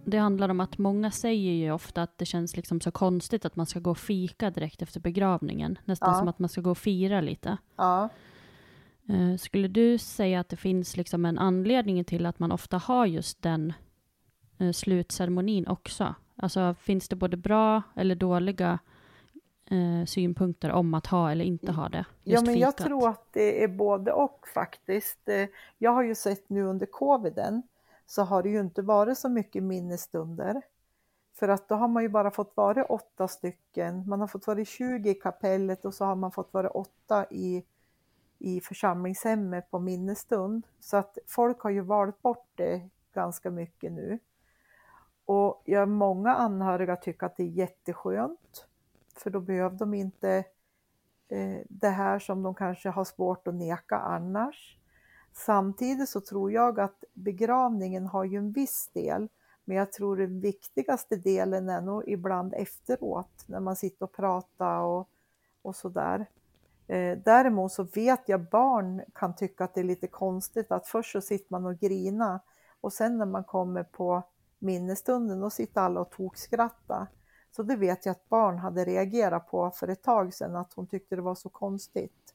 det 0.06 0.18
handlar 0.18 0.50
om 0.50 0.60
att 0.60 0.78
många 0.78 1.12
säger 1.12 1.52
ju 1.54 1.72
ofta 1.72 2.04
att 2.04 2.18
det 2.18 2.26
känns 2.26 2.56
liksom 2.56 2.82
så 2.82 2.92
konstigt 2.92 3.46
att 3.46 3.56
man 3.56 3.66
ska 3.66 3.80
gå 3.80 3.92
och 3.92 3.98
fika 3.98 4.50
direkt 4.52 4.82
efter 4.82 5.00
begravningen. 5.00 5.80
Nästan 5.86 6.10
Ja. 6.14 6.20
som 6.20 6.28
att 6.28 6.40
man 6.40 6.50
ska 6.50 6.62
gå 6.62 6.72
och 6.72 6.78
fira 6.78 7.22
lite. 7.22 7.58
ja, 7.76 8.10
Eh, 9.10 9.38
skulle 9.38 9.68
du 9.68 9.98
säga 9.98 10.40
att 10.40 10.50
det 10.50 10.56
finns 10.58 10.98
liksom 10.98 11.26
en 11.26 11.38
anledning 11.38 12.04
till 12.04 12.26
att 12.26 12.40
man 12.40 12.52
ofta 12.52 12.78
har 12.78 13.06
just 13.06 13.42
den 13.42 13.74
eh, 14.58 14.72
slutceremonin 14.72 15.68
också? 15.68 16.16
Alltså 16.36 16.76
finns 16.80 17.10
det 17.10 17.16
både 17.16 17.38
bra 17.38 17.82
eller 17.96 18.16
dåliga 18.16 18.80
eh, 19.72 20.06
synpunkter 20.06 20.72
om 20.72 20.94
att 20.94 21.08
ha 21.08 21.32
eller 21.32 21.46
inte 21.46 21.72
ha 21.72 21.90
det? 21.90 22.06
Ja, 22.24 22.42
men 22.42 22.60
jag 22.60 22.78
tror 22.78 23.10
att 23.10 23.34
det 23.34 23.64
är 23.64 23.68
både 23.68 24.12
och 24.12 24.48
faktiskt. 24.54 25.30
Eh, 25.30 25.48
Jag 25.78 25.92
har 25.92 26.04
ju 26.04 26.16
sett 26.16 26.50
nu 26.50 26.64
under 26.64 26.86
coviden 26.86 27.64
så 28.06 28.22
har 28.24 28.44
det 28.44 28.50
ju 28.50 28.60
inte 28.60 28.82
varit 28.82 29.18
så 29.18 29.30
mycket 29.30 29.64
minnesstunder. 29.64 30.62
För 31.34 31.48
att 31.48 31.70
då 31.70 31.76
har 31.76 31.88
man 31.88 32.04
ju 32.04 32.10
bara 32.10 32.32
fått 32.32 32.52
vara 32.58 32.84
åtta 32.84 33.28
stycken. 33.28 34.04
Man 34.10 34.20
har 34.20 34.28
fått 34.28 34.48
vara 34.48 34.66
20 34.66 35.10
i 35.10 35.14
kapellet 35.14 35.86
och 35.86 35.94
så 35.94 36.06
har 36.06 36.16
man 36.16 36.32
fått 36.32 36.54
vara 36.54 36.70
åtta 36.70 37.26
i, 37.30 37.64
i 38.38 38.62
församlingshemmet 38.62 39.72
på 39.72 39.80
minnesstund. 39.80 40.68
Så 40.80 40.98
att 40.98 41.18
folk 41.28 41.60
har 41.62 41.70
ju 41.70 41.82
valt 41.82 42.22
bort 42.22 42.48
det 42.56 42.90
ganska 43.14 43.52
mycket 43.52 43.92
nu. 43.92 44.20
Och 45.26 45.62
jag, 45.66 45.90
många 45.90 46.36
anhöriga 46.36 46.96
tycker 46.96 47.26
att 47.26 47.38
det 47.38 47.44
är 47.44 47.48
jätteskönt. 47.48 48.67
För 49.20 49.30
då 49.30 49.40
behöver 49.40 49.78
de 49.78 49.94
inte 49.94 50.44
eh, 51.28 51.60
det 51.70 51.90
här 51.90 52.20
som 52.20 52.44
de 52.44 52.56
kanske 52.56 52.90
har 52.90 53.06
svårt 53.06 53.48
att 53.48 53.56
neka 53.56 53.98
annars. 53.98 54.78
Samtidigt 55.34 56.10
så 56.10 56.22
tror 56.22 56.52
jag 56.52 56.80
att 56.80 57.04
begravningen 57.14 58.06
har 58.06 58.24
ju 58.24 58.38
en 58.38 58.52
viss 58.52 58.90
del, 58.94 59.28
men 59.66 59.78
jag 59.78 59.92
tror 59.92 60.18
den 60.18 60.40
viktigaste 60.40 61.16
delen 61.16 61.70
är 61.70 61.82
nog 61.82 62.04
ibland 62.08 62.54
efteråt 62.54 63.44
när 63.46 63.60
man 63.60 63.76
sitter 63.76 64.06
och 64.06 64.14
pratar 64.14 64.80
och, 64.80 65.10
och 65.62 65.76
sådär. 65.76 66.26
Eh, 66.88 67.18
däremot 67.18 67.72
så 67.72 67.84
vet 67.84 68.30
jag 68.30 68.50
barn 68.50 69.02
kan 69.14 69.36
tycka 69.36 69.64
att 69.64 69.74
det 69.74 69.80
är 69.80 69.84
lite 69.84 70.08
konstigt 70.08 70.72
att 70.72 70.88
först 70.88 71.12
så 71.12 71.22
sitter 71.22 71.52
man 71.52 71.66
och 71.66 71.80
grina 71.80 72.40
och 72.82 72.94
sen 72.94 73.18
när 73.18 73.26
man 73.26 73.44
kommer 73.44 73.84
på 73.84 74.24
minnesstunden 74.60 75.40
då 75.40 75.50
sitter 75.50 75.82
alla 75.82 76.02
och 76.02 76.12
tokskrattar. 76.12 77.08
Så 77.52 77.64
det 77.64 77.76
vet 77.76 78.06
jag 78.06 78.12
att 78.12 78.30
barn 78.30 78.58
hade 78.58 78.86
reagerat 78.86 79.48
på 79.48 79.72
för 79.72 79.88
ett 79.88 80.04
tag 80.04 80.34
sedan, 80.34 80.56
att 80.56 80.74
hon 80.74 80.88
tyckte 80.88 81.16
det 81.16 81.22
var 81.22 81.36
så 81.36 81.50
konstigt. 81.50 82.34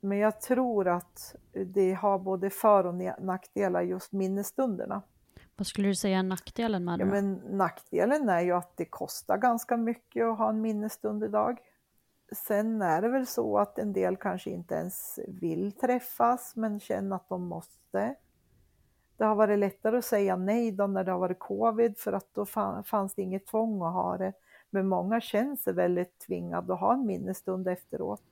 Men 0.00 0.18
jag 0.18 0.40
tror 0.40 0.88
att 0.88 1.34
det 1.66 1.92
har 1.92 2.18
både 2.18 2.50
för 2.50 2.86
och 2.86 2.94
nackdelar 3.24 3.82
just 3.82 4.12
minnesstunderna. 4.12 5.02
Vad 5.56 5.66
skulle 5.66 5.88
du 5.88 5.94
säga 5.94 6.18
är 6.18 6.22
nackdelen 6.22 6.84
med 6.84 6.98
det 6.98 7.04
Ja, 7.04 7.10
men 7.10 7.34
nackdelen 7.34 8.28
är 8.28 8.40
ju 8.40 8.52
att 8.52 8.76
det 8.76 8.84
kostar 8.84 9.38
ganska 9.38 9.76
mycket 9.76 10.24
att 10.24 10.38
ha 10.38 10.48
en 10.48 10.60
minnesstund 10.60 11.24
idag. 11.24 11.58
Sen 12.46 12.82
är 12.82 13.02
det 13.02 13.08
väl 13.08 13.26
så 13.26 13.58
att 13.58 13.78
en 13.78 13.92
del 13.92 14.16
kanske 14.16 14.50
inte 14.50 14.74
ens 14.74 15.18
vill 15.28 15.72
träffas 15.72 16.56
men 16.56 16.80
känner 16.80 17.16
att 17.16 17.28
de 17.28 17.42
måste. 17.42 18.14
Det 19.16 19.24
har 19.24 19.34
varit 19.34 19.58
lättare 19.58 19.98
att 19.98 20.04
säga 20.04 20.36
nej 20.36 20.72
då 20.72 20.86
när 20.86 21.04
det 21.04 21.12
har 21.12 21.18
varit 21.18 21.38
covid 21.38 21.98
för 21.98 22.12
att 22.12 22.34
då 22.34 22.44
fa- 22.44 22.82
fanns 22.82 23.14
det 23.14 23.22
inget 23.22 23.46
tvång 23.46 23.82
att 23.82 23.92
ha 23.92 24.18
det. 24.18 24.32
Men 24.70 24.88
många 24.88 25.20
känner 25.20 25.56
sig 25.56 25.72
väldigt 25.72 26.18
tvingade 26.18 26.72
att 26.74 26.80
ha 26.80 26.92
en 26.92 27.06
minnesstund 27.06 27.68
efteråt. 27.68 28.22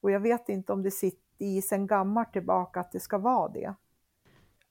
Och 0.00 0.10
jag 0.10 0.20
vet 0.20 0.48
inte 0.48 0.72
om 0.72 0.82
det 0.82 0.90
sitter 0.90 1.22
i 1.38 1.62
sen 1.62 1.86
gammalt 1.86 2.32
tillbaka 2.32 2.80
att 2.80 2.92
det 2.92 3.00
ska 3.00 3.18
vara 3.18 3.48
det. 3.48 3.74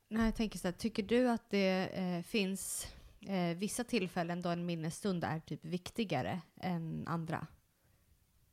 Nej, 0.08 0.26
jag 0.26 0.36
tänker 0.36 0.60
så 0.60 0.68
här, 0.68 0.74
tycker 0.74 1.04
du 1.04 1.30
att 1.30 1.50
det 1.50 1.90
eh, 1.94 2.24
finns 2.24 2.88
eh, 3.28 3.58
vissa 3.58 3.84
tillfällen 3.84 4.42
då 4.42 4.50
en 4.50 4.66
minnesstund 4.66 5.24
är 5.24 5.40
typ 5.40 5.66
viktigare 5.66 6.42
än 6.62 7.08
andra? 7.08 7.48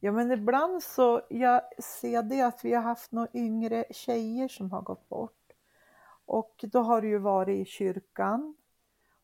Ja 0.00 0.12
men 0.12 0.30
ibland 0.30 0.82
så, 0.82 1.22
jag 1.30 1.62
ser 1.82 2.22
det 2.22 2.40
att 2.40 2.64
vi 2.64 2.74
har 2.74 2.82
haft 2.82 3.12
några 3.12 3.28
yngre 3.34 3.84
tjejer 3.90 4.48
som 4.48 4.70
har 4.70 4.82
gått 4.82 5.08
bort. 5.08 5.52
Och 6.26 6.64
då 6.72 6.80
har 6.80 7.00
det 7.00 7.08
ju 7.08 7.18
varit 7.18 7.68
i 7.68 7.70
kyrkan. 7.70 8.56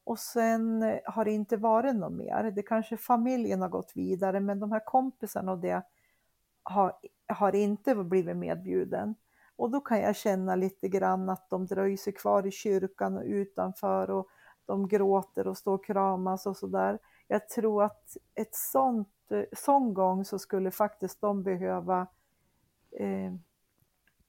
Och 0.05 0.19
sen 0.19 0.83
eh, 0.83 0.99
har 1.05 1.25
det 1.25 1.33
inte 1.33 1.57
varit 1.57 1.97
något 1.97 2.13
mer. 2.13 2.51
Det 2.51 2.63
kanske 2.63 2.97
familjen 2.97 3.63
har 3.63 3.69
gått 3.69 3.93
vidare 3.95 4.41
men 4.41 4.61
de 4.61 4.73
här 4.73 4.85
kompisarna 4.85 5.53
och 5.53 5.59
det 5.59 5.83
har, 6.63 6.93
har 7.29 7.55
inte 7.55 7.95
blivit 7.95 8.37
medbjuden. 8.37 9.15
Och 9.57 9.71
då 9.71 9.81
kan 9.81 10.01
jag 10.01 10.17
känna 10.17 10.55
lite 10.55 10.89
grann 10.89 11.29
att 11.29 11.51
de 11.51 11.67
dröjer 11.67 11.97
sig 11.97 12.13
kvar 12.13 12.47
i 12.47 12.51
kyrkan 12.51 13.17
och 13.17 13.25
utanför 13.27 14.11
och 14.11 14.29
de 14.67 14.89
gråter 14.89 15.47
och 15.47 15.57
står 15.57 15.75
och 15.75 15.85
kramas 15.85 16.47
och 16.47 16.57
sådär. 16.57 16.99
Jag 17.29 17.49
tror 17.49 17.85
att 17.85 18.17
ett 18.35 18.55
sånt, 18.55 19.31
eh, 19.31 19.45
sån 19.53 19.95
gång 19.95 20.25
så 20.25 20.39
skulle 20.39 20.71
faktiskt 20.71 21.21
de 21.21 21.43
behöva 21.43 22.07
eh, 22.99 23.35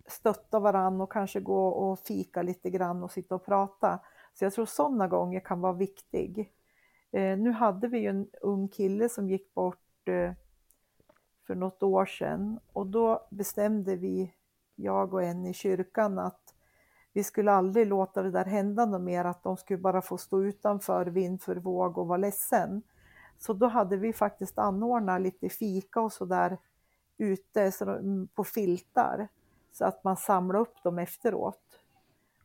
stötta 0.07 0.59
varann 0.59 1.01
och 1.01 1.11
kanske 1.11 1.39
gå 1.39 1.67
och 1.67 1.99
fika 1.99 2.41
lite 2.41 2.69
grann 2.69 3.03
och 3.03 3.11
sitta 3.11 3.35
och 3.35 3.45
prata. 3.45 3.99
Så 4.35 4.45
jag 4.45 4.53
tror 4.53 4.65
sådana 4.65 5.07
gånger 5.07 5.39
kan 5.39 5.61
vara 5.61 5.73
viktig. 5.73 6.53
Eh, 7.11 7.37
nu 7.37 7.51
hade 7.51 7.87
vi 7.87 7.99
ju 7.99 8.09
en 8.09 8.27
ung 8.41 8.67
kille 8.67 9.09
som 9.09 9.29
gick 9.29 9.53
bort 9.53 10.07
eh, 10.07 10.31
för 11.47 11.55
något 11.55 11.83
år 11.83 12.05
sedan 12.05 12.59
och 12.73 12.87
då 12.87 13.27
bestämde 13.29 13.95
vi, 13.95 14.33
jag 14.75 15.13
och 15.13 15.23
en 15.23 15.45
i 15.45 15.53
kyrkan, 15.53 16.19
att 16.19 16.53
vi 17.13 17.23
skulle 17.23 17.51
aldrig 17.51 17.87
låta 17.87 18.23
det 18.23 18.31
där 18.31 18.45
hända 18.45 18.85
något 18.85 19.01
mer, 19.01 19.25
att 19.25 19.43
de 19.43 19.57
skulle 19.57 19.79
bara 19.79 20.01
få 20.01 20.17
stå 20.17 20.43
utanför 20.43 21.05
vind 21.05 21.41
för 21.41 21.55
våg 21.55 21.97
och 21.97 22.07
vara 22.07 22.17
ledsen. 22.17 22.81
Så 23.37 23.53
då 23.53 23.67
hade 23.67 23.97
vi 23.97 24.13
faktiskt 24.13 24.57
anordnat 24.57 25.21
lite 25.21 25.49
fika 25.49 26.01
och 26.01 26.13
sådär 26.13 26.57
ute 27.17 27.71
så 27.71 27.99
på 28.35 28.43
filtar 28.43 29.27
så 29.71 29.85
att 29.85 30.03
man 30.03 30.17
samlade 30.17 30.61
upp 30.61 30.83
dem 30.83 30.99
efteråt. 30.99 31.79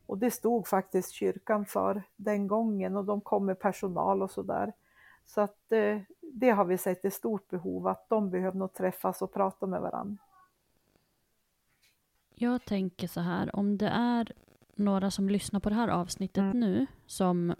Och 0.05 0.17
det 0.17 0.31
stod 0.31 0.67
faktiskt 0.67 1.11
kyrkan 1.11 1.65
för 1.65 2.03
den 2.15 2.47
gången 2.47 2.97
och 2.97 3.05
de 3.05 3.21
kom 3.21 3.45
med 3.45 3.59
personal 3.59 4.21
och 4.21 4.31
sådär. 4.31 4.73
Så 5.25 5.41
att 5.41 5.71
eh, 5.71 5.97
det 6.21 6.49
har 6.49 6.65
vi 6.65 6.77
sett 6.77 7.05
ett 7.05 7.13
stort 7.13 7.49
behov 7.49 7.87
att 7.87 8.09
de 8.09 8.29
behöver 8.29 8.57
nog 8.57 8.73
träffas 8.73 9.21
och 9.21 9.33
prata 9.33 9.65
med 9.67 9.81
varandra. 9.81 10.17
Jag 12.35 12.65
tänker 12.65 13.07
så 13.07 13.19
här, 13.21 13.55
om 13.55 13.77
det 13.77 13.87
är 13.87 14.31
några 14.75 15.11
som 15.11 15.29
lyssnar 15.29 15.59
på 15.59 15.69
det 15.69 15.75
här 15.75 15.87
avsnittet 15.87 16.41
Mm. 16.41 16.59
nu 16.59 16.87
som 17.05 17.55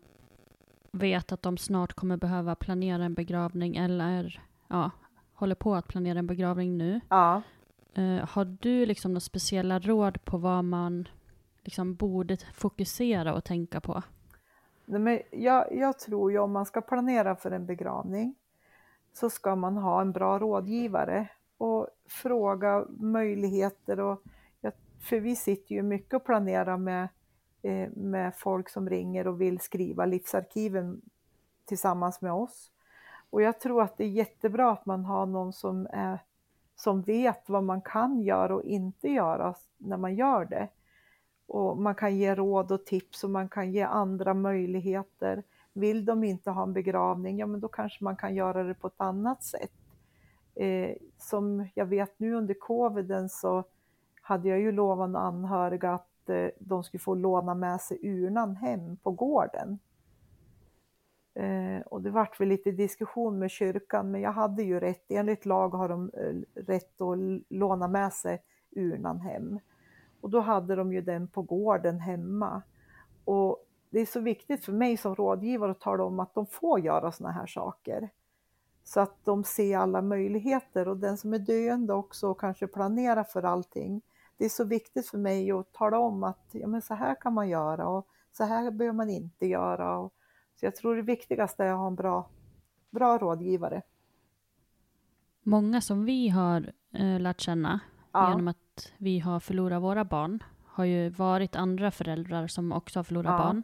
vet 0.91 1.31
att 1.31 1.41
de 1.41 1.57
snart 1.57 1.93
kommer 1.93 2.17
behöva 2.17 2.55
planera 2.55 3.03
en 3.05 3.13
begravning 3.13 3.75
eller 3.75 4.41
ja, 4.67 4.91
håller 5.33 5.55
på 5.55 5.75
att 5.75 5.87
planera 5.87 6.19
en 6.19 6.27
begravning 6.27 6.77
nu. 6.77 7.01
Ja, 7.09 7.41
Eh, 7.93 8.27
har 8.29 8.45
du 8.45 8.85
liksom 8.85 9.11
några 9.11 9.19
speciella 9.19 9.79
råd 9.79 10.25
på 10.25 10.37
vad 10.37 10.65
man 10.65 11.07
liksom 11.63 11.95
borde 11.95 12.37
fokusera 12.53 13.33
och 13.33 13.43
tänka 13.43 13.81
på? 13.81 14.03
Nej, 14.85 14.99
men 14.99 15.19
jag, 15.31 15.75
jag 15.75 15.99
tror 15.99 16.31
ju 16.31 16.39
om 16.39 16.51
man 16.51 16.65
ska 16.65 16.81
planera 16.81 17.35
för 17.35 17.51
en 17.51 17.65
begravning 17.65 18.35
så 19.13 19.29
ska 19.29 19.55
man 19.55 19.77
ha 19.77 20.01
en 20.01 20.11
bra 20.11 20.39
rådgivare 20.39 21.27
och 21.57 21.87
fråga 22.05 22.85
möjligheter. 22.89 23.99
Och, 23.99 24.23
för 24.99 25.19
vi 25.19 25.35
sitter 25.35 25.75
ju 25.75 25.81
mycket 25.81 26.13
och 26.13 26.25
planerar 26.25 26.77
med, 26.77 27.07
eh, 27.61 27.89
med 27.89 28.35
folk 28.35 28.69
som 28.69 28.89
ringer 28.89 29.27
och 29.27 29.41
vill 29.41 29.59
skriva 29.59 30.05
livsarkiven 30.05 31.01
tillsammans 31.65 32.21
med 32.21 32.33
oss. 32.33 32.71
Och 33.29 33.41
jag 33.41 33.59
tror 33.59 33.81
att 33.81 33.97
det 33.97 34.03
är 34.03 34.09
jättebra 34.09 34.71
att 34.71 34.85
man 34.85 35.05
har 35.05 35.25
någon 35.25 35.53
som, 35.53 35.87
är, 35.91 36.19
som 36.75 37.01
vet 37.01 37.49
vad 37.49 37.63
man 37.63 37.81
kan 37.81 38.21
göra 38.21 38.55
och 38.55 38.63
inte 38.63 39.07
göra 39.07 39.55
när 39.77 39.97
man 39.97 40.15
gör 40.15 40.45
det. 40.45 40.67
Och 41.51 41.77
man 41.77 41.95
kan 41.95 42.17
ge 42.17 42.35
råd 42.35 42.71
och 42.71 42.85
tips 42.85 43.23
och 43.23 43.29
man 43.29 43.49
kan 43.49 43.71
ge 43.71 43.81
andra 43.81 44.33
möjligheter. 44.33 45.43
Vill 45.73 46.05
de 46.05 46.23
inte 46.23 46.51
ha 46.51 46.63
en 46.63 46.73
begravning, 46.73 47.37
ja 47.37 47.45
men 47.45 47.59
då 47.59 47.67
kanske 47.67 48.03
man 48.03 48.15
kan 48.15 48.35
göra 48.35 48.63
det 48.63 48.73
på 48.73 48.87
ett 48.87 49.01
annat 49.01 49.43
sätt. 49.43 49.71
Eh, 50.55 50.95
som 51.17 51.67
jag 51.75 51.85
vet 51.85 52.19
nu 52.19 52.33
under 52.33 52.53
coviden 52.53 53.29
så 53.29 53.63
hade 54.21 54.49
jag 54.49 54.59
ju 54.59 54.71
lovat 54.71 55.15
anhöriga 55.15 55.93
att 55.93 56.29
eh, 56.29 56.47
de 56.59 56.83
skulle 56.83 57.01
få 57.01 57.15
låna 57.15 57.53
med 57.53 57.81
sig 57.81 57.99
urnan 58.01 58.55
hem 58.55 58.97
på 58.97 59.11
gården. 59.11 59.79
Eh, 61.33 61.81
och 61.85 62.01
det 62.01 62.09
vart 62.09 62.39
väl 62.39 62.47
lite 62.47 62.71
diskussion 62.71 63.39
med 63.39 63.51
kyrkan, 63.51 64.11
men 64.11 64.21
jag 64.21 64.31
hade 64.31 64.63
ju 64.63 64.79
rätt. 64.79 65.11
Enligt 65.11 65.45
lag 65.45 65.69
har 65.69 65.89
de 65.89 66.11
eh, 66.13 66.61
rätt 66.61 67.01
att 67.01 67.17
låna 67.49 67.87
med 67.87 68.13
sig 68.13 68.41
urnan 68.71 69.19
hem. 69.19 69.59
Och 70.21 70.29
då 70.29 70.39
hade 70.39 70.75
de 70.75 70.93
ju 70.93 71.01
den 71.01 71.27
på 71.27 71.41
gården 71.41 71.99
hemma. 71.99 72.61
Och 73.25 73.65
det 73.89 73.99
är 73.99 74.05
så 74.05 74.19
viktigt 74.19 74.65
för 74.65 74.73
mig 74.73 74.97
som 74.97 75.15
rådgivare 75.15 75.71
att 75.71 75.79
tala 75.79 76.03
om 76.03 76.19
att 76.19 76.33
de 76.33 76.45
får 76.45 76.79
göra 76.79 77.11
såna 77.11 77.31
här 77.31 77.45
saker. 77.45 78.09
Så 78.83 78.99
att 78.99 79.25
de 79.25 79.43
ser 79.43 79.77
alla 79.77 80.01
möjligheter 80.01 80.87
och 80.87 80.97
den 80.97 81.17
som 81.17 81.33
är 81.33 81.39
döende 81.39 81.93
också 81.93 82.27
och 82.27 82.39
kanske 82.39 82.67
planerar 82.67 83.23
för 83.23 83.43
allting. 83.43 84.01
Det 84.37 84.45
är 84.45 84.49
så 84.49 84.63
viktigt 84.63 85.07
för 85.07 85.17
mig 85.17 85.51
att 85.51 85.73
tala 85.73 85.99
om 85.99 86.23
att 86.23 86.49
ja, 86.51 86.67
men 86.67 86.81
så 86.81 86.93
här 86.93 87.15
kan 87.21 87.33
man 87.33 87.49
göra 87.49 87.87
och 87.87 88.07
så 88.31 88.43
här 88.43 88.71
behöver 88.71 88.97
man 88.97 89.09
inte 89.09 89.45
göra. 89.45 89.97
Och, 89.97 90.13
så 90.55 90.65
jag 90.65 90.75
tror 90.75 90.95
det 90.95 91.01
viktigaste 91.01 91.63
är 91.63 91.71
att 91.71 91.77
ha 91.77 91.87
en 91.87 91.95
bra, 91.95 92.29
bra 92.89 93.17
rådgivare. 93.17 93.81
Många 95.43 95.81
som 95.81 96.05
vi 96.05 96.29
har 96.29 96.73
eh, 96.93 97.19
lärt 97.19 97.41
känna 97.41 97.79
Ja. 98.13 98.29
genom 98.29 98.47
att 98.47 98.93
vi 98.97 99.19
har 99.19 99.39
förlorat 99.39 99.81
våra 99.81 100.03
barn, 100.05 100.43
har 100.65 100.85
ju 100.85 101.09
varit 101.09 101.55
andra 101.55 101.91
föräldrar 101.91 102.47
som 102.47 102.71
också 102.71 102.99
har 102.99 103.03
förlorat 103.03 103.31
Ja. 103.31 103.37
barn. 103.37 103.63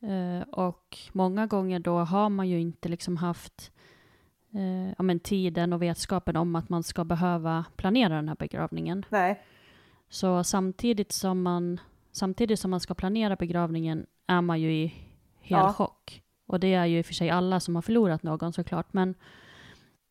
Eh, 0.00 0.48
och 0.48 0.98
många 1.12 1.46
gånger 1.46 1.78
då 1.80 1.98
har 1.98 2.28
man 2.28 2.48
ju 2.48 2.60
inte 2.60 2.88
liksom 2.88 3.16
haft 3.16 3.72
eh, 4.54 4.88
ja, 4.98 5.02
men 5.02 5.20
tiden 5.20 5.72
och 5.72 5.82
vetskapen 5.82 6.36
om 6.36 6.56
att 6.56 6.68
man 6.68 6.82
ska 6.82 7.04
behöva 7.04 7.64
planera 7.76 8.14
den 8.14 8.28
här 8.28 8.36
begravningen. 8.36 9.04
Nej, 9.08 9.42
Så 10.08 10.44
samtidigt 10.44 11.12
som 11.12 11.42
man, 11.42 11.80
samtidigt 12.12 12.60
som 12.60 12.70
man 12.70 12.80
ska 12.80 12.94
planera 12.94 13.36
begravningen 13.36 14.06
är 14.26 14.40
man 14.40 14.60
ju 14.60 14.72
i 14.72 14.86
hel 15.40 15.58
Ja. 15.58 15.72
chock. 15.72 16.22
Och 16.46 16.60
det 16.60 16.74
är 16.74 16.84
ju 16.86 16.98
i 16.98 17.02
och 17.02 17.06
för 17.06 17.14
sig 17.14 17.30
alla 17.30 17.60
som 17.60 17.74
har 17.74 17.82
förlorat 17.82 18.22
någon 18.22 18.52
såklart. 18.52 18.92
Men 18.92 19.14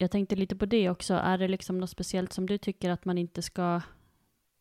jag 0.03 0.11
tänkte 0.11 0.35
lite 0.35 0.55
på 0.55 0.65
det 0.65 0.89
också. 0.89 1.13
Är 1.13 1.37
det 1.37 1.47
liksom 1.47 1.77
något 1.77 1.89
speciellt 1.89 2.33
som 2.33 2.45
du 2.45 2.57
tycker 2.57 2.89
att 2.89 3.05
man 3.05 3.17
inte 3.17 3.41
ska 3.41 3.81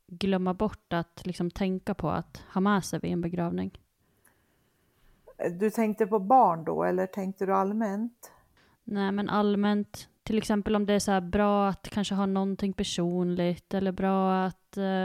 glömma 0.07 0.55
bort 0.55 0.93
att 0.93 1.27
liksom 1.27 1.51
tänka 1.51 1.95
på 1.95 2.11
att 2.11 2.43
ha 2.55 2.61
med 2.61 2.85
sig 2.85 3.01
vid 3.01 3.13
en 3.13 3.21
begravning? 3.21 3.79
du 5.51 5.71
tänkte 5.71 6.07
på 6.07 6.19
barn 6.19 6.65
då 6.65 6.85
eller 6.85 7.07
tänkte 7.07 7.47
du 7.47 7.55
allmänt? 7.55 8.33
Nej, 8.85 9.13
men 9.13 9.29
allmänt, 9.29 10.09
till 10.23 10.39
exempel 10.39 10.77
om 10.77 10.87
det 10.87 10.95
är 10.95 10.99
så 10.99 11.21
bra 11.21 11.69
att 11.69 11.89
kanske 11.89 12.15
ha 12.15 12.27
någonting 12.27 12.73
personligt 12.73 13.75
eller 13.75 13.93
bra 13.93 14.45
att 14.45 14.77
eh, 14.77 15.05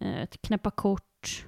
eh, 0.00 0.26
knäppa 0.40 0.70
kort. 0.70 1.46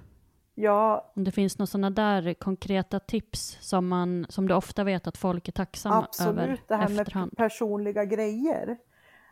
Ja, 0.61 1.11
Om 1.15 1.25
det 1.25 1.31
finns 1.31 1.59
några 1.59 1.67
sådana 1.67 1.91
där 1.91 2.35
konkreta 2.35 3.01
tips 3.01 3.59
som, 3.61 3.89
man, 3.89 4.27
som 4.29 4.49
du 4.49 4.55
ofta 4.55 4.85
vet 4.85 5.07
att 5.07 5.17
folk 5.17 5.49
är 5.49 5.53
tacksamma 5.53 5.95
över 5.95 6.05
absolut. 6.05 6.69
Det 6.69 6.77
här 6.77 6.89
med 6.89 7.01
efterhand. 7.01 7.37
personliga 7.37 8.05
grejer. 8.05 8.79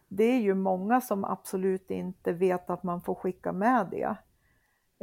Det 0.09 0.25
är 0.25 0.41
ju 0.41 0.55
många 0.55 1.01
som 1.01 1.25
absolut 1.25 1.91
inte 1.91 2.33
vet 2.33 2.71
att 2.71 2.83
man 2.83 3.01
får 3.01 3.15
skicka 3.15 3.53
med 3.53 3.87
det. 3.91 4.17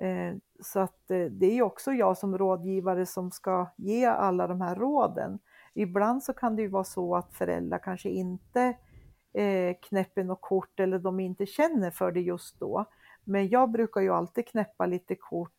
Eh, 0.05 0.35
Så 0.61 0.79
att 0.79 1.11
eh, 1.11 1.25
det 1.25 1.45
är 1.45 1.53
ju 1.53 1.61
också 1.61 1.91
jag 1.91 2.17
som 2.17 2.37
rådgivare 2.37 3.05
som 3.05 3.31
ska 3.31 3.67
ge 3.77 4.05
alla 4.05 4.47
de 4.47 4.61
här 4.61 4.75
råden. 4.75 5.39
Ibland 5.73 6.23
så 6.23 6.33
kan 6.33 6.55
det 6.55 6.61
ju 6.61 6.67
vara 6.67 6.83
så 6.83 7.15
att 7.15 7.33
föräldrar 7.33 7.79
kanske 7.83 8.09
inte 8.09 8.61
eh, 9.33 9.75
knäpper 9.81 10.23
något 10.23 10.41
kort 10.41 10.79
eller 10.79 10.99
de 10.99 11.19
inte 11.19 11.45
känner 11.45 11.91
för 11.91 12.11
det 12.11 12.21
just 12.21 12.59
då. 12.59 12.85
Men 13.23 13.49
jag 13.49 13.71
brukar 13.71 14.01
ju 14.01 14.09
alltid 14.09 14.47
knäppa 14.47 14.85
lite 14.85 15.15
kort 15.15 15.51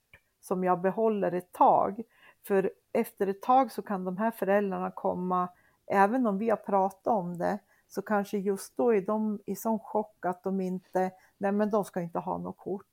som 0.44 0.64
jag 0.64 0.80
behåller 0.80 1.32
ett 1.32 1.52
tag. 1.52 2.02
För 2.42 2.70
efter 2.92 3.26
ett 3.26 3.42
tag 3.42 3.72
så 3.72 3.82
kan 3.82 4.04
de 4.04 4.16
här 4.16 4.30
föräldrarna 4.30 4.90
komma, 4.90 5.48
även 5.86 6.26
om 6.26 6.38
vi 6.38 6.50
har 6.50 6.56
pratat 6.56 7.06
om 7.06 7.38
det, 7.38 7.58
så 7.88 8.02
kanske 8.02 8.38
just 8.38 8.76
då 8.76 8.94
är 8.94 9.00
de 9.00 9.40
i 9.46 9.56
sån 9.56 9.78
chock 9.78 10.26
att 10.26 10.42
de 10.42 10.60
inte, 10.60 11.10
nej 11.38 11.52
men 11.52 11.70
de 11.70 11.84
ska 11.84 12.00
inte 12.00 12.18
ha 12.18 12.38
något 12.38 12.56
kort. 12.56 12.86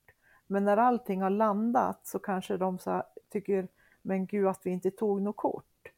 Men 0.48 0.66
när 0.66 0.78
allting 0.78 1.22
har 1.22 1.30
landat 1.30 2.00
så 2.04 2.20
kanske 2.20 2.58
de 2.58 2.80
så 2.80 3.04
tycker, 3.30 3.68
men 4.02 4.26
gud 4.26 4.48
att 4.48 4.62
vi 4.64 4.70
inte 4.72 4.92
tog 4.92 5.22
något 5.22 5.38
kort. 5.38 5.92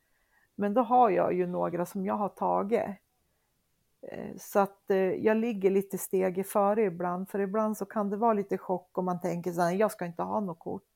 Men 0.56 0.74
då 0.74 0.82
har 0.82 1.10
jag 1.10 1.34
ju 1.34 1.48
några 1.48 1.86
som 1.86 2.06
jag 2.06 2.16
har 2.16 2.30
tagit. 2.30 2.90
Eh, 4.02 4.38
så 4.38 4.60
att 4.60 4.90
eh, 4.90 4.98
jag 4.98 5.38
ligger 5.38 5.70
lite 5.70 5.98
steg 5.98 6.48
före 6.48 6.84
ibland, 6.84 7.30
för 7.30 7.40
ibland 7.40 7.78
så 7.78 7.86
kan 7.86 8.10
det 8.10 8.18
vara 8.18 8.34
lite 8.34 8.58
chock 8.58 8.98
om 8.98 9.06
man 9.06 9.22
tänker 9.22 9.52
så 9.52 9.62
här, 9.62 9.72
jag 9.72 9.92
ska 9.92 10.06
inte 10.06 10.24
ha 10.24 10.40
något 10.40 10.60
kort. 10.60 10.93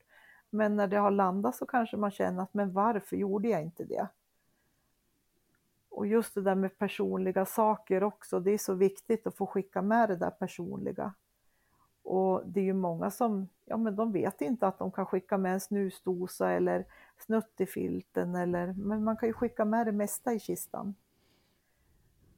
Men 0.49 0.75
när 0.75 0.87
det 0.87 0.97
har 0.97 1.11
landat 1.11 1.55
så 1.55 1.65
kanske 1.65 1.97
man 1.97 2.11
känner 2.11 2.43
att, 2.43 2.53
men 2.53 2.73
varför 2.73 3.15
gjorde 3.15 3.47
jag 3.47 3.61
inte 3.61 3.83
det? 3.83 4.07
Och 5.89 6.07
just 6.07 6.35
det 6.35 6.41
där 6.41 6.55
med 6.55 6.77
personliga 6.77 7.45
saker 7.45 8.03
också, 8.03 8.39
det 8.39 8.51
är 8.51 8.57
så 8.57 8.73
viktigt 8.73 9.27
att 9.27 9.35
få 9.35 9.45
skicka 9.45 9.81
med 9.81 10.09
det 10.09 10.15
där 10.15 10.29
personliga. 10.29 11.13
Och 12.03 12.41
det 12.45 12.59
är 12.59 12.63
ju 12.63 12.73
många 12.73 13.11
som, 13.11 13.47
ja 13.65 13.77
men 13.77 13.95
de 13.95 14.11
vet 14.11 14.41
inte 14.41 14.67
att 14.67 14.79
de 14.79 14.91
kan 14.91 15.05
skicka 15.05 15.37
med 15.37 15.53
en 15.53 15.59
snusdosa 15.59 16.51
eller 16.51 16.85
snuttefilten 17.17 18.35
eller, 18.35 18.73
men 18.73 19.03
man 19.03 19.17
kan 19.17 19.29
ju 19.29 19.33
skicka 19.33 19.65
med 19.65 19.87
det 19.87 19.91
mesta 19.91 20.33
i 20.33 20.39
kistan. 20.39 20.95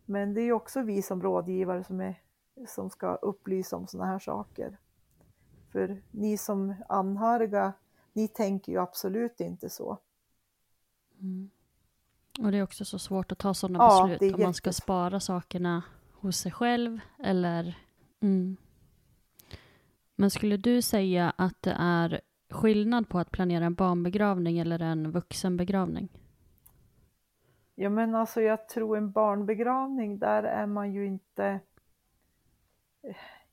Men 0.06 0.34
det 0.34 0.42
är 0.42 0.46
ju 0.46 0.54
också 0.54 0.82
vi 0.82 1.02
som 1.02 1.22
rådgivare 1.22 1.84
som, 1.84 2.02
är, 2.02 2.22
som 2.68 2.90
ska 2.90 3.16
upplysa 3.16 3.78
om 3.78 3.88
sådana 3.88 4.12
här 4.12 4.20
saker. 4.20 4.78
För 5.72 6.02
ni 6.12 6.38
som 6.38 6.76
anhöriga, 6.90 7.74
ni 8.20 8.28
tänker 8.28 8.72
ju 8.72 8.80
absolut 8.80 9.40
inte 9.40 9.70
så. 9.70 9.98
Mm. 11.22 11.50
Och 12.40 12.52
det 12.52 12.58
är 12.58 12.64
också 12.64 12.86
så 12.86 13.00
svårt 13.00 13.32
att 13.32 13.38
ta 13.38 13.54
sådana 13.54 13.80
Ja, 13.80 14.08
beslut 14.08 14.36
om 14.36 14.44
man 14.44 14.54
ska 14.54 14.72
spara 14.72 15.20
sakerna 15.20 15.84
hos 16.14 16.38
sig 16.38 16.52
själv 16.52 17.00
eller... 17.24 17.78
Mm. 18.20 18.58
Men 20.16 20.30
skulle 20.30 20.58
du 20.58 20.82
säga 20.82 21.34
att 21.38 21.62
det 21.62 21.76
är 21.80 22.22
skillnad 22.50 23.10
på 23.10 23.20
att 23.20 23.32
planera 23.32 23.66
en 23.66 23.74
barnbegravning 23.74 24.60
eller 24.60 24.82
en 24.82 25.12
vuxenbegravning? 25.12 26.10
Ja 27.76 27.90
men 27.90 28.16
alltså 28.16 28.42
jag 28.42 28.68
tror 28.70 28.98
en 28.98 29.12
barnbegravning, 29.12 30.20
där 30.20 30.44
är 30.44 30.66
man 30.66 30.94
ju 30.94 31.06
inte... 31.06 31.60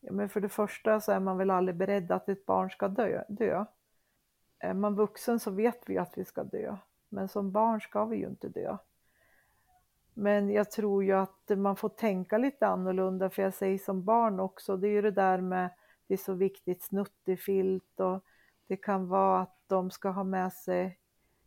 Ja 0.00 0.12
men 0.12 0.28
för 0.28 0.40
det 0.40 0.48
första 0.48 1.00
så 1.00 1.12
är 1.12 1.20
man 1.20 1.38
väl 1.38 1.50
aldrig 1.50 1.76
beredd 1.76 2.10
att 2.10 2.28
ett 2.28 2.46
barn 2.46 2.70
ska 2.70 2.88
dö. 2.88 3.24
dö. 3.28 3.64
Är 4.58 4.74
man 4.74 4.94
vuxen 4.94 5.40
så 5.40 5.50
vet 5.50 5.88
vi 5.88 5.98
att 5.98 6.18
vi 6.18 6.24
ska 6.24 6.44
dö. 6.44 6.76
Men 7.08 7.28
som 7.28 7.52
barn 7.52 7.80
ska 7.80 8.04
vi 8.04 8.16
ju 8.16 8.26
inte 8.26 8.48
dö. 8.48 8.76
Men 10.14 10.50
jag 10.50 10.70
tror 10.70 11.04
ju 11.04 11.12
att 11.12 11.50
man 11.56 11.76
får 11.76 11.88
tänka 11.88 12.38
lite 12.38 12.66
annorlunda, 12.66 13.30
för 13.30 13.42
jag 13.42 13.54
säger 13.54 13.78
som 13.78 14.04
barn 14.04 14.40
också, 14.40 14.76
det 14.76 14.88
är 14.88 14.92
ju 14.92 15.02
det 15.02 15.10
där 15.10 15.40
med, 15.40 15.70
det 16.06 16.14
är 16.14 16.18
så 16.18 16.34
viktigt, 16.34 16.82
snuttefilt 16.82 18.00
och 18.00 18.24
det 18.66 18.76
kan 18.76 19.08
vara 19.08 19.40
att 19.40 19.58
de 19.66 19.90
ska 19.90 20.08
ha 20.08 20.24
med 20.24 20.52
sig 20.52 20.98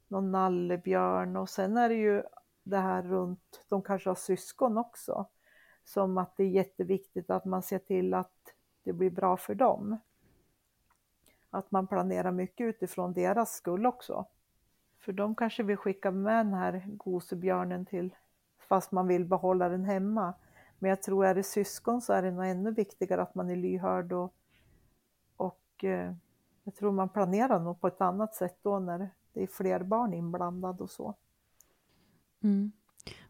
någon 0.07 0.31
nallebjörn 0.31 1.37
och 1.37 1.49
sen 1.49 1.77
är 1.77 1.89
det 1.89 1.95
ju 1.95 2.23
det 2.63 2.77
här 2.77 3.03
runt, 3.03 3.65
de 3.69 3.81
kanske 3.81 4.09
har 4.09 4.15
syskon 4.15 4.77
också, 4.77 5.25
som 5.83 6.17
att 6.17 6.37
det 6.37 6.43
är 6.43 6.49
jätteviktigt 6.49 7.29
att 7.29 7.45
man 7.45 7.63
ser 7.63 7.79
till 7.79 8.13
att 8.13 8.53
det 8.83 8.93
blir 8.93 9.09
bra 9.09 9.37
för 9.37 9.55
dem. 9.55 9.97
Att 11.49 11.71
man 11.71 11.87
planerar 11.87 12.31
mycket 12.31 12.65
utifrån 12.65 13.13
deras 13.13 13.55
skull 13.55 13.85
också. 13.85 14.25
För 14.99 15.11
de 15.13 15.35
kanske 15.35 15.63
vill 15.63 15.77
skicka 15.77 16.11
med 16.11 16.45
den 16.45 16.53
här 16.53 16.83
gosebjörnen 16.87 17.85
till, 17.85 18.15
fast 18.67 18.91
man 18.91 19.07
vill 19.07 19.25
behålla 19.25 19.69
den 19.69 19.85
hemma. 19.85 20.33
Men 20.79 20.89
jag 20.89 21.01
tror 21.01 21.25
är 21.25 21.35
det 21.35 21.43
syskon 21.43 22.01
så 22.01 22.13
är 22.13 22.21
det 22.21 22.31
nog 22.31 22.47
ännu 22.47 22.71
viktigare 22.71 23.21
att 23.21 23.35
man 23.35 23.49
är 23.49 23.55
lyhörd 23.55 24.13
och, 24.13 24.33
och 25.37 25.83
eh, 25.83 26.13
jag 26.63 26.75
tror 26.75 26.91
man 26.91 27.09
planerar 27.09 27.59
nog 27.59 27.81
på 27.81 27.87
ett 27.87 28.01
annat 28.01 28.35
sätt 28.35 28.57
då 28.61 28.79
när 28.79 29.09
det 29.33 29.43
är 29.43 29.47
fler 29.47 29.83
barn 29.83 30.13
inblandade 30.13 30.83
och 30.83 30.89
så. 30.89 31.15
Mm. 32.43 32.71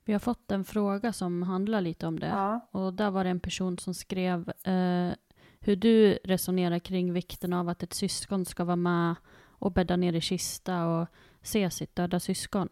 Vi 0.06 0.14
har 0.14 0.20
fått 0.20 0.52
en 0.52 0.66
fråga 0.66 1.14
som 1.14 1.44
handlar 1.44 1.82
lite 1.82 2.08
om 2.08 2.20
det. 2.20 2.28
Ja. 2.28 2.60
Och 2.72 2.94
där 2.94 3.12
var 3.12 3.24
det 3.24 3.30
en 3.30 3.40
person 3.40 3.78
som 3.78 3.94
skrev 3.94 4.50
eh, 4.50 5.14
hur 5.60 5.76
du 5.76 6.14
resonerar 6.24 6.80
kring 6.80 7.14
vikten 7.14 7.54
av 7.54 7.70
att 7.70 7.84
ett 7.84 7.94
syskon 7.94 8.46
ska 8.46 8.64
vara 8.64 8.76
med 8.76 9.16
och 9.60 9.72
bädda 9.72 9.96
ner 9.96 10.14
i 10.14 10.22
kista 10.22 10.88
och 10.88 11.08
se 11.42 11.72
sitt 11.72 11.96
döda 11.96 12.20
syskon. 12.20 12.70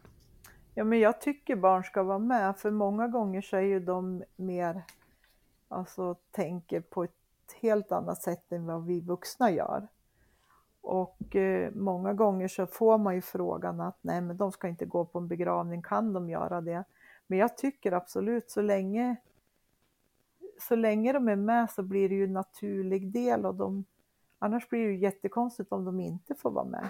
Ja, 0.73 0.83
men 0.83 0.99
jag 0.99 1.21
tycker 1.21 1.55
barn 1.55 1.83
ska 1.83 2.03
vara 2.03 2.19
med, 2.19 2.57
för 2.57 2.71
många 2.71 3.07
gånger 3.07 3.41
så 3.41 3.57
är 3.57 3.61
ju 3.61 3.79
de 3.79 4.23
mer, 4.35 4.81
alltså 5.67 6.15
tänker 6.31 6.81
på 6.81 7.03
ett 7.03 7.11
helt 7.61 7.91
annat 7.91 8.21
sätt 8.21 8.51
än 8.51 8.65
vad 8.65 8.85
vi 8.85 9.01
vuxna 9.01 9.51
gör. 9.51 9.87
Och 10.81 11.35
eh, 11.35 11.71
många 11.73 12.13
gånger 12.13 12.47
så 12.47 12.67
får 12.67 12.97
man 12.97 13.15
ju 13.15 13.21
frågan 13.21 13.81
att 13.81 13.97
nej, 14.01 14.21
men 14.21 14.37
de 14.37 14.51
ska 14.51 14.67
inte 14.67 14.85
gå 14.85 15.05
på 15.05 15.19
en 15.19 15.27
begravning, 15.27 15.81
kan 15.81 16.13
de 16.13 16.29
göra 16.29 16.61
det? 16.61 16.83
Men 17.27 17.39
jag 17.39 17.57
tycker 17.57 17.91
absolut, 17.91 18.51
så 18.51 18.61
länge, 18.61 19.15
så 20.59 20.75
länge 20.75 21.13
de 21.13 21.27
är 21.27 21.35
med 21.35 21.69
så 21.69 21.83
blir 21.83 22.09
det 22.09 22.15
ju 22.15 22.23
en 22.23 22.33
naturlig 22.33 23.11
del 23.11 23.45
och 23.45 23.55
de, 23.55 23.85
annars 24.39 24.69
blir 24.69 24.79
det 24.79 24.91
ju 24.91 24.97
jättekonstigt 24.97 25.71
om 25.71 25.85
de 25.85 25.99
inte 25.99 26.35
får 26.35 26.51
vara 26.51 26.65
med 26.65 26.89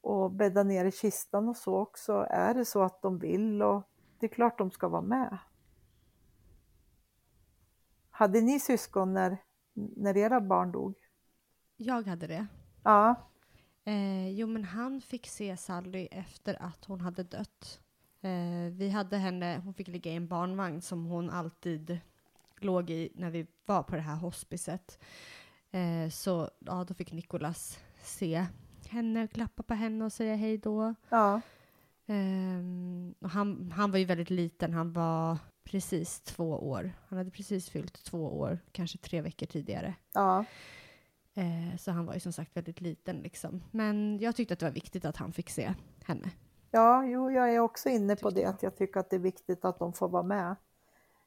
och 0.00 0.30
bädda 0.30 0.62
ner 0.62 0.84
i 0.84 0.92
kistan 0.92 1.48
och 1.48 1.56
så 1.56 1.76
också. 1.76 2.26
Är 2.30 2.54
det 2.54 2.64
så 2.64 2.82
att 2.82 3.02
de 3.02 3.18
vill 3.18 3.62
och 3.62 3.82
det 4.18 4.26
är 4.26 4.30
klart 4.30 4.58
de 4.58 4.70
ska 4.70 4.88
vara 4.88 5.02
med. 5.02 5.38
Hade 8.10 8.40
ni 8.40 8.60
syskon 8.60 9.12
när, 9.12 9.36
när 9.72 10.16
era 10.16 10.40
barn 10.40 10.72
dog? 10.72 10.94
Jag 11.76 12.06
hade 12.06 12.26
det. 12.26 12.46
Ja, 12.84 13.16
Eh, 13.84 14.28
jo, 14.28 14.46
men 14.46 14.64
han 14.64 15.00
fick 15.00 15.26
se 15.26 15.56
Sally 15.56 16.06
efter 16.10 16.62
att 16.62 16.84
hon 16.84 17.00
hade 17.00 17.22
dött. 17.22 17.80
Eh, 18.20 18.72
vi 18.72 18.90
hade 18.90 19.16
henne, 19.16 19.60
hon 19.64 19.74
fick 19.74 19.88
ligga 19.88 20.12
i 20.12 20.16
en 20.16 20.28
barnvagn 20.28 20.80
som 20.80 21.04
hon 21.04 21.30
alltid 21.30 21.98
låg 22.64 22.90
i 22.90 23.12
när 23.14 23.30
vi 23.30 23.46
var 23.66 23.82
på 23.82 23.96
det 23.96 24.02
här 24.02 24.16
hospicet. 24.16 24.98
Eh, 25.70 26.10
så 26.10 26.50
ja, 26.58 26.84
då 26.88 26.94
fick 26.94 27.12
Nikolas 27.12 27.78
se 28.02 28.46
henne, 28.88 29.26
klappa 29.26 29.62
på 29.62 29.74
henne 29.74 30.04
och 30.04 30.12
säga 30.12 30.36
hej 30.36 30.58
då. 30.58 30.94
ja, 31.08 31.40
Ehm, 32.06 33.14
och 33.20 33.30
han, 33.30 33.72
han 33.72 33.90
var 33.90 33.98
ju 33.98 34.04
väldigt 34.04 34.30
liten, 34.30 34.72
han 34.72 34.92
var 34.92 35.38
precis 35.64 36.20
två 36.20 36.50
år. 36.68 36.92
Han 37.08 37.18
hade 37.18 37.30
precis 37.30 37.70
fyllt 37.70 38.04
två 38.04 38.38
år, 38.38 38.58
kanske 38.72 38.98
tre 38.98 39.20
veckor 39.20 39.46
tidigare. 39.46 39.94
Ja, 40.14 40.44
Eh, 41.36 41.76
så 41.78 41.90
han 41.90 42.06
var 42.06 42.14
ju 42.14 42.20
som 42.20 42.32
sagt 42.32 42.56
väldigt 42.56 42.80
liten 42.80 43.16
liksom. 43.16 43.62
Men 43.70 44.18
jag 44.18 44.36
tyckte 44.36 44.54
att 44.54 44.60
det 44.60 44.66
var 44.66 44.72
viktigt 44.72 45.04
att 45.04 45.16
han 45.16 45.32
fick 45.32 45.50
se 45.50 45.74
henne. 46.04 46.30
ja 46.70 47.04
jo, 47.06 47.30
jag 47.30 47.54
är 47.54 47.58
också 47.58 47.88
inne 47.88 48.16
på 48.16 48.30
det, 48.30 48.44
att 48.44 48.62
jag 48.62 48.76
tycker 48.76 49.00
att 49.00 49.10
det 49.10 49.16
är 49.16 49.20
viktigt 49.20 49.64
att 49.64 49.78
de 49.78 49.92
får 49.92 50.08
vara 50.08 50.22
med. 50.22 50.56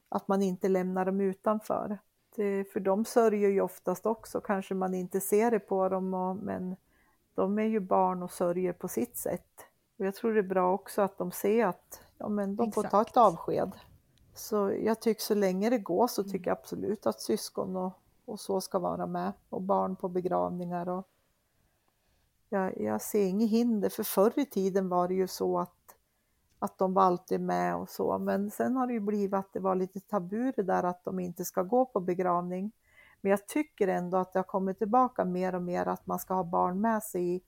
Att 0.10 0.28
man 0.28 0.42
inte 0.42 0.70
lämnar 0.70 1.06
dem 1.06 1.22
utanför. 1.22 2.00
Det, 2.36 2.64
för 2.64 2.80
de 2.80 3.06
sörjer 3.06 3.50
ju 3.50 3.62
oftast 3.62 4.06
också, 4.06 4.42
kanske 4.42 4.74
man 4.74 4.94
inte 4.94 5.20
ser 5.20 5.52
det 5.52 5.60
på 5.60 5.90
dem, 5.90 6.14
och, 6.14 6.36
men 6.36 6.76
de 7.36 7.60
är 7.60 7.64
ju 7.64 7.80
barn 7.80 8.24
och 8.24 8.32
sörjer 8.32 8.74
på 8.74 8.88
sitt 8.88 9.18
sätt. 9.18 9.66
Och 10.00 10.06
jag 10.06 10.16
tror 10.16 10.34
det 10.34 10.40
är 10.40 10.44
bra 10.44 10.74
också 10.74 11.02
att 11.02 11.18
de 11.18 11.32
ser 11.32 11.66
att 11.66 12.02
ja, 12.18 12.30
men 12.30 12.56
de 12.56 12.72
får 12.72 12.84
ta 12.84 13.02
ett 13.02 13.08
Exakt. 13.08 13.18
avsked. 13.18 13.72
Så 14.34 14.72
jag 14.84 15.00
tycker 15.02 15.22
så 15.22 15.36
länge 15.36 15.70
det 15.70 15.78
går 15.78 16.08
så 16.08 16.24
tycker 16.24 16.50
jag 16.50 16.58
absolut 16.58 17.08
att 17.08 17.22
syskon 17.22 17.76
och, 17.76 17.94
och 18.26 18.40
så 18.40 18.62
ska 18.62 18.80
vara 18.80 19.06
med. 19.06 19.34
Och 19.50 19.62
barn 19.62 19.96
på 19.96 20.10
begravningar. 20.10 20.90
Och 20.90 21.08
jag, 22.50 22.82
jag 22.82 23.02
ser 23.02 23.26
inget 23.26 23.50
hinder, 23.50 23.90
för 23.90 24.04
förr 24.04 24.34
i 24.36 24.46
tiden 24.46 24.90
var 24.90 25.08
det 25.08 25.14
ju 25.14 25.28
så 25.28 25.60
att, 25.60 25.77
att 26.60 26.78
de 26.78 26.94
var 26.94 27.04
alltid 27.04 27.42
med 27.42 27.76
och 27.76 27.90
så. 27.90 28.18
Men 28.18 28.52
sen 28.52 28.76
har 28.76 28.88
det 28.88 28.94
ju 28.94 29.00
blivit 29.00 29.34
att 29.34 29.54
det 29.54 29.60
var 29.60 29.76
lite 29.76 30.00
tabu 30.00 30.52
det 30.56 30.64
där 30.64 30.84
att 30.84 31.04
de 31.04 31.20
inte 31.20 31.46
ska 31.46 31.64
gå 31.64 31.86
på 31.86 32.00
begravning. 32.00 32.72
Men 33.22 33.30
jag 33.30 33.48
tycker 33.48 33.88
ändå 33.88 34.18
att 34.18 34.34
det 34.34 34.40
har 34.40 34.44
kommit 34.44 34.78
tillbaka 34.78 35.26
mer 35.26 35.56
och 35.56 35.62
mer 35.62 35.86
att 35.86 36.08
man 36.08 36.20
ska 36.20 36.34
ha 36.34 36.44
barn 36.44 36.82
med 36.82 37.04
sig 37.04 37.36
i, 37.36 37.42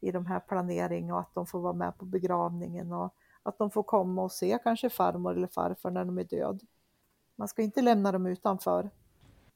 i 0.00 0.12
de 0.12 0.26
här 0.26 0.40
planering 0.40 1.12
och 1.12 1.20
att 1.20 1.34
de 1.34 1.46
får 1.46 1.60
vara 1.60 1.72
med 1.72 1.98
på 1.98 2.04
begravningen 2.04 2.92
och 2.92 3.14
att 3.42 3.58
de 3.58 3.70
får 3.70 3.82
komma 3.82 4.22
och 4.22 4.32
se 4.32 4.58
kanske 4.64 4.90
farmor 4.90 5.36
eller 5.36 5.46
farfar 5.46 5.90
när 5.90 6.04
de 6.04 6.18
är 6.18 6.24
död. 6.24 6.60
Man 7.36 7.48
ska 7.48 7.62
inte 7.62 7.82
lämna 7.82 8.12
dem 8.12 8.26
utanför. 8.26 8.90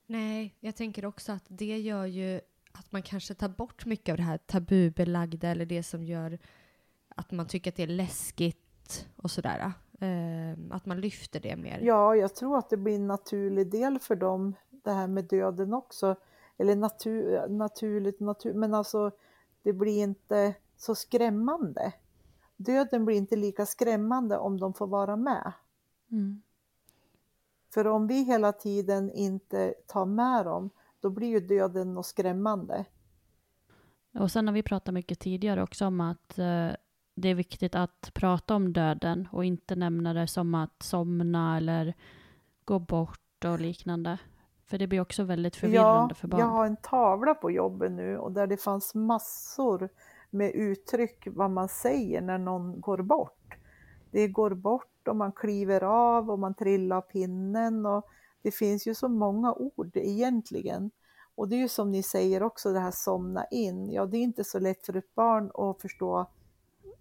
Nej, 0.07 0.57
jag 0.61 0.77
tänker 0.77 1.07
också 1.07 1.33
att 1.33 1.45
det 1.49 1.79
gör 1.79 2.07
ju 2.07 2.41
att 2.73 2.93
man 2.93 3.03
kanske 3.03 3.35
tar 3.35 3.49
bort 3.49 3.87
mycket 3.87 4.13
av 4.13 4.17
det 4.17 4.23
här 4.23 4.39
tabubelagda 4.39 5.49
eller 5.49 5.67
det 5.67 5.83
som 5.83 6.05
gör 6.05 6.39
att 7.09 7.31
man 7.31 7.47
tycker 7.47 7.71
att 7.71 7.77
det 7.77 7.83
är 7.83 7.87
läskigt 7.87 8.70
och 9.17 9.31
sådär. 9.31 9.73
Eh, 10.01 10.59
att 10.71 10.87
man 10.87 11.01
lyfter 11.01 11.41
det 11.41 11.57
mer. 11.57 11.81
Ja, 11.83 12.17
jag 12.17 12.35
tror 12.35 12.59
att 12.59 12.71
det 12.71 12.77
blir 12.77 12.95
en 12.95 13.07
naturlig 13.07 13.71
del 13.71 13.99
för 13.99 14.17
dem, 14.17 14.55
det 14.71 14.93
här 14.93 15.09
med 15.09 15.25
döden 15.25 15.75
också. 15.75 16.17
Eller 16.59 16.77
natur, 16.77 17.49
naturligt, 17.49 18.21
natur, 18.21 18.55
men 18.55 18.75
alltså 18.75 19.11
det 19.63 19.73
blir 19.73 20.03
inte 20.03 20.55
så 20.77 20.95
skrämmande. 20.95 21.93
Döden 22.57 23.05
blir 23.05 23.17
inte 23.17 23.37
lika 23.37 23.67
skrämmande 23.67 24.39
om 24.39 24.61
de 24.61 24.75
får 24.75 24.87
vara 24.87 25.17
med. 25.17 25.53
Mm. 26.11 26.43
För 27.75 27.87
om 27.87 28.07
vi 28.07 28.23
hela 28.23 28.53
tiden 28.53 29.11
inte 29.11 29.75
tar 29.87 30.07
med 30.07 30.45
dem, 30.45 30.71
då 31.01 31.11
blir 31.11 31.29
ju 31.29 31.41
döden 31.41 31.95
något 31.95 32.07
skrämmande. 32.07 32.85
Och 34.15 34.31
sen 34.31 34.47
har 34.47 34.55
vi 34.55 34.63
pratat 34.63 34.95
mycket 34.95 35.19
tidigare 35.19 35.63
också 35.63 35.87
om 35.87 36.01
att 36.01 36.39
eh, 36.39 36.71
det 37.21 37.29
är 37.29 37.35
viktigt 37.35 37.75
att 37.75 38.11
prata 38.15 38.55
om 38.55 38.73
döden 38.73 39.29
och 39.33 39.45
inte 39.45 39.77
nämna 39.77 40.15
det 40.15 40.27
som 40.27 40.55
att 40.55 40.83
somna 40.83 41.57
eller 41.57 41.95
gå 42.65 42.79
bort 42.79 43.45
och 43.45 43.61
liknande. 43.61 44.19
För 44.67 44.79
det 44.79 44.87
blir 44.87 45.01
också 45.01 45.25
väldigt 45.25 45.57
förvirrande 45.57 46.13
ja, 46.13 46.15
för 46.15 46.29
barn. 46.29 46.41
Jag 46.41 46.47
har 46.47 46.67
en 46.67 46.77
tavla 46.77 47.35
på 47.35 47.51
jobbet 47.51 47.93
nu 47.93 48.19
och 48.19 48.33
där 48.33 48.47
det 48.47 48.57
fanns 48.57 48.95
massor 48.95 49.89
med 50.31 50.51
uttryck 50.55 51.29
vad 51.31 51.51
man 51.51 51.69
säger 51.69 52.21
när 52.21 52.39
någon 52.39 52.81
går 52.81 53.03
bort. 53.03 53.55
Det 54.11 54.29
går 54.29 54.51
bort 54.51 55.09
och 55.09 55.17
man 55.17 55.33
kliver 55.33 55.85
av 55.85 56.31
och 56.31 56.39
man 56.39 56.55
trillar 56.55 57.01
pinnen 57.01 57.87
och 57.87 58.07
det 58.43 58.51
finns 58.51 58.87
ju 58.87 58.95
så 58.95 59.09
många 59.09 59.53
ord 59.53 59.91
egentligen. 59.95 60.91
Och 61.35 61.49
det 61.49 61.57
är 61.57 61.61
ju 61.61 61.69
som 61.69 61.91
ni 61.91 62.03
säger 62.03 62.43
också 62.43 62.73
det 62.73 62.81
här 62.81 62.91
somna 62.91 63.45
in. 63.51 63.93
Ja, 63.93 64.07
det 64.07 64.17
är 64.17 64.23
inte 64.23 64.45
så 64.45 64.59
lätt 64.59 64.87
för 64.87 64.97
ett 64.97 65.15
barn 65.15 65.51
att 65.55 65.81
förstå 65.83 66.27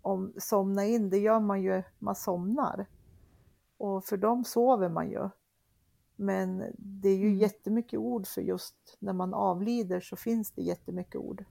om 0.02 0.34
somna 0.38 0.86
in, 0.86 1.10
det 1.10 1.18
gör 1.18 1.40
man 1.40 1.62
ju, 1.62 1.84
man 2.00 2.16
somnar. 2.16 2.86
Och 3.78 4.04
för 4.04 4.18
dem 4.18 4.44
sover 4.44 4.90
man 4.90 5.10
ju. 5.10 5.30
Men 6.16 6.64
det 6.78 7.10
är 7.10 7.18
ju 7.18 7.28
Mm. 7.28 7.38
jättemycket 7.40 8.00
ord 8.00 8.28
för 8.28 8.42
just 8.42 8.76
när 9.00 9.14
man 9.14 9.34
avlider 9.34 10.00
så 10.00 10.16
finns 10.16 10.52
det 10.52 10.62
jättemycket 10.62 11.16
ord. 11.16 11.46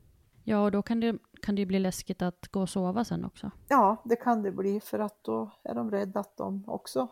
Ja, 0.44 0.64
och 0.64 0.70
då 0.72 0.82
kan 0.82 1.01
det, 1.01 1.18
kan 1.42 1.55
det 1.55 1.61
ju 1.61 1.66
bli 1.66 1.78
läskigt 1.78 2.22
att 2.22 2.49
gå 2.49 2.61
och 2.61 2.68
sova 2.68 3.05
sen 3.05 3.24
också. 3.24 3.51
Ja, 3.68 3.96
det 4.05 4.16
kan 4.16 4.42
det 4.42 4.53
bli 4.53 4.80
för 4.80 4.99
att 4.99 5.24
då 5.24 5.51
är 5.62 5.74
de 5.74 5.90
rädda 5.90 6.20
att 6.20 6.36
de 6.36 6.64
också 6.66 7.09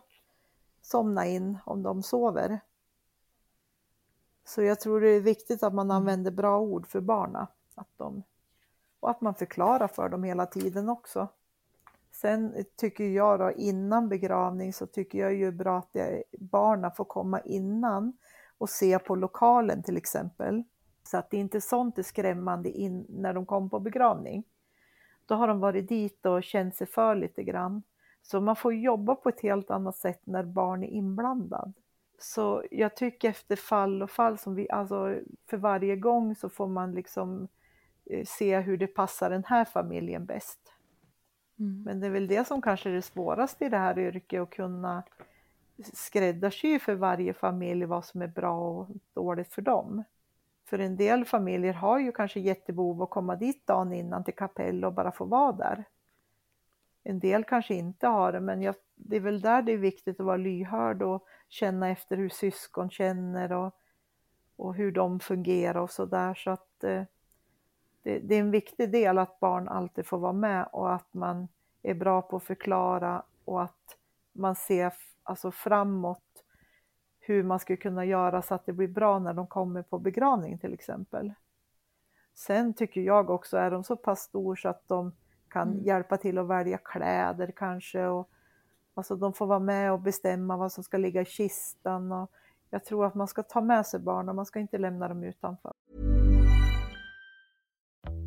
somnar 0.83 1.25
in 1.25 1.59
om 1.67 1.83
de 1.83 2.03
sover. 2.03 2.61
Så 4.45 4.63
jag 4.63 4.81
tror 4.81 5.01
det 5.01 5.09
är 5.09 5.21
viktigt 5.21 5.63
att 5.63 5.75
man 5.75 5.91
använder 5.91 6.31
bra 6.31 6.61
ord 6.61 6.87
för 6.87 7.01
barna. 7.01 7.49
Att 7.75 7.89
de, 7.97 8.23
och 9.01 9.11
att 9.11 9.21
man 9.21 9.35
förklarar 9.35 9.89
för 9.89 10.09
dem 10.09 10.25
hela 10.25 10.47
tiden 10.47 10.89
också. 10.89 11.29
Sen 12.13 12.65
tycker 12.77 13.05
jag 13.05 13.39
då 13.39 13.53
innan 13.53 14.09
begravning 14.09 14.73
så 14.73 14.87
tycker 14.87 15.19
jag 15.19 15.35
ju 15.35 15.53
bra 15.53 15.79
att 15.79 15.97
barnen 16.39 16.91
får 16.97 17.05
komma 17.05 17.41
innan 17.41 18.13
och 18.59 18.71
se 18.71 18.99
på 18.99 19.15
lokalen 19.15 19.83
till 19.83 19.97
exempel. 19.97 20.65
Så 21.05 21.17
att 21.17 21.31
det 21.31 21.37
inte 21.37 21.61
sånt 21.61 21.99
är 21.99 22.03
skrämmande 22.03 22.71
in, 22.71 23.07
när 23.09 23.35
de 23.35 23.47
kommer 23.47 23.69
på 23.69 23.81
begravning. 23.81 24.45
Då 25.27 25.35
har 25.35 25.49
de 25.49 25.61
varit 25.61 25.89
dit 25.89 26.27
och 26.27 26.43
känt 26.43 26.77
sig 26.77 26.87
för 26.87 27.15
lite 27.15 27.43
grann. 27.43 27.83
Så 28.23 28.41
man 28.41 28.57
får 28.57 28.75
jobba 28.75 29.15
på 29.15 29.29
ett 29.29 29.41
helt 29.41 29.71
annat 29.71 29.97
sätt 29.97 30.21
när 30.25 30.43
barn 30.43 30.83
är 30.83 30.89
inblandad. 30.89 31.73
Så 32.19 32.65
jag 32.71 32.97
tycker 32.97 33.29
efter 33.29 33.57
fall 33.57 34.03
och 34.03 34.11
fall, 34.11 34.39
som 34.39 34.55
vi, 34.55 34.71
alltså 34.71 35.17
för 35.47 35.57
varje 35.57 35.97
gång 35.97 36.35
så 36.35 36.49
får 36.49 36.67
man 36.67 36.93
liksom 36.93 37.49
se 38.27 38.61
hur 38.61 38.77
det 38.77 38.87
passar 38.87 39.31
den 39.31 39.45
här 39.45 39.65
familjen 39.65 40.27
bäst. 40.27 40.73
Mm. 41.59 41.83
Men 41.83 42.01
det 42.01 42.07
är 42.07 42.11
väl 42.11 42.27
det 42.27 42.47
som 42.47 42.63
kanske 42.63 42.89
är 42.89 42.95
det 42.95 43.03
svåraste 43.03 43.65
i 43.65 43.69
det 43.69 43.79
här 43.79 43.99
yrket, 43.99 44.43
att 44.43 44.51
kunna 44.51 45.03
skräddarsy 45.93 46.79
för 46.79 46.95
varje 46.95 47.35
familj 47.35 47.85
vad 47.85 48.05
som 48.05 48.23
är 48.23 48.27
bra 48.27 48.61
och 48.61 48.89
dåligt 49.15 49.53
för 49.53 49.63
dem. 49.63 50.05
För 50.65 50.79
en 50.79 50.97
del 50.97 51.25
familjer 51.25 51.73
har 51.73 51.99
ju 51.99 52.13
kanske 52.13 52.41
jättebehov 52.41 53.03
att 53.03 53.11
komma 53.11 53.37
dit 53.37 53.67
dagen 53.67 53.93
innan 53.93 54.25
till 54.25 54.35
kapell 54.35 54.85
och 54.85 54.93
bara 54.93 55.13
få 55.13 55.25
vara 55.25 55.53
där. 55.53 55.85
En 57.05 57.19
del 57.19 57.45
kanske 57.45 57.75
inte 57.75 58.07
har 58.07 58.33
det, 58.33 58.41
men 58.41 58.63
jag, 58.63 58.75
det 58.95 59.17
är 59.17 59.21
väl 59.21 59.41
där 59.41 59.63
det 59.63 59.73
är 59.73 59.77
viktigt 59.77 60.21
att 60.21 60.27
vara 60.27 60.37
lyhörd 60.37 61.03
och 61.03 61.27
känna 61.49 61.89
efter 61.89 62.17
hur 62.17 62.29
syskon 62.29 62.91
känner 62.91 63.53
och, 63.53 63.75
och 64.57 64.75
hur 64.75 64.93
de 64.93 65.21
fungerar 65.21 65.81
och 65.81 65.91
sådär. 65.91 66.35
Så 66.35 66.51
att 66.51 66.85
eh, 66.85 67.03
det, 68.07 68.19
det 68.19 68.35
är 68.35 68.41
en 68.41 68.51
viktig 68.51 68.93
del 68.93 69.19
att 69.19 69.41
barn 69.41 69.69
alltid 69.69 70.07
får 70.07 70.19
vara 70.19 70.33
med 70.33 70.69
och 70.73 70.95
att 70.95 71.15
man 71.15 71.49
är 71.83 71.95
bra 71.95 72.23
på 72.23 72.37
att 72.37 72.43
förklara 72.43 73.23
och 73.45 73.63
att 73.63 73.97
man 74.33 74.57
ser 74.57 74.93
alltså 75.23 75.51
framåt 75.51 76.45
hur 77.21 77.43
man 77.43 77.59
skulle 77.59 77.77
kunna 77.77 78.05
göra 78.05 78.43
så 78.43 78.55
att 78.55 78.67
det 78.67 78.73
blir 78.73 78.89
bra 78.89 79.19
när 79.19 79.35
de 79.35 79.47
kommer 79.47 79.83
på 79.83 79.99
begravning 79.99 80.59
till 80.59 80.73
exempel. 80.75 81.33
Sen 82.35 82.75
tycker 82.75 83.01
jag 83.01 83.31
också, 83.31 83.57
är 83.57 83.71
de 83.71 83.85
så 83.85 83.97
pass 83.97 84.21
stor 84.21 84.57
så 84.57 84.69
att 84.69 84.89
de 84.89 85.13
kan 85.49 85.69
Mm. 85.69 85.85
hjälpa 85.85 86.17
till 86.17 86.39
att 86.39 86.47
välja 86.47 86.79
kläder 86.79 87.53
kanske 87.57 88.07
och 88.07 88.31
alltså 88.95 89.17
de 89.17 89.33
får 89.33 89.47
vara 89.47 89.59
med 89.59 89.93
och 89.93 90.01
bestämma 90.01 90.57
vad 90.57 90.73
som 90.73 90.85
ska 90.85 90.97
ligga 90.97 91.21
i 91.21 91.25
kistan 91.25 92.13
och 92.13 92.31
jag 92.71 92.85
tror 92.85 93.07
att 93.07 93.15
man 93.15 93.29
ska 93.29 93.43
ta 93.43 93.61
med 93.61 93.87
sig 93.87 94.01
barnen, 94.01 94.37
man 94.37 94.47
ska 94.47 94.59
inte 94.59 94.79
lämna 94.79 95.09
dem 95.09 95.25
utanför. 95.25 95.73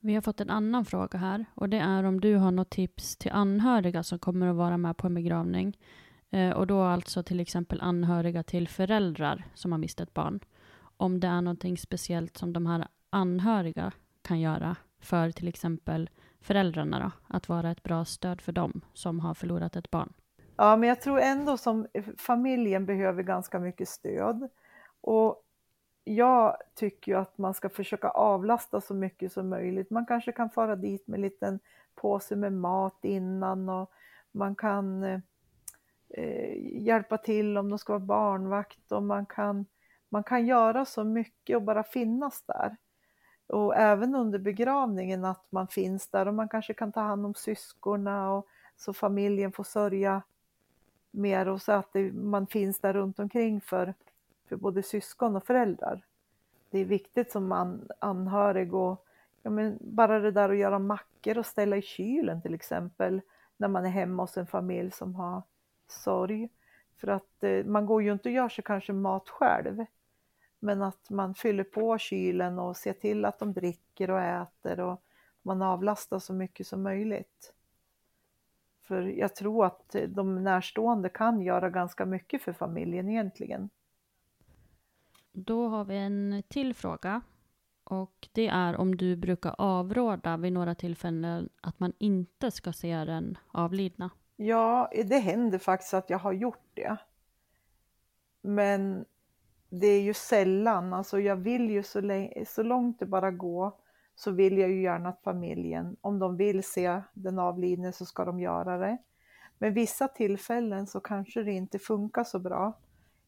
Vi 0.00 0.14
har 0.14 0.20
fått 0.20 0.40
en 0.40 0.50
annan 0.50 0.84
fråga 0.84 1.18
här 1.18 1.44
och 1.54 1.68
det 1.68 1.78
är 1.78 2.04
om 2.04 2.20
du 2.20 2.36
har 2.36 2.50
något 2.50 2.70
tips 2.70 3.16
till 3.16 3.32
anhöriga 3.32 4.02
som 4.02 4.18
kommer 4.18 4.46
att 4.46 4.56
vara 4.56 4.76
med 4.76 4.96
på 4.96 5.06
en 5.06 5.14
begravning. 5.14 5.78
Eh, 6.30 6.50
och 6.50 6.66
då 6.66 6.82
alltså 6.82 7.22
till 7.22 7.40
exempel 7.40 7.80
anhöriga 7.80 8.42
till 8.42 8.68
föräldrar 8.68 9.44
som 9.54 9.72
har 9.72 9.78
mist 9.78 10.00
ett 10.00 10.14
barn. 10.14 10.40
Om 10.96 11.20
det 11.20 11.26
är 11.26 11.40
någonting 11.40 11.78
speciellt 11.78 12.36
som 12.36 12.52
de 12.52 12.66
här 12.66 12.88
anhöriga 13.10 13.92
kan 14.22 14.40
göra 14.40 14.76
för 15.00 15.30
till 15.30 15.48
exempel 15.48 16.10
föräldrarna 16.40 16.98
då, 16.98 17.34
att 17.36 17.48
vara 17.48 17.70
ett 17.70 17.82
bra 17.82 18.04
stöd 18.04 18.40
för 18.40 18.52
dem 18.52 18.80
som 18.94 19.20
har 19.20 19.34
förlorat 19.34 19.76
ett 19.76 19.90
barn. 19.90 20.12
Ja, 20.56 20.76
men 20.76 20.88
jag 20.88 21.00
tror 21.00 21.20
ändå 21.20 21.56
som 21.56 21.86
eh, 21.94 22.04
familjen 22.18 22.86
behöver 22.86 23.22
ganska 23.22 23.58
mycket 23.58 23.88
stöd. 23.88 24.48
Och 25.00 25.42
jag 26.16 26.56
tycker 26.74 27.12
ju 27.12 27.18
att 27.18 27.38
man 27.38 27.54
ska 27.54 27.68
försöka 27.68 28.08
avlasta 28.08 28.80
så 28.80 28.94
mycket 28.94 29.32
som 29.32 29.48
möjligt. 29.48 29.90
Man 29.90 30.06
kanske 30.06 30.32
kan 30.32 30.50
fara 30.50 30.76
dit 30.76 31.06
med 31.06 31.16
en 31.16 31.22
liten 31.22 31.58
påse 31.94 32.36
med 32.36 32.52
mat 32.52 32.98
innan 33.02 33.68
och 33.68 33.90
man 34.32 34.54
kan 34.54 35.04
eh, 36.08 36.80
hjälpa 36.82 37.18
till 37.18 37.58
om 37.58 37.68
de 37.70 37.78
ska 37.78 37.92
vara 37.92 38.00
barnvakt 38.00 38.92
och 38.92 39.02
man 39.02 39.26
kan, 39.26 39.66
man 40.08 40.24
kan 40.24 40.46
göra 40.46 40.84
så 40.84 41.04
mycket 41.04 41.56
och 41.56 41.62
bara 41.62 41.82
finnas 41.82 42.42
där. 42.42 42.76
Och 43.46 43.76
även 43.76 44.14
under 44.14 44.38
begravningen 44.38 45.24
att 45.24 45.46
man 45.50 45.68
finns 45.68 46.08
där 46.08 46.28
och 46.28 46.34
man 46.34 46.48
kanske 46.48 46.74
kan 46.74 46.92
ta 46.92 47.00
hand 47.00 47.26
om 47.26 47.34
syskorna 47.34 48.32
och 48.32 48.46
så 48.76 48.92
familjen 48.92 49.52
får 49.52 49.64
sörja 49.64 50.22
mer 51.10 51.48
och 51.48 51.62
så 51.62 51.72
att 51.72 51.92
det, 51.92 52.12
man 52.12 52.46
finns 52.46 52.80
där 52.80 52.92
runt 52.92 53.18
omkring 53.18 53.60
för, 53.60 53.94
för 54.48 54.56
både 54.56 54.82
syskon 54.82 55.36
och 55.36 55.44
föräldrar. 55.44 56.04
Det 56.70 56.78
är 56.78 56.84
viktigt 56.84 57.30
som 57.30 57.52
an, 57.52 57.88
anhörig 57.98 58.74
och 58.74 59.06
ja, 59.42 59.50
men 59.50 59.78
bara 59.80 60.18
det 60.18 60.30
där 60.30 60.48
att 60.48 60.56
göra 60.56 60.78
mackor 60.78 61.38
och 61.38 61.46
ställa 61.46 61.76
i 61.76 61.82
kylen 61.82 62.42
till 62.42 62.54
exempel 62.54 63.20
när 63.56 63.68
man 63.68 63.84
är 63.84 63.90
hemma 63.90 64.22
hos 64.22 64.36
en 64.36 64.46
familj 64.46 64.90
som 64.90 65.14
har 65.14 65.42
sorg. 65.86 66.48
För 66.96 67.08
att 67.08 67.44
eh, 67.44 67.64
man 67.64 67.86
går 67.86 68.02
ju 68.02 68.12
inte 68.12 68.28
och 68.28 68.34
gör 68.34 68.48
sig 68.48 68.64
kanske 68.64 68.92
mat 68.92 69.28
själv. 69.28 69.84
Men 70.60 70.82
att 70.82 71.10
man 71.10 71.34
fyller 71.34 71.64
på 71.64 71.98
kylen 71.98 72.58
och 72.58 72.76
ser 72.76 72.92
till 72.92 73.24
att 73.24 73.38
de 73.38 73.52
dricker 73.52 74.10
och 74.10 74.20
äter 74.20 74.80
och 74.80 75.02
man 75.42 75.62
avlastar 75.62 76.18
så 76.18 76.32
mycket 76.32 76.66
som 76.66 76.82
möjligt. 76.82 77.52
För 78.82 79.02
jag 79.02 79.34
tror 79.34 79.66
att 79.66 79.96
de 80.08 80.44
närstående 80.44 81.08
kan 81.08 81.42
göra 81.42 81.70
ganska 81.70 82.06
mycket 82.06 82.42
för 82.42 82.52
familjen 82.52 83.08
egentligen. 83.08 83.70
Då 85.44 85.68
har 85.68 85.84
vi 85.84 85.96
en 85.96 86.42
till 86.48 86.74
fråga. 86.74 87.20
Och 87.84 88.28
det 88.32 88.48
är 88.48 88.76
om 88.76 88.96
du 88.96 89.16
brukar 89.16 89.54
avråda 89.58 90.36
vid 90.36 90.52
några 90.52 90.74
tillfällen 90.74 91.48
att 91.60 91.80
man 91.80 91.92
inte 91.98 92.50
ska 92.50 92.72
se 92.72 93.04
den 93.04 93.38
avlidna. 93.52 94.10
Ja, 94.36 94.90
det 95.04 95.18
händer 95.18 95.58
faktiskt 95.58 95.94
att 95.94 96.10
jag 96.10 96.18
har 96.18 96.32
gjort 96.32 96.70
det. 96.74 96.96
Men 98.42 99.04
det 99.70 99.86
är 99.86 100.00
ju 100.00 100.14
sällan, 100.14 100.92
alltså 100.92 101.20
jag 101.20 101.36
vill 101.36 101.70
ju 101.70 101.82
så, 101.82 102.00
länge, 102.00 102.44
så 102.46 102.62
långt 102.62 102.98
det 102.98 103.06
bara 103.06 103.30
går 103.30 103.72
så 104.14 104.30
vill 104.30 104.58
jag 104.58 104.70
ju 104.70 104.82
gärna 104.82 105.08
att 105.08 105.22
familjen, 105.22 105.96
om 106.00 106.18
de 106.18 106.36
vill 106.36 106.64
se 106.64 107.02
den 107.14 107.38
avlidne 107.38 107.92
så 107.92 108.04
ska 108.04 108.24
de 108.24 108.40
göra 108.40 108.78
det. 108.78 108.98
Men 109.58 109.74
vissa 109.74 110.08
tillfällen 110.08 110.86
så 110.86 111.00
kanske 111.00 111.42
det 111.42 111.52
inte 111.52 111.78
funkar 111.78 112.24
så 112.24 112.38
bra. 112.38 112.78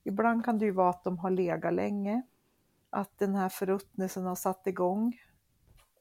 Ibland 0.05 0.45
kan 0.45 0.59
det 0.59 0.65
ju 0.65 0.71
vara 0.71 0.91
att 0.91 1.05
de 1.05 1.19
har 1.19 1.31
legat 1.31 1.75
länge, 1.75 2.23
att 2.91 3.19
den 3.19 3.35
här 3.35 3.49
förruttnelsen 3.49 4.25
har 4.25 4.35
satt 4.35 4.67
igång. 4.67 5.21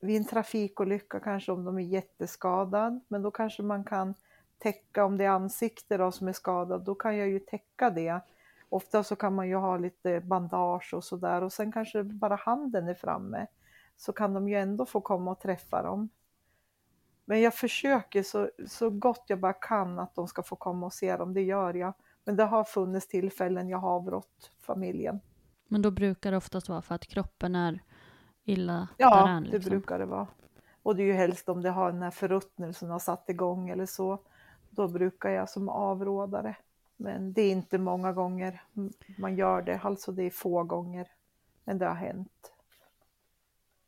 Vid 0.01 0.17
en 0.17 0.25
trafikolycka 0.25 1.19
kanske 1.19 1.51
om 1.51 1.63
de 1.63 1.77
är 1.77 1.83
jätteskadad, 1.83 2.99
men 3.07 3.21
då 3.21 3.31
kanske 3.31 3.63
man 3.63 3.83
kan 3.83 4.13
täcka, 4.57 5.05
om 5.05 5.17
det 5.17 5.25
är 5.25 5.29
ansikte 5.29 5.97
då 5.97 6.11
som 6.11 6.27
är 6.27 6.33
skadat, 6.33 6.85
då 6.85 6.95
kan 6.95 7.17
jag 7.17 7.27
ju 7.27 7.39
täcka 7.39 7.89
det. 7.89 8.19
Ofta 8.69 9.03
så 9.03 9.15
kan 9.15 9.35
man 9.35 9.47
ju 9.47 9.55
ha 9.55 9.77
lite 9.77 10.19
bandage 10.19 10.93
och 10.93 11.03
sådär 11.03 11.41
och 11.41 11.53
sen 11.53 11.71
kanske 11.71 12.03
bara 12.03 12.35
handen 12.35 12.87
är 12.87 12.93
framme 12.93 13.47
så 13.97 14.13
kan 14.13 14.33
de 14.33 14.49
ju 14.49 14.55
ändå 14.55 14.85
få 14.85 15.01
komma 15.01 15.31
och 15.31 15.39
träffa 15.39 15.83
dem. 15.83 16.09
Men 17.25 17.41
jag 17.41 17.53
försöker 17.53 18.23
så, 18.23 18.49
så 18.67 18.89
gott 18.89 19.23
jag 19.27 19.39
bara 19.39 19.53
kan 19.53 19.99
att 19.99 20.15
de 20.15 20.27
ska 20.27 20.43
få 20.43 20.55
komma 20.55 20.85
och 20.85 20.93
se 20.93 21.17
dem, 21.17 21.33
det 21.33 21.41
gör 21.41 21.73
jag. 21.73 21.93
Men 22.25 22.35
det 22.35 22.43
har 22.43 22.63
funnits 22.63 23.07
tillfällen 23.07 23.69
jag 23.69 23.77
har 23.77 23.89
avrått 23.89 24.51
familjen. 24.59 25.19
Men 25.67 25.81
då 25.81 25.91
brukar 25.91 26.31
det 26.31 26.37
oftast 26.37 26.69
vara 26.69 26.81
för 26.81 26.95
att 26.95 27.05
kroppen 27.07 27.55
är 27.55 27.83
illa 28.43 28.87
Ja, 28.97 29.15
däran, 29.25 29.43
det 29.43 29.49
liksom. 29.49 29.69
brukar 29.69 29.99
det 29.99 30.05
vara. 30.05 30.27
Och 30.83 30.95
det 30.95 31.03
är 31.03 31.07
ju 31.07 31.13
helst 31.13 31.49
om 31.49 31.61
det 31.61 31.69
har 31.69 31.91
den 31.91 32.01
här 32.01 32.11
förruttnelsen 32.11 32.89
har 32.89 32.99
satt 32.99 33.29
igång 33.29 33.69
eller 33.69 33.85
så. 33.85 34.19
Då 34.69 34.87
brukar 34.87 35.29
jag 35.29 35.49
som 35.49 35.69
avrådare. 35.69 36.55
Men 36.97 37.33
det 37.33 37.41
är 37.41 37.51
inte 37.51 37.77
många 37.77 38.13
gånger 38.13 38.61
man 39.17 39.35
gör 39.35 39.61
det, 39.61 39.79
alltså 39.83 40.11
det 40.11 40.23
är 40.23 40.29
få 40.29 40.63
gånger. 40.63 41.07
Men 41.63 41.77
det 41.77 41.85
har 41.85 41.95
hänt. 41.95 42.51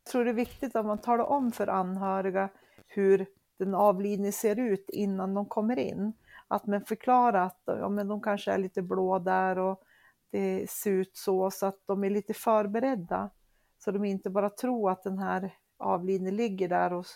Jag 0.04 0.12
tror 0.12 0.24
det 0.24 0.30
är 0.30 0.34
viktigt 0.34 0.76
att 0.76 0.86
man 0.86 0.98
talar 0.98 1.24
om 1.24 1.52
för 1.52 1.66
anhöriga 1.66 2.48
hur 2.86 3.26
den 3.56 3.74
avlidne 3.74 4.32
ser 4.32 4.58
ut 4.58 4.90
innan 4.90 5.34
de 5.34 5.46
kommer 5.46 5.78
in. 5.78 6.12
Att 6.52 6.66
man 6.66 6.84
förklarar 6.84 7.46
att 7.46 7.62
ja, 7.64 7.88
men 7.88 8.08
de 8.08 8.22
kanske 8.22 8.52
är 8.52 8.58
lite 8.58 8.82
blå 8.82 9.18
där 9.18 9.58
och 9.58 9.82
det 10.30 10.70
ser 10.70 10.90
ut 10.90 11.16
så, 11.16 11.50
så 11.50 11.66
att 11.66 11.78
de 11.86 12.04
är 12.04 12.10
lite 12.10 12.34
förberedda. 12.34 13.30
Så 13.78 13.90
de 13.90 14.04
inte 14.04 14.30
bara 14.30 14.50
tror 14.50 14.90
att 14.90 15.02
den 15.02 15.18
här 15.18 15.54
avlidne 15.76 16.30
ligger 16.30 16.68
där 16.68 16.92
och, 16.92 17.06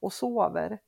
och 0.00 0.12
sover. 0.12 0.78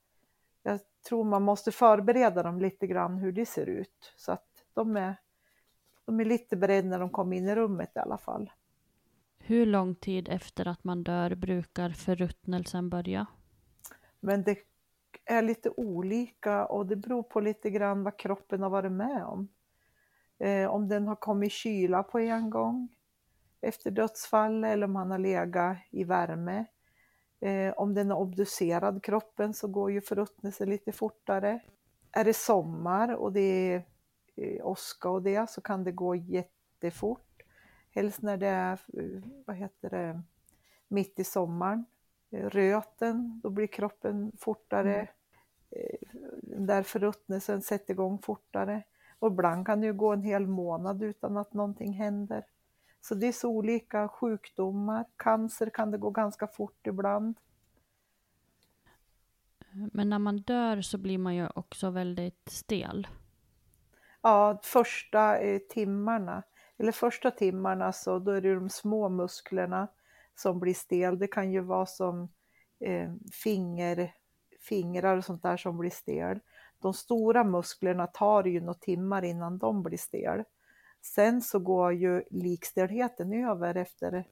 Jag 0.62 0.80
tror 1.08 1.24
man 1.24 1.42
måste 1.42 1.72
förbereda 1.72 2.42
dem 2.42 2.60
lite 2.60 2.86
grann 2.86 3.18
hur 3.18 3.32
det 3.32 3.46
ser 3.46 3.66
ut. 3.66 4.12
Så 4.16 4.32
att 4.32 4.48
de 4.74 4.96
är, 4.96 5.16
de 6.04 6.20
är 6.20 6.24
lite 6.24 6.56
beredda 6.56 6.88
när 6.88 6.98
de 6.98 7.10
kommer 7.10 7.36
in 7.36 7.48
i 7.48 7.54
rummet 7.54 7.92
i 7.94 7.98
alla 7.98 8.18
fall. 8.18 8.50
Hur 9.38 9.66
lång 9.66 9.94
tid 9.94 10.28
efter 10.28 10.68
att 10.68 10.84
man 10.84 11.02
dör 11.02 11.34
brukar 11.34 11.90
förruttnelsen 11.90 12.90
börja? 12.90 13.26
Men 14.20 14.42
det 14.42 14.69
är 15.30 15.42
lite 15.42 15.70
olika 15.76 16.66
och 16.66 16.86
det 16.86 16.96
beror 16.96 17.22
på 17.22 17.40
lite 17.40 17.70
grann 17.70 18.04
vad 18.04 18.16
kroppen 18.16 18.62
har 18.62 18.70
varit 18.70 18.92
med 18.92 19.24
om. 19.24 19.48
Eh, 20.38 20.70
om 20.70 20.88
den 20.88 21.08
har 21.08 21.16
kommit 21.16 21.46
i 21.46 21.50
kyla 21.50 22.02
på 22.02 22.18
en 22.18 22.50
gång 22.50 22.88
efter 23.60 23.90
dödsfall 23.90 24.64
eller 24.64 24.84
om 24.84 24.96
han 24.96 25.10
har 25.10 25.18
legat 25.18 25.76
i 25.90 26.04
värme. 26.04 26.64
Eh, 27.40 27.72
om 27.76 27.94
den 27.94 28.10
är 28.10 28.16
obducerad 28.16 29.02
kroppen 29.02 29.54
så 29.54 29.68
går 29.68 29.90
ju 29.90 30.00
förruttnelsen 30.00 30.70
lite 30.70 30.92
fortare. 30.92 31.60
Är 32.12 32.24
det 32.24 32.34
sommar 32.34 33.14
och 33.14 33.32
det 33.32 33.40
är 33.40 33.84
eh, 34.36 34.66
åska 34.66 35.10
och 35.10 35.22
det 35.22 35.50
så 35.50 35.60
kan 35.60 35.84
det 35.84 35.92
gå 35.92 36.14
jättefort. 36.14 37.42
Helst 37.90 38.22
när 38.22 38.36
det 38.36 38.46
är, 38.46 38.80
eh, 38.92 39.22
vad 39.44 39.56
heter 39.56 39.90
det, 39.90 40.22
mitt 40.88 41.18
i 41.18 41.24
sommaren. 41.24 41.84
Eh, 42.30 42.50
röten, 42.50 43.40
då 43.42 43.50
blir 43.50 43.66
kroppen 43.66 44.32
fortare. 44.38 44.94
Mm. 44.94 45.06
Eh, 45.70 46.08
Den 46.42 46.66
där 46.66 46.82
förruttnelsen 46.82 47.62
sätter 47.62 47.94
igång 47.94 48.18
fortare. 48.18 48.82
Och 49.18 49.28
ibland 49.32 49.66
kan 49.66 49.80
det 49.80 49.86
ju 49.86 49.92
gå 49.92 50.12
en 50.12 50.22
hel 50.22 50.46
månad 50.46 51.02
utan 51.02 51.36
att 51.36 51.54
någonting 51.54 51.92
händer. 51.92 52.44
Så 53.00 53.14
det 53.14 53.26
är 53.26 53.32
så 53.32 53.48
olika 53.48 54.08
sjukdomar. 54.08 55.04
Cancer 55.16 55.70
kan 55.70 55.90
det 55.90 55.98
gå 55.98 56.10
ganska 56.10 56.46
fort 56.46 56.86
ibland. 56.86 57.36
Men 59.92 60.10
när 60.10 60.18
man 60.18 60.38
dör 60.38 60.80
så 60.80 60.98
blir 60.98 61.18
man 61.18 61.34
ju 61.34 61.48
också 61.54 61.90
väldigt 61.90 62.48
stel. 62.48 63.08
Ja, 64.22 64.60
första 64.62 65.38
eh, 65.38 65.58
timmarna, 65.58 66.42
eller 66.78 66.92
första 66.92 67.30
timmarna 67.30 67.92
så 67.92 68.18
då 68.18 68.30
är 68.30 68.40
det 68.40 68.54
de 68.54 68.70
små 68.70 69.08
musklerna 69.08 69.88
som 70.34 70.60
blir 70.60 70.74
stel. 70.74 71.18
Det 71.18 71.26
kan 71.26 71.52
ju 71.52 71.60
vara 71.60 71.86
som 71.86 72.28
eh, 72.80 73.12
finger, 73.32 74.14
fingrar 74.60 75.16
och 75.16 75.24
sånt 75.24 75.42
där 75.42 75.56
som 75.56 75.78
blir 75.78 75.90
stel. 75.90 76.40
De 76.78 76.94
stora 76.94 77.44
musklerna 77.44 78.06
tar 78.06 78.44
ju 78.44 78.60
några 78.60 78.74
timmar 78.74 79.24
innan 79.24 79.58
de 79.58 79.82
blir 79.82 79.98
stel. 79.98 80.44
Sen 81.02 81.42
så 81.42 81.58
går 81.58 81.92
ju 81.92 82.24
likstelheten 82.30 83.32
över 83.32 83.74
efter 83.74 84.24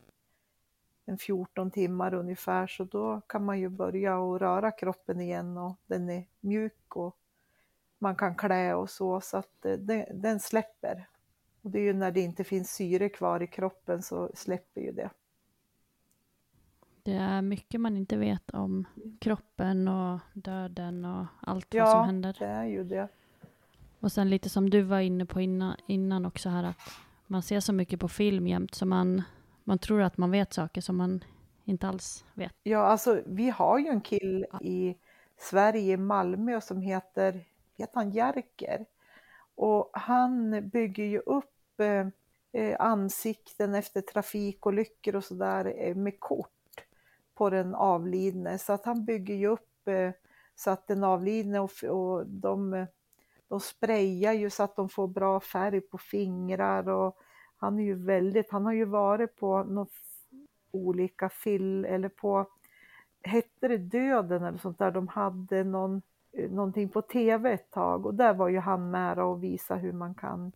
en 1.09 1.18
14 1.18 1.70
timmar 1.70 2.14
ungefär 2.14 2.66
så 2.66 2.85
då 2.85 3.20
kan 3.26 3.45
man 3.45 3.61
ju 3.61 3.68
börja 3.68 4.18
att 4.18 4.41
röra 4.41 4.70
kroppen 4.70 5.20
igen 5.20 5.59
och 5.59 5.76
den 5.87 6.11
är 6.11 6.24
mjuk 6.41 6.97
och 6.97 7.16
man 7.99 8.16
kan 8.16 8.35
klä 8.35 8.74
och 8.74 8.91
så 8.91 9.20
så 9.20 9.37
att 9.37 9.64
eh, 9.64 9.72
den, 9.72 10.20
den 10.22 10.41
släpper. 10.41 11.09
Och 11.62 11.70
det 11.70 11.79
är 11.79 11.83
ju 11.83 11.93
när 11.93 12.11
det 12.11 12.20
inte 12.20 12.45
finns 12.45 12.72
syre 12.72 13.09
kvar 13.09 13.43
i 13.43 13.47
kroppen 13.47 14.03
så 14.03 14.31
släpper 14.35 14.81
ju 14.81 14.93
det. 14.93 15.11
Det 17.09 17.15
är 17.15 17.43
mycket 17.43 17.81
man 17.81 17.97
inte 17.97 18.17
vet 18.17 18.51
om 18.51 18.87
kroppen 19.21 19.89
och 19.89 20.21
döden 20.35 21.05
och 21.05 21.27
allt 21.41 21.75
vad 21.75 21.81
Ja, 21.81 21.91
som 21.91 22.05
händer. 22.05 22.37
det 22.39 22.47
är 22.47 22.65
ju 22.65 22.85
det. 22.85 23.09
Och 24.01 24.13
sen 24.13 24.31
lite 24.31 24.49
som 24.49 24.71
du 24.71 24.83
var 24.83 25.01
inne 25.01 25.27
på 25.27 25.41
innan, 25.41 25.77
innan 25.87 26.27
också 26.27 26.49
här 26.49 26.65
att 26.65 26.77
man 27.27 27.43
ser 27.43 27.61
så 27.61 27.73
mycket 27.73 28.01
på 28.01 28.09
film 28.09 28.47
jämt 28.47 28.75
så 28.75 28.87
man, 28.87 29.23
man 29.65 29.79
tror 29.79 30.03
att 30.03 30.17
man 30.17 30.31
vet 30.31 30.53
saker 30.53 30.81
som 30.81 30.97
man 30.97 31.25
inte 31.65 31.89
alls 31.89 32.25
vet. 32.35 32.53
Ja, 32.63 32.79
alltså 32.79 33.23
vi 33.27 33.51
har 33.51 33.79
ju 33.79 33.87
en 33.87 34.01
kille 34.01 34.47
i 34.61 34.97
Sverige, 35.37 35.93
i 35.93 35.97
Malmö, 35.97 36.61
som 36.61 36.81
heter, 36.81 37.45
heter 37.77 37.95
han 37.95 38.11
Jerker? 38.11 38.87
Och 39.55 39.91
han 39.93 40.69
bygger 40.69 41.05
ju 41.05 41.19
upp 41.19 41.81
eh, 41.81 42.07
eh 42.63 42.81
ansikten 42.81 43.75
efter 43.75 44.01
trafikolyckor 44.01 45.17
och 45.17 45.25
sådär 45.25 45.75
eh, 45.79 45.95
med 45.95 46.21
kort 46.21 46.53
på 47.39 47.51
den 47.51 47.74
avlidne. 47.74 48.59
Så 48.59 48.72
att 48.72 48.84
han 48.84 49.05
bygger 49.05 49.34
ju 49.34 49.47
upp 49.47 49.89
eh, 49.89 50.11
så 50.55 50.70
att 50.70 50.86
den 50.86 51.05
avlidne 51.05 51.61
och, 51.61 51.84
och 51.84 52.26
de, 52.26 52.86
de 53.49 53.61
sprayar 53.61 54.32
ju 54.32 54.51
så 54.51 54.62
att 54.62 54.76
de 54.76 54.89
får 54.89 55.09
bra 55.09 55.41
färg 55.41 55.80
på 55.80 55.99
fingrar 55.99 56.89
och 56.89 57.16
han 57.57 57.78
är 57.78 57.82
ju 57.82 57.95
väldigt, 57.95 58.51
han 58.51 58.64
har 58.64 58.72
ju 58.72 58.84
varit 58.84 59.36
på 59.36 59.62
något 59.62 59.93
olika 60.70 61.28
film 61.28 61.84
eller 61.84 62.09
på, 62.09 62.47
hette 63.22 63.68
det 63.68 63.78
Döden 63.78 64.45
eller 64.45 64.59
sånt 64.59 64.78
där, 64.78 64.91
de 64.91 65.09
hade 65.09 65.64
någon, 65.64 66.03
eh, 66.32 66.51
någonting 66.51 66.89
på 66.89 67.03
tv 67.03 67.53
ett 67.53 67.70
tag 67.70 68.07
och 68.07 68.14
där 68.14 68.34
var 68.34 68.49
ju 68.49 68.59
han 68.59 68.91
med 68.91 69.18
och 69.18 69.45
visa 69.45 69.76
hur 69.76 69.93
man 69.93 70.14
kan 70.14 70.53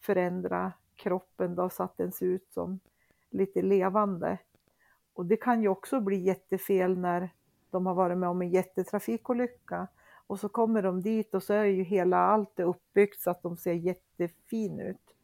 förändra 0.00 0.72
kroppen 0.94 1.54
då 1.54 1.68
så 1.68 1.82
att 1.82 1.96
den 1.96 2.12
ser 2.12 2.26
ut 2.26 2.48
som 2.50 2.80
lite 3.30 3.62
levande. 3.62 4.38
Och 5.16 5.26
det 5.26 5.36
kan 5.36 5.62
ju 5.62 5.68
också 5.68 6.00
bli 6.00 6.16
jättefel 6.16 6.98
när 6.98 7.30
de 7.70 7.86
har 7.86 7.94
varit 7.94 8.18
med 8.18 8.28
om 8.28 8.42
en 8.42 8.50
jättetrafikolycka 8.50 9.86
och 10.26 10.40
så 10.40 10.48
kommer 10.48 10.82
de 10.82 11.02
dit 11.02 11.34
och 11.34 11.42
så 11.42 11.52
är 11.52 11.64
ju 11.64 11.82
hela 11.82 12.16
allt 12.16 12.60
uppbyggt 12.60 13.20
så 13.20 13.30
att 13.30 13.42
de 13.42 13.56
ser 13.56 13.72
jättefin 13.72 14.80
ut. 14.80 15.14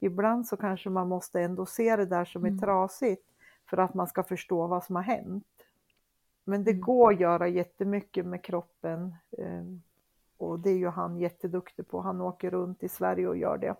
Ibland 0.00 0.46
så 0.46 0.56
kanske 0.56 0.90
man 0.90 1.08
måste 1.08 1.40
ändå 1.40 1.66
se 1.66 1.96
det 1.96 2.06
där 2.06 2.24
som 2.24 2.44
är 2.44 2.48
mm. 2.48 2.60
trasigt 2.60 3.26
för 3.70 3.76
att 3.76 3.94
man 3.94 4.06
ska 4.06 4.22
förstå 4.22 4.66
vad 4.66 4.84
som 4.84 4.96
har 4.96 5.02
hänt. 5.02 5.46
Men 6.44 6.64
det 6.64 6.70
mm. 6.70 6.82
går 6.82 7.12
att 7.12 7.20
göra 7.20 7.48
jättemycket 7.48 8.26
med 8.26 8.44
kroppen 8.44 9.14
ehm, 9.38 9.82
och 10.36 10.58
det 10.58 10.70
är 10.70 10.78
ju 10.78 10.88
han 10.88 11.18
jätteduktig 11.18 11.88
på. 11.88 12.00
Han 12.00 12.20
åker 12.20 12.50
runt 12.50 12.82
i 12.82 12.88
Sverige 12.88 13.28
och 13.28 13.36
gör 13.36 13.58
det. 13.58 13.74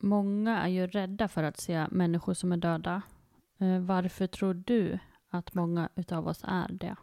Många 0.00 0.62
är 0.62 0.68
ju 0.68 0.86
rädda 0.86 1.28
för 1.28 1.42
att 1.42 1.60
se 1.60 1.86
människor 1.90 2.34
som 2.34 2.52
är 2.52 2.56
döda. 2.56 3.02
Eh, 3.58 3.80
varför 3.80 4.26
tror 4.26 4.54
du 4.54 4.98
att 5.30 5.54
många 5.54 5.88
utav 5.94 6.28
oss 6.28 6.44
är 6.48 6.72
det? 6.72 6.96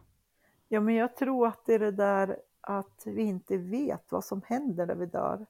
Ja, 0.68 0.82
men 0.82 0.96
jag 0.96 1.16
tror 1.16 1.48
att 1.48 1.66
det 1.66 1.74
är 1.74 1.80
det 1.80 1.92
där 1.92 2.38
att 2.62 3.04
vi 3.06 3.22
inte 3.22 3.58
vet 3.58 4.12
vad 4.12 4.24
som 4.24 4.42
händer 4.46 4.86
när 4.86 4.96
vi 4.96 5.06
dör. 5.06 5.46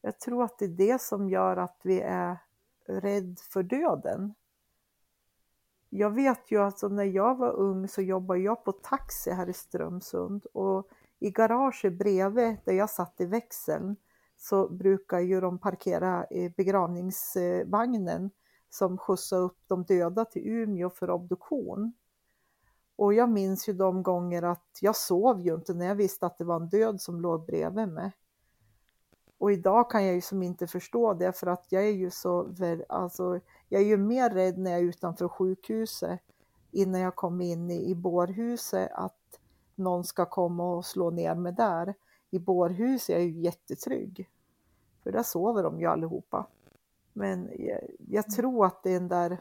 Jag 0.00 0.20
tror 0.20 0.44
att 0.44 0.58
det 0.58 0.64
är 0.64 0.68
det 0.68 1.00
som 1.00 1.28
gör 1.28 1.56
att 1.56 1.80
vi 1.82 2.00
är 2.00 2.38
rädd 2.86 3.38
för 3.52 3.62
döden. 3.62 4.34
Jag 5.88 6.10
vet 6.10 6.50
ju 6.50 6.62
alltså 6.62 6.88
när 6.88 7.04
jag 7.04 7.38
var 7.38 7.52
ung 7.52 7.88
så 7.88 8.02
jobbade 8.02 8.40
jag 8.40 8.64
på 8.64 8.72
taxi 8.72 9.30
här 9.30 9.48
i 9.48 9.52
Strömsund 9.52 10.46
och 10.52 10.88
i 11.18 11.30
garaget 11.30 11.98
bredvid 11.98 12.56
där 12.64 12.72
jag 12.72 12.90
satt 12.90 13.20
i 13.20 13.24
växeln 13.24 13.96
så 14.42 14.68
brukar 14.68 15.20
ju 15.20 15.40
de 15.40 15.58
parkera 15.58 16.26
begravningsvagnen 16.56 18.30
som 18.70 18.98
skjutsar 18.98 19.38
upp 19.38 19.58
de 19.66 19.84
döda 19.84 20.24
till 20.24 20.42
Umeå 20.46 20.90
för 20.90 21.10
obduktion. 21.10 21.92
Och 22.96 23.14
jag 23.14 23.28
minns 23.28 23.68
ju 23.68 23.72
de 23.72 24.02
gånger 24.02 24.42
att 24.42 24.78
jag 24.80 24.96
sov 24.96 25.40
ju 25.40 25.54
inte 25.54 25.74
när 25.74 25.86
jag 25.86 25.94
visste 25.94 26.26
att 26.26 26.38
det 26.38 26.44
var 26.44 26.56
en 26.56 26.68
död 26.68 27.00
som 27.00 27.20
låg 27.20 27.46
bredvid 27.46 27.88
mig. 27.88 28.12
Och 29.38 29.52
idag 29.52 29.90
kan 29.90 30.04
jag 30.04 30.14
ju 30.14 30.20
som 30.20 30.42
inte 30.42 30.66
förstå 30.66 31.14
det 31.14 31.32
för 31.32 31.46
att 31.46 31.66
jag 31.68 31.84
är 31.84 31.92
ju 31.92 32.10
så, 32.10 32.54
alltså 32.88 33.40
jag 33.68 33.82
är 33.82 33.86
ju 33.86 33.96
mer 33.96 34.30
rädd 34.30 34.58
när 34.58 34.70
jag 34.70 34.80
är 34.80 34.84
utanför 34.84 35.28
sjukhuset 35.28 36.20
innan 36.70 37.00
jag 37.00 37.16
kommer 37.16 37.44
in 37.44 37.70
i, 37.70 37.90
i 37.90 37.94
bårhuset 37.94 38.92
att 38.92 39.40
någon 39.74 40.04
ska 40.04 40.26
komma 40.26 40.74
och 40.74 40.86
slå 40.86 41.10
ner 41.10 41.34
mig 41.34 41.52
där. 41.52 41.94
I 42.32 42.38
bårhuset 42.38 43.10
är 43.10 43.18
jag 43.18 43.22
ju 43.22 43.40
jättetrygg. 43.40 44.28
För 45.02 45.12
där 45.12 45.22
sover 45.22 45.62
de 45.62 45.80
ju 45.80 45.86
allihopa. 45.86 46.46
Men 47.12 47.50
jag, 47.58 47.80
jag 48.08 48.30
tror 48.30 48.66
att 48.66 48.82
det 48.82 48.90
är 48.90 49.00
den 49.00 49.08
där 49.08 49.38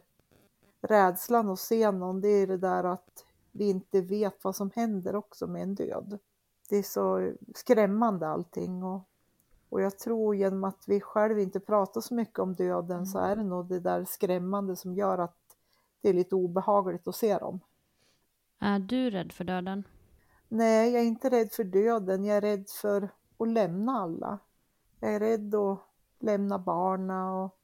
rädslan 0.82 1.50
att 1.50 1.60
se 1.60 1.92
någon, 1.92 2.22
det 2.22 2.28
är 2.28 2.48
det 2.48 2.58
där 2.58 2.84
att 2.84 3.26
vi 3.52 3.70
inte 3.70 4.02
vet 4.02 4.44
vad 4.44 4.56
som 4.56 4.72
händer 4.76 5.16
också 5.16 5.48
med 5.48 5.64
en 5.64 5.76
död. 5.76 6.20
Det 6.70 6.78
är 6.78 6.84
så 6.84 7.32
skrämmande 7.54 8.28
allting 8.28 8.84
och 8.84 9.02
och 9.72 9.82
jag 9.82 10.00
tror 10.00 10.36
genom 10.36 10.64
att 10.64 10.84
vi 10.88 11.02
själva 11.02 11.42
inte 11.42 11.60
pratar 11.60 12.02
så 12.02 12.14
mycket 12.14 12.40
om 12.40 12.54
döden 12.54 12.98
mm. 12.98 13.06
så 13.06 13.20
är 13.20 13.36
det 13.36 13.44
nog 13.44 13.68
det 13.68 13.80
där 13.80 14.06
skrämmande 14.06 14.76
som 14.76 14.94
gör 14.94 15.18
att 15.18 15.38
det 16.02 16.10
är 16.10 16.14
lite 16.14 16.36
obehagligt 16.36 17.08
att 17.08 17.16
se 17.16 17.38
dem. 17.38 17.60
Är 18.60 18.80
du 18.80 19.10
rädd 19.10 19.32
för 19.32 19.44
döden? 19.44 19.84
Nej, 20.54 20.92
jag 20.92 21.02
är 21.02 21.06
inte 21.06 21.30
rädd 21.30 21.52
för 21.52 21.64
döden. 21.64 22.26
Jag 22.26 22.38
är 22.38 22.42
rädd 22.42 22.70
för 22.70 23.10
att 23.38 23.48
lämna 23.48 23.92
alla. 23.92 24.40
Jag 25.00 25.16
är 25.16 25.20
rädd 25.20 25.56
att 25.56 25.80
lämna 26.20 26.60
barna 26.60 27.34
och 27.34 27.58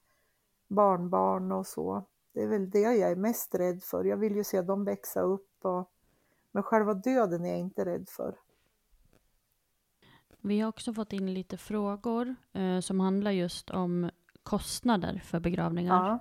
barnbarn 0.68 1.52
och 1.52 1.68
så. 1.68 2.04
Det 2.34 2.44
är 2.44 2.48
väl 2.48 2.70
det 2.70 2.80
jag 2.80 3.12
är 3.12 3.16
mest 3.16 3.56
rädd 3.56 3.84
för. 3.84 4.04
Jag 4.04 4.18
vill 4.18 4.36
ju 4.36 4.44
se 4.44 4.62
dem 4.62 4.86
växa 4.86 5.22
upp. 5.22 5.66
Och... 5.66 5.92
Men 6.52 6.64
själva 6.64 6.94
döden 6.94 7.46
är 7.46 7.50
jag 7.50 7.60
inte 7.60 7.86
rädd 7.86 8.10
för. 8.10 8.36
Vi 10.42 10.60
har 10.60 10.70
också 10.70 10.94
fått 10.94 11.14
in 11.14 11.34
lite 11.34 11.58
frågor 11.58 12.36
eh, 12.54 12.80
som 12.80 13.00
handlar 13.00 13.32
just 13.32 13.70
om 13.70 14.10
kostnader 14.44 15.22
för 15.26 15.40
begravningar. 15.40 16.20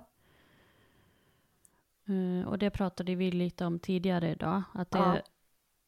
Ja. 2.05 2.13
Eh, 2.13 2.47
och 2.47 2.59
det 2.59 2.69
pratade 2.69 3.15
vi 3.15 3.31
lite 3.31 3.65
om 3.65 3.79
tidigare 3.79 4.31
idag. 4.31 4.63
Att 4.73 4.91
det 4.91 4.97
ja. 4.97 5.21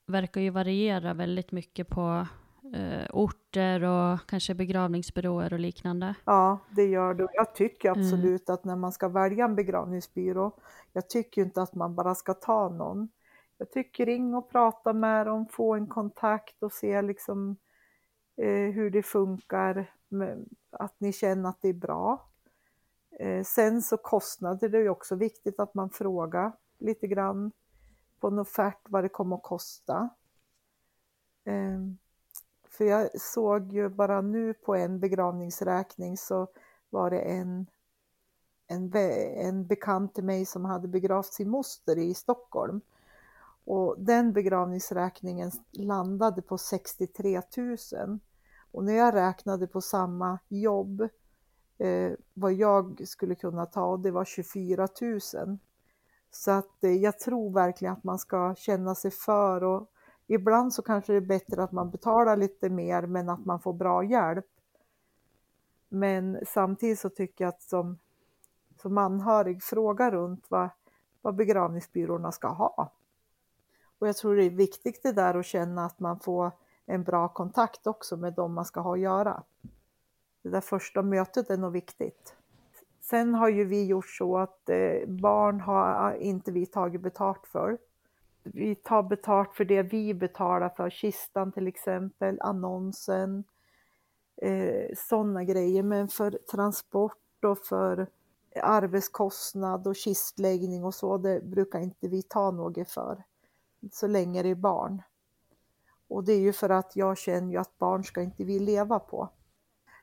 Verkar 0.10 0.42
ju 0.42 0.50
variera 0.50 1.14
väldigt 1.14 1.52
mycket 1.52 1.88
på 1.88 2.28
eh, 2.74 3.08
orter 3.14 3.84
och 3.84 4.20
kanske 4.28 4.54
begravningsbyråer 4.54 5.54
och 5.54 5.60
liknande. 5.60 6.16
Ja, 6.26 6.60
det 6.70 6.86
gör 6.86 7.14
det. 7.14 7.28
Jag 7.34 7.56
tycker 7.56 7.90
mm. 7.90 8.02
absolut 8.02 8.50
mm. 8.50 8.54
att 8.54 8.66
när 8.66 8.76
man 8.76 8.92
ska 8.92 9.08
välja 9.08 9.46
en 9.46 9.56
begravningsbyrå, 9.56 10.52
jag 10.94 11.10
tycker 11.10 11.42
inte 11.42 11.62
att 11.62 11.76
man 11.76 11.96
bara 11.96 12.16
ska 12.16 12.34
ta 12.34 12.70
någon. 12.70 13.10
Jag 13.58 13.72
tycker 13.72 14.06
ring 14.06 14.36
och 14.36 14.50
prata 14.52 14.94
med 14.94 15.26
dem, 15.26 15.48
få 15.48 15.76
en 15.76 15.88
kontakt 15.88 16.64
och 16.64 16.72
se 16.72 17.02
liksom 17.02 17.56
eh, 18.38 18.74
hur 18.74 18.90
det 18.90 19.04
funkar, 19.04 19.94
att 20.72 20.96
ni 21.00 21.14
känner 21.14 21.50
att 21.50 21.62
det 21.62 21.70
är 21.70 21.74
bra. 21.74 22.30
Eh, 23.20 23.44
sen 23.44 23.82
så 23.82 23.98
kostnader, 23.98 24.70
det 24.70 24.78
är 24.78 24.90
också 24.90 25.16
viktigt 25.16 25.60
att 25.60 25.74
man 25.74 25.90
frågar 25.90 26.52
lite 26.80 27.08
grann 27.08 27.52
på 28.20 28.28
en 28.28 28.40
offert 28.40 28.80
vad 28.90 29.04
det 29.04 29.10
kommer 29.10 29.36
att 29.36 29.44
kosta. 29.44 30.10
Eh, 31.44 31.80
för 32.70 32.86
jag 32.86 33.22
såg 33.22 33.74
ju 33.74 33.90
bara 33.90 34.22
nu 34.22 34.54
på 34.54 34.76
en 34.76 35.00
begravningsräkning 35.00 36.18
så 36.18 36.48
var 36.90 37.10
det 37.10 37.20
en, 37.20 37.68
en, 38.68 38.96
en 38.96 39.68
bekant 39.68 40.16
till 40.16 40.24
mig 40.24 40.46
som 40.46 40.66
hade 40.66 40.88
begravt 40.88 41.34
sin 41.34 41.50
moster 41.50 41.98
i 41.98 42.14
Stockholm. 42.14 42.82
Och 43.66 43.96
den 44.00 44.34
begravningsräkningen 44.34 45.52
landade 45.72 46.42
på 46.42 46.58
63 46.58 47.42
000. 47.58 48.20
Och 48.72 48.84
när 48.84 48.94
jag 48.94 49.14
räknade 49.14 49.68
på 49.68 49.82
samma 49.82 50.40
jobb, 50.48 51.02
eh, 51.78 52.12
vad 52.34 52.54
jag 52.54 53.08
skulle 53.08 53.36
kunna 53.36 53.66
ta, 53.66 53.86
och 53.86 54.00
det 54.00 54.12
var 54.12 54.26
24 54.26 54.88
000. 55.02 55.58
Så 56.32 56.52
att 56.52 56.84
eh, 56.84 56.92
jag 56.92 57.20
tror 57.20 57.52
verkligen 57.52 57.94
att 57.94 58.04
man 58.04 58.20
ska 58.20 58.56
känna 58.56 58.96
sig 58.96 59.12
för 59.12 59.64
och 59.64 59.92
ibland 60.28 60.74
så 60.74 60.82
kanske 60.82 61.14
det 61.14 61.18
är 61.18 61.22
bättre 61.22 61.64
att 61.64 61.72
man 61.72 61.90
betalar 61.90 62.38
lite 62.38 62.70
mer 62.70 63.02
men 63.02 63.30
att 63.30 63.46
man 63.46 63.60
får 63.60 63.74
bra 63.74 64.04
hjälp. 64.04 64.46
Men 65.90 66.40
samtidigt 66.48 67.00
så 67.00 67.10
tycker 67.10 67.44
jag 67.44 67.50
att 67.50 67.62
som, 67.62 67.98
som 68.82 68.98
anhörig 68.98 69.64
fråga 69.64 70.12
runt 70.12 70.46
vad, 70.50 70.70
vad 71.22 71.36
begravningsbyråerna 71.36 72.32
ska 72.32 72.48
ha. 72.48 72.92
Och 74.00 74.08
jag 74.08 74.18
tror 74.18 74.36
det 74.36 74.44
är 74.44 74.50
viktigt 74.50 75.04
det 75.04 75.12
där 75.12 75.36
att 75.36 75.46
känna 75.46 75.86
att 75.86 76.00
man 76.00 76.20
får 76.20 76.52
en 76.86 77.04
bra 77.04 77.28
kontakt 77.28 77.88
också 77.88 78.18
med 78.18 78.34
dem 78.34 78.54
man 78.54 78.66
ska 78.66 78.80
ha 78.80 78.94
att 78.94 79.00
göra. 79.00 79.44
Det 80.42 80.50
där 80.50 80.62
första 80.62 81.02
mötet 81.02 81.50
är 81.50 81.58
nog 81.58 81.72
viktigt. 81.72 82.36
Sen 83.10 83.36
har 83.36 83.50
ju 83.50 83.66
vi 83.66 83.86
gjort 83.86 84.10
så 84.10 84.38
att 84.38 84.70
eh, 84.70 85.08
barn 85.08 85.60
har 85.60 85.78
ah, 85.78 86.16
inte 86.16 86.52
vi 86.52 86.66
tagit 86.66 87.02
betalt 87.02 87.48
för. 87.48 87.78
Vi 88.44 88.76
tar 88.76 89.04
betalt 89.04 89.54
för 89.54 89.66
det 89.66 89.84
vi 89.84 90.14
betalar 90.14 90.70
för, 90.70 90.90
kistan 90.90 91.52
till 91.52 91.68
exempel, 91.68 92.42
annonsen, 92.42 93.44
eh, 94.42 94.96
sådana 94.96 95.44
grejer. 95.44 95.84
Men 95.84 96.08
för 96.08 96.32
transport 96.32 97.44
och 97.46 97.58
för 97.58 98.08
arbetskostnad 98.62 99.88
och 99.88 99.96
kistläggning 99.96 100.84
och 100.84 100.96
så, 100.96 101.18
det 101.18 101.44
brukar 101.44 101.80
inte 101.80 102.08
vi 102.08 102.24
ta 102.24 102.52
något 102.52 102.90
för. 102.90 103.24
Så 103.92 104.08
länge 104.08 104.44
det 104.44 104.50
är 104.50 104.56
barn. 104.56 105.02
Och 106.08 106.24
det 106.24 106.34
är 106.34 106.40
ju 106.40 106.54
för 106.54 106.70
att 106.70 106.96
jag 106.96 107.18
känner 107.18 107.52
ju 107.52 107.58
att 107.58 107.78
barn 107.78 108.04
ska 108.04 108.22
inte 108.22 108.44
vi 108.44 108.60
leva 108.60 109.00
på. 109.00 109.30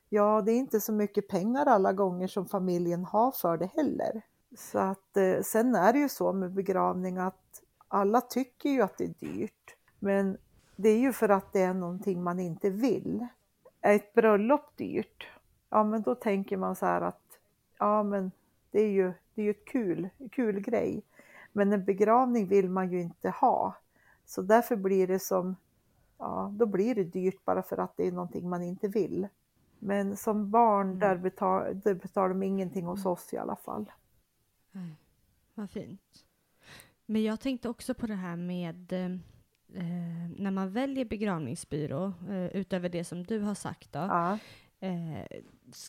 Ja, 0.09 0.41
det 0.41 0.51
är 0.51 0.57
inte 0.57 0.79
så 0.79 0.93
mycket 0.93 1.27
pengar 1.27 1.65
alla 1.65 1.93
gånger 1.93 2.27
som 2.27 2.47
familjen 2.47 3.05
har 3.05 3.31
för 3.31 3.57
det 3.57 3.71
heller. 3.75 4.21
Så 4.57 4.79
att 4.79 5.17
eh, 5.17 5.41
sen 5.41 5.75
är 5.75 5.93
det 5.93 5.99
ju 5.99 6.09
så 6.09 6.33
med 6.33 6.51
begravning 6.51 7.17
att 7.17 7.61
alla 7.87 8.21
tycker 8.21 8.69
ju 8.69 8.81
att 8.81 8.97
det 8.97 9.03
är 9.03 9.13
dyrt. 9.19 9.75
Men 9.99 10.37
det 10.75 10.89
är 10.89 10.97
ju 10.97 11.13
för 11.13 11.29
att 11.29 11.53
det 11.53 11.61
är 11.61 11.73
någonting 11.73 12.23
man 12.23 12.39
inte 12.39 12.69
vill. 12.69 13.27
Är 13.81 13.95
ett 13.95 14.13
bröllop 14.13 14.77
dyrt? 14.77 15.27
Ja, 15.69 15.83
men 15.83 16.01
då 16.01 16.15
tänker 16.15 16.57
man 16.57 16.75
så 16.75 16.85
här 16.85 17.01
att 17.01 17.39
ja, 17.79 18.03
men 18.03 18.31
det 18.71 18.81
är 18.81 18.89
ju, 18.89 19.13
det 19.35 19.41
är 19.41 19.45
ju 19.45 19.51
ett 19.51 19.65
kul, 19.65 20.09
kul 20.31 20.59
grej. 20.59 21.01
Men 21.51 21.73
en 21.73 21.85
begravning 21.85 22.47
vill 22.47 22.69
man 22.69 22.91
ju 22.91 23.01
inte 23.01 23.29
ha. 23.29 23.75
Så 24.25 24.41
därför 24.41 24.75
blir 24.75 25.07
det 25.07 25.19
som, 25.19 25.55
ja, 26.17 26.53
då 26.53 26.65
blir 26.65 26.95
det 26.95 27.03
dyrt 27.03 27.45
bara 27.45 27.63
för 27.63 27.77
att 27.77 27.97
det 27.97 28.07
är 28.07 28.11
någonting 28.11 28.49
man 28.49 28.63
inte 28.63 28.87
vill. 28.87 29.27
Men 29.79 30.17
som 30.17 30.51
barn, 30.51 30.87
Mm. 30.87 30.99
där, 30.99 31.17
betal, 31.17 31.79
där 31.79 31.93
betalar 31.93 32.29
de 32.29 32.43
ingenting 32.43 32.85
hos 32.85 33.05
oss 33.05 33.33
i 33.33 33.37
alla 33.37 33.55
fall. 33.55 33.85
Nej, 34.71 34.95
vad 35.53 35.69
fint. 35.69 36.25
Men 37.05 37.23
jag 37.23 37.39
tänkte 37.39 37.69
också 37.69 37.93
på 37.93 38.07
det 38.07 38.15
här 38.15 38.35
med 38.35 38.93
eh, 38.93 39.05
eh, 39.73 40.29
när 40.37 40.51
man 40.51 40.71
väljer 40.71 41.05
begravningsbyrå, 41.05 42.13
eh, 42.29 42.45
utöver 42.45 42.89
det 42.89 43.03
som 43.03 43.23
du 43.23 43.39
har 43.39 43.55
sagt 43.55 43.93
då. 43.93 43.99
Ja. 43.99 44.37
Eh, 44.79 45.21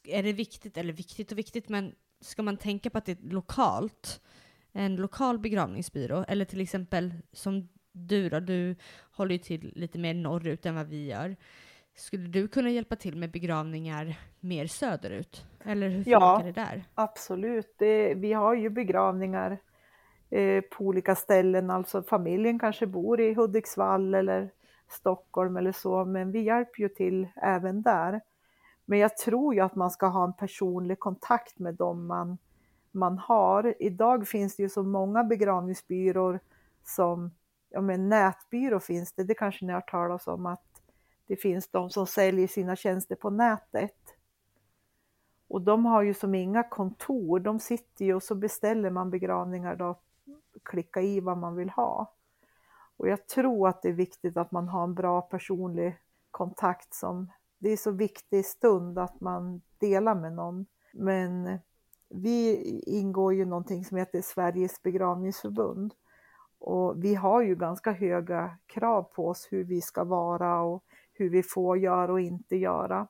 är 0.04 0.22
det 0.22 0.32
viktigt, 0.32 0.76
eller 0.76 0.92
viktigt 0.92 1.32
och 1.32 1.38
viktigt, 1.38 1.68
men 1.68 1.94
ska 2.20 2.42
man 2.42 2.56
tänka 2.56 2.90
på 2.90 2.98
att 2.98 3.04
det 3.04 3.12
är 3.12 3.30
lokalt? 3.30 4.20
En 4.72 4.96
lokal 4.96 5.38
begravningsbyrå, 5.38 6.24
eller 6.28 6.44
till 6.44 6.60
exempel 6.60 7.14
som 7.32 7.68
du 7.92 8.28
då, 8.28 8.40
du 8.40 8.76
håller 9.12 9.32
ju 9.32 9.38
till 9.38 9.72
lite 9.76 9.98
mer 9.98 10.14
norrut 10.14 10.66
än 10.66 10.74
vad 10.74 10.86
vi 10.86 11.06
gör. 11.06 11.36
Skulle 11.98 12.28
du 12.28 12.48
kunna 12.48 12.70
hjälpa 12.70 12.96
till 12.96 13.16
med 13.16 13.30
begravningar 13.30 14.18
mer 14.40 14.66
söderut? 14.66 15.44
Eller 15.64 15.88
hur 15.88 16.04
Ja. 16.08 16.36
funkar 16.36 16.52
det 16.52 16.60
där? 16.60 16.84
Absolut, 16.94 17.74
det, 17.78 18.14
vi 18.14 18.32
har 18.32 18.54
ju 18.54 18.70
begravningar 18.70 19.58
eh, 20.30 20.60
på 20.62 20.84
olika 20.84 21.14
ställen, 21.14 21.70
alltså 21.70 22.02
familjen 22.02 22.58
kanske 22.58 22.86
bor 22.86 23.20
i 23.20 23.34
Hudiksvall 23.34 24.14
eller 24.14 24.50
Stockholm 24.88 25.56
eller 25.56 25.72
så, 25.72 26.04
men 26.04 26.32
vi 26.32 26.40
hjälper 26.40 26.80
ju 26.80 26.88
till 26.88 27.28
även 27.42 27.82
där. 27.82 28.20
Men 28.84 28.98
jag 28.98 29.16
tror 29.16 29.54
ju 29.54 29.60
att 29.60 29.74
man 29.74 29.90
ska 29.90 30.06
ha 30.06 30.24
en 30.24 30.32
personlig 30.32 30.98
kontakt 30.98 31.58
med 31.58 31.74
dem 31.74 32.06
man, 32.06 32.38
man 32.90 33.18
har. 33.18 33.74
Idag 33.78 34.28
finns 34.28 34.56
det 34.56 34.62
ju 34.62 34.68
så 34.68 34.82
många 34.82 35.24
begravningsbyråer 35.24 36.40
som, 36.84 37.30
ja 37.70 37.80
men 37.80 38.08
nätbyrå 38.08 38.80
finns 38.80 39.12
det, 39.12 39.24
det 39.24 39.34
kanske 39.34 39.64
ni 39.64 39.72
har 39.72 39.80
hört 39.80 39.90
talas 39.90 40.26
om 40.26 40.46
att 40.46 40.67
det 41.28 41.36
finns 41.36 41.68
de 41.68 41.90
som 41.90 42.06
säljer 42.06 42.48
sina 42.48 42.76
tjänster 42.76 43.16
på 43.16 43.30
nätet. 43.30 44.16
Och 45.48 45.62
de 45.62 45.86
har 45.86 46.02
ju 46.02 46.14
som 46.14 46.34
inga 46.34 46.62
kontor, 46.62 47.40
de 47.40 47.60
sitter 47.60 48.04
ju 48.04 48.14
och 48.14 48.22
så 48.22 48.34
beställer 48.34 48.90
man 48.90 49.10
begravningar 49.10 49.76
då, 49.76 49.98
klicka 50.62 51.00
i 51.00 51.20
vad 51.20 51.38
man 51.38 51.56
vill 51.56 51.70
ha. 51.70 52.14
Och 52.96 53.08
jag 53.08 53.26
tror 53.26 53.68
att 53.68 53.82
det 53.82 53.88
är 53.88 53.92
viktigt 53.92 54.36
att 54.36 54.52
man 54.52 54.68
har 54.68 54.84
en 54.84 54.94
bra 54.94 55.22
personlig 55.22 55.98
kontakt 56.30 56.94
som, 56.94 57.32
det 57.58 57.70
är 57.70 57.76
så 57.76 57.90
viktig 57.90 58.46
stund 58.46 58.98
att 58.98 59.20
man 59.20 59.60
delar 59.78 60.14
med 60.14 60.32
någon. 60.32 60.66
Men 60.92 61.58
vi 62.08 62.56
ingår 62.86 63.34
ju 63.34 63.42
i 63.42 63.46
någonting 63.46 63.84
som 63.84 63.96
heter 63.96 64.22
Sveriges 64.22 64.82
begravningsförbund. 64.82 65.94
Och 66.58 67.04
vi 67.04 67.14
har 67.14 67.42
ju 67.42 67.54
ganska 67.56 67.92
höga 67.92 68.56
krav 68.66 69.02
på 69.02 69.28
oss 69.28 69.48
hur 69.50 69.64
vi 69.64 69.80
ska 69.80 70.04
vara 70.04 70.60
och 70.60 70.84
hur 71.18 71.30
vi 71.30 71.42
får 71.42 71.78
göra 71.78 72.12
och 72.12 72.20
inte 72.20 72.56
göra. 72.56 73.06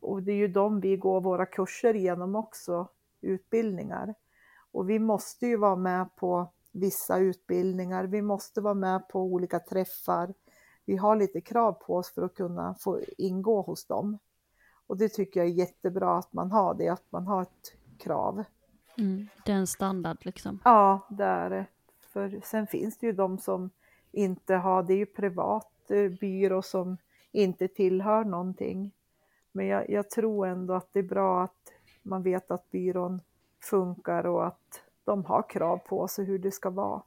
Och 0.00 0.22
det 0.22 0.32
är 0.32 0.36
ju 0.36 0.48
de 0.48 0.80
vi 0.80 0.96
går 0.96 1.20
våra 1.20 1.46
kurser 1.46 1.96
igenom 1.96 2.36
också, 2.36 2.88
utbildningar. 3.20 4.14
Och 4.72 4.90
vi 4.90 4.98
måste 4.98 5.46
ju 5.46 5.56
vara 5.56 5.76
med 5.76 6.16
på 6.16 6.52
vissa 6.72 7.18
utbildningar, 7.18 8.04
vi 8.04 8.22
måste 8.22 8.60
vara 8.60 8.74
med 8.74 9.08
på 9.08 9.20
olika 9.22 9.58
träffar. 9.58 10.34
Vi 10.84 10.96
har 10.96 11.16
lite 11.16 11.40
krav 11.40 11.72
på 11.72 11.96
oss 11.96 12.14
för 12.14 12.22
att 12.22 12.34
kunna 12.34 12.74
få 12.80 13.00
ingå 13.18 13.62
hos 13.62 13.86
dem. 13.86 14.18
Och 14.86 14.96
det 14.96 15.08
tycker 15.08 15.40
jag 15.40 15.48
är 15.48 15.52
jättebra 15.52 16.18
att 16.18 16.32
man 16.32 16.50
har 16.50 16.74
det, 16.74 16.88
att 16.88 17.12
man 17.12 17.26
har 17.26 17.42
ett 17.42 17.72
krav. 17.98 18.44
Mm. 18.98 19.28
Det 19.44 19.52
är 19.52 19.56
en 19.56 19.66
standard 19.66 20.16
liksom. 20.20 20.58
Ja, 20.64 21.06
det 21.10 21.24
är 21.24 21.50
det. 21.50 21.66
För 22.12 22.40
sen 22.44 22.66
finns 22.66 22.98
det 22.98 23.06
ju 23.06 23.12
de 23.12 23.38
som 23.38 23.70
inte 24.12 24.54
har, 24.54 24.82
det 24.82 24.92
är 24.92 24.98
ju 24.98 25.06
privat 25.06 25.90
eh, 25.90 26.08
byrå 26.20 26.62
som 26.62 26.96
inte 27.32 27.68
tillhör 27.68 28.24
någonting. 28.24 28.92
Men 29.52 29.66
jag, 29.66 29.90
jag 29.90 30.10
tror 30.10 30.46
ändå 30.46 30.74
att 30.74 30.88
det 30.92 30.98
är 30.98 31.02
bra 31.02 31.42
att 31.42 31.72
man 32.02 32.22
vet 32.22 32.50
att 32.50 32.70
byrån 32.70 33.20
funkar 33.60 34.26
och 34.26 34.46
att 34.46 34.82
de 35.04 35.24
har 35.24 35.50
krav 35.50 35.76
på 35.76 36.08
sig 36.08 36.24
hur 36.24 36.38
det 36.38 36.50
ska 36.50 36.70
vara. 36.70 37.02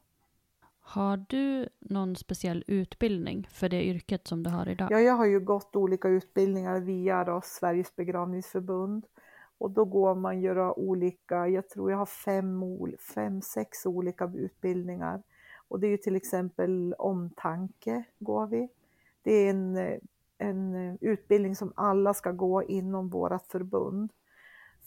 Har 0.80 1.26
du 1.30 1.70
någon 1.80 2.16
speciell 2.16 2.64
utbildning 2.68 3.48
för 3.52 3.70
det 3.70 3.86
yrket 3.86 4.28
som 4.28 4.44
du 4.44 4.50
har 4.50 4.70
idag? 4.70 4.88
Ja, 4.92 5.00
jag 5.00 5.14
har 5.14 5.26
ju 5.26 5.40
gått 5.40 5.76
olika 5.76 6.08
utbildningar 6.08 6.80
via 6.80 7.24
då 7.24 7.42
Sveriges 7.44 7.96
begravningsförbund 7.96 9.06
och 9.58 9.72
då 9.72 9.86
går 9.86 10.16
man 10.16 10.42
göra 10.42 10.80
olika, 10.80 11.48
jag 11.48 11.70
tror 11.70 11.92
jag 11.92 11.98
har 11.98 12.06
fem, 12.06 12.64
fem, 13.16 13.42
sex 13.42 13.86
olika 13.86 14.32
utbildningar. 14.36 15.24
Och 15.68 15.80
det 15.80 15.88
är 15.88 15.92
ju 15.92 15.98
till 15.98 16.16
exempel 16.16 16.94
omtanke 16.98 18.04
går 18.20 18.48
vi. 18.48 18.70
Det 19.22 19.32
är 19.32 19.50
en, 19.50 19.78
eh, 19.78 20.00
en 20.38 20.76
eh, 20.76 20.96
utbildning 21.02 21.56
som 21.56 21.74
alla 21.76 22.14
ska 22.14 22.32
gå 22.32 22.64
inom 22.64 23.10
vårt 23.10 23.46
förbund. 23.48 24.12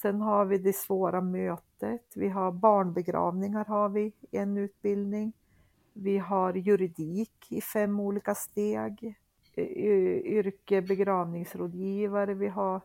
Sen 0.03 0.20
har 0.20 0.44
vi 0.44 0.59
det 0.59 0.76
svåra 0.76 1.20
mötet, 1.20 2.12
vi 2.16 2.28
har 2.28 2.53
barnbegravningar 2.53 3.64
har 3.64 3.88
vi 3.88 4.12
en 4.30 4.59
utbildning. 4.59 5.32
Vi 5.92 6.18
har 6.18 6.55
juridik 6.55 7.46
i 7.51 7.61
fem 7.61 8.01
olika 8.01 8.34
steg, 8.34 9.16
eh, 9.55 9.64
yrke 10.18 10.82
begravningsrådgivare, 10.82 12.34
vi 12.34 12.49
har 12.49 12.80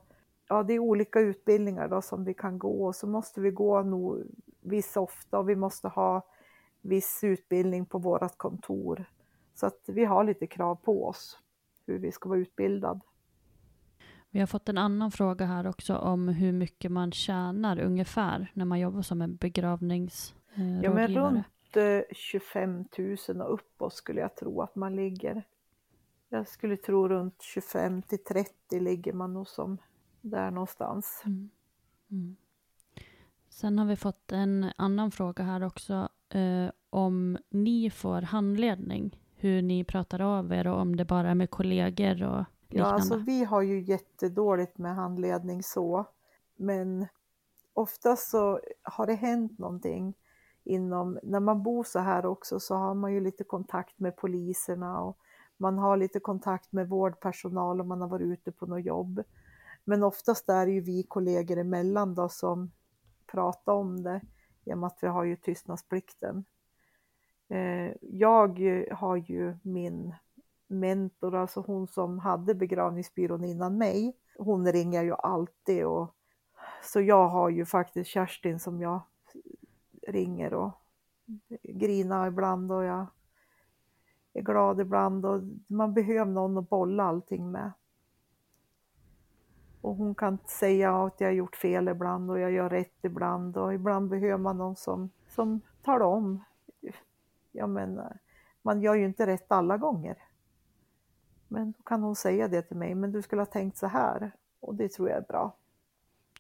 ja, 0.48 0.64
det 0.64 0.74
är 0.74 0.80
olika 0.80 1.20
utbildningar 1.20 1.88
då 1.88 2.02
som 2.02 2.24
vi 2.24 2.34
kan 2.34 2.60
gå 2.60 2.86
och 2.86 2.96
så 2.96 3.08
måste 3.08 3.42
vi 3.42 3.52
gå 3.52 3.82
nog 3.82 4.24
viss 4.62 4.98
ofta 4.98 5.40
och 5.40 5.50
vi 5.50 5.56
måste 5.56 5.88
ha 5.88 6.22
viss 6.82 7.20
utbildning 7.24 7.86
på 7.86 7.98
vårt 7.98 8.38
kontor. 8.38 9.06
Så 9.56 9.66
att 9.66 9.82
vi 9.88 10.06
har 10.06 10.24
lite 10.24 10.48
krav 10.48 10.76
på 10.76 11.08
oss 11.08 11.40
hur 11.86 12.00
vi 12.00 12.12
ska 12.12 12.30
vara 12.30 12.40
utbildad. 12.40 13.02
Vi 14.30 14.40
har 14.40 14.48
fått 14.48 14.70
en 14.70 14.78
annan 14.78 15.12
fråga 15.12 15.46
här 15.46 15.68
också 15.68 15.96
om 15.96 16.28
hur 16.28 16.52
mycket 16.52 16.92
man 16.92 17.12
tjänar 17.12 17.80
ungefär 17.80 18.52
när 18.54 18.66
man 18.66 18.80
jobbar 18.80 19.02
som 19.02 19.22
en 19.22 19.36
begravningsrådgivare. 19.36 20.84
Ja, 20.84 20.94
men 20.94 21.08
runt 21.08 21.78
eh, 21.78 22.16
25 22.16 22.86
000 23.28 23.42
och 23.42 23.54
uppåt 23.54 23.94
skulle 23.94 24.22
jag 24.22 24.36
tro 24.36 24.62
att 24.62 24.76
man 24.76 24.96
ligger. 24.96 25.44
Jag 26.30 26.48
skulle 26.48 26.78
tro 26.78 27.08
runt 27.08 27.42
25 27.42 28.02
till 28.02 28.24
30 28.24 28.80
ligger 28.80 29.14
man 29.14 29.34
nog 29.34 29.48
som 29.48 29.78
där 30.22 30.52
någonstans. 30.52 31.22
Mm. 31.26 31.50
Mm. 32.12 32.36
Sen 33.50 33.80
har 33.80 33.86
vi 33.86 33.96
fått 33.96 34.32
en 34.32 34.72
annan 34.78 35.12
fråga 35.12 35.44
här 35.44 35.64
också 35.64 36.10
eh, 36.30 36.70
om 36.90 37.38
ni 37.50 37.90
får 37.90 38.22
handledning, 38.22 39.20
hur 39.44 39.62
ni 39.62 39.84
pratar 39.84 40.22
av 40.22 40.54
er 40.54 40.68
och 40.68 40.80
om 40.80 40.96
det 40.96 41.06
bara 41.06 41.30
är 41.30 41.36
med 41.36 41.50
kollegor 41.50 42.24
och 42.24 42.46
Ja, 42.76 42.78
liknande. 42.78 42.96
alltså 42.96 43.16
vi 43.18 43.44
har 43.44 43.62
ju 43.62 43.82
jättedåligt 43.82 44.78
med 44.78 44.96
handledning 44.96 45.64
så, 45.64 46.06
men 46.56 47.08
ofta 47.74 48.16
så 48.16 48.60
har 48.84 49.08
det 49.08 49.14
hänt 49.14 49.60
någonting 49.60 50.14
inom, 50.64 51.20
när 51.24 51.40
man 51.40 51.64
bor 51.64 51.84
så 51.84 52.00
här 52.00 52.26
också 52.26 52.60
så 52.60 52.76
har 52.76 52.94
man 52.94 53.14
ju 53.14 53.20
lite 53.20 53.44
kontakt 53.44 54.00
med 54.00 54.16
poliserna 54.18 55.02
och 55.02 55.18
man 55.58 55.78
har 55.78 55.98
lite 55.98 56.20
kontakt 56.20 56.72
med 56.72 56.90
vårdpersonal 56.90 57.82
om 57.82 57.88
man 57.88 58.02
har 58.02 58.08
varit 58.08 58.28
ute 58.28 58.52
på 58.52 58.66
något 58.66 58.86
jobb. 58.86 59.24
Men 59.84 60.04
oftast 60.04 60.50
är 60.50 60.66
det 60.66 60.72
ju 60.72 60.82
vi 60.82 61.04
kollegor 61.04 61.58
emellan 61.58 62.16
då 62.16 62.30
som 62.30 62.72
pratar 63.32 63.74
om 63.74 64.04
det 64.04 64.22
i 64.66 64.74
och 64.74 64.78
med 64.78 64.88
att 64.88 64.98
vi 65.02 65.08
har 65.08 65.24
ju 65.24 65.36
tystnadsplikten. 65.36 66.46
Eh, 67.54 67.94
jag 68.02 68.60
har 68.92 69.16
ju 69.16 69.56
min 69.62 70.16
mentor, 70.68 71.36
alltså 71.36 71.62
hon 71.62 71.88
som 71.88 72.20
hade 72.20 72.56
begravningsbyrån 72.56 73.44
innan 73.44 73.78
mig. 73.78 74.18
Hon 74.38 74.72
ringer 74.72 75.04
ju 75.04 75.14
alltid 75.14 75.86
och 75.86 76.16
så 76.84 77.02
jag 77.02 77.28
har 77.28 77.50
ju 77.50 77.66
faktiskt 77.66 78.10
Kerstin 78.10 78.60
som 78.60 78.82
jag 78.82 79.02
ringer 80.08 80.54
och 80.54 80.72
grinar 81.64 82.28
ibland 82.28 82.72
och 82.72 82.84
jag 82.84 83.06
är 84.34 84.42
glad 84.42 84.80
ibland 84.80 85.26
och 85.26 85.42
man 85.68 85.94
behöver 85.94 86.32
någon 86.32 86.58
att 86.58 86.70
bolla 86.70 87.04
allting 87.04 87.52
med. 87.52 87.72
Och 89.82 89.96
hon 89.96 90.16
kan 90.16 90.38
säga 90.48 91.04
att 91.04 91.22
jag 91.22 91.28
har 91.28 91.34
gjort 91.34 91.56
fel 91.56 91.88
ibland 91.88 92.32
och 92.32 92.40
jag 92.40 92.52
gör 92.52 92.70
rätt 92.70 92.98
ibland 93.02 93.58
och 93.58 93.74
ibland 93.74 94.10
behöver 94.10 94.38
man 94.38 94.58
någon 94.58 94.76
som, 94.76 95.10
som 95.28 95.62
talar 95.84 96.06
om. 96.06 96.44
Jag 97.56 97.70
menar, 97.70 98.18
man 98.62 98.82
gör 98.82 98.96
ju 98.96 99.06
inte 99.06 99.28
rätt 99.28 99.52
alla 99.52 99.78
gånger. 99.78 100.18
Men 101.48 101.72
då 101.72 101.84
kan 101.84 102.04
hon 102.04 102.16
säga 102.16 102.48
det 102.48 102.62
till 102.62 102.78
mig, 102.78 102.96
men 102.96 103.12
du 103.12 103.22
skulle 103.22 103.42
ha 103.42 103.46
tänkt 103.46 103.78
så 103.78 103.88
här. 103.88 104.32
Och 104.60 104.76
det 104.76 104.92
tror 104.92 105.10
jag 105.10 105.18
är 105.18 105.28
bra. 105.28 105.56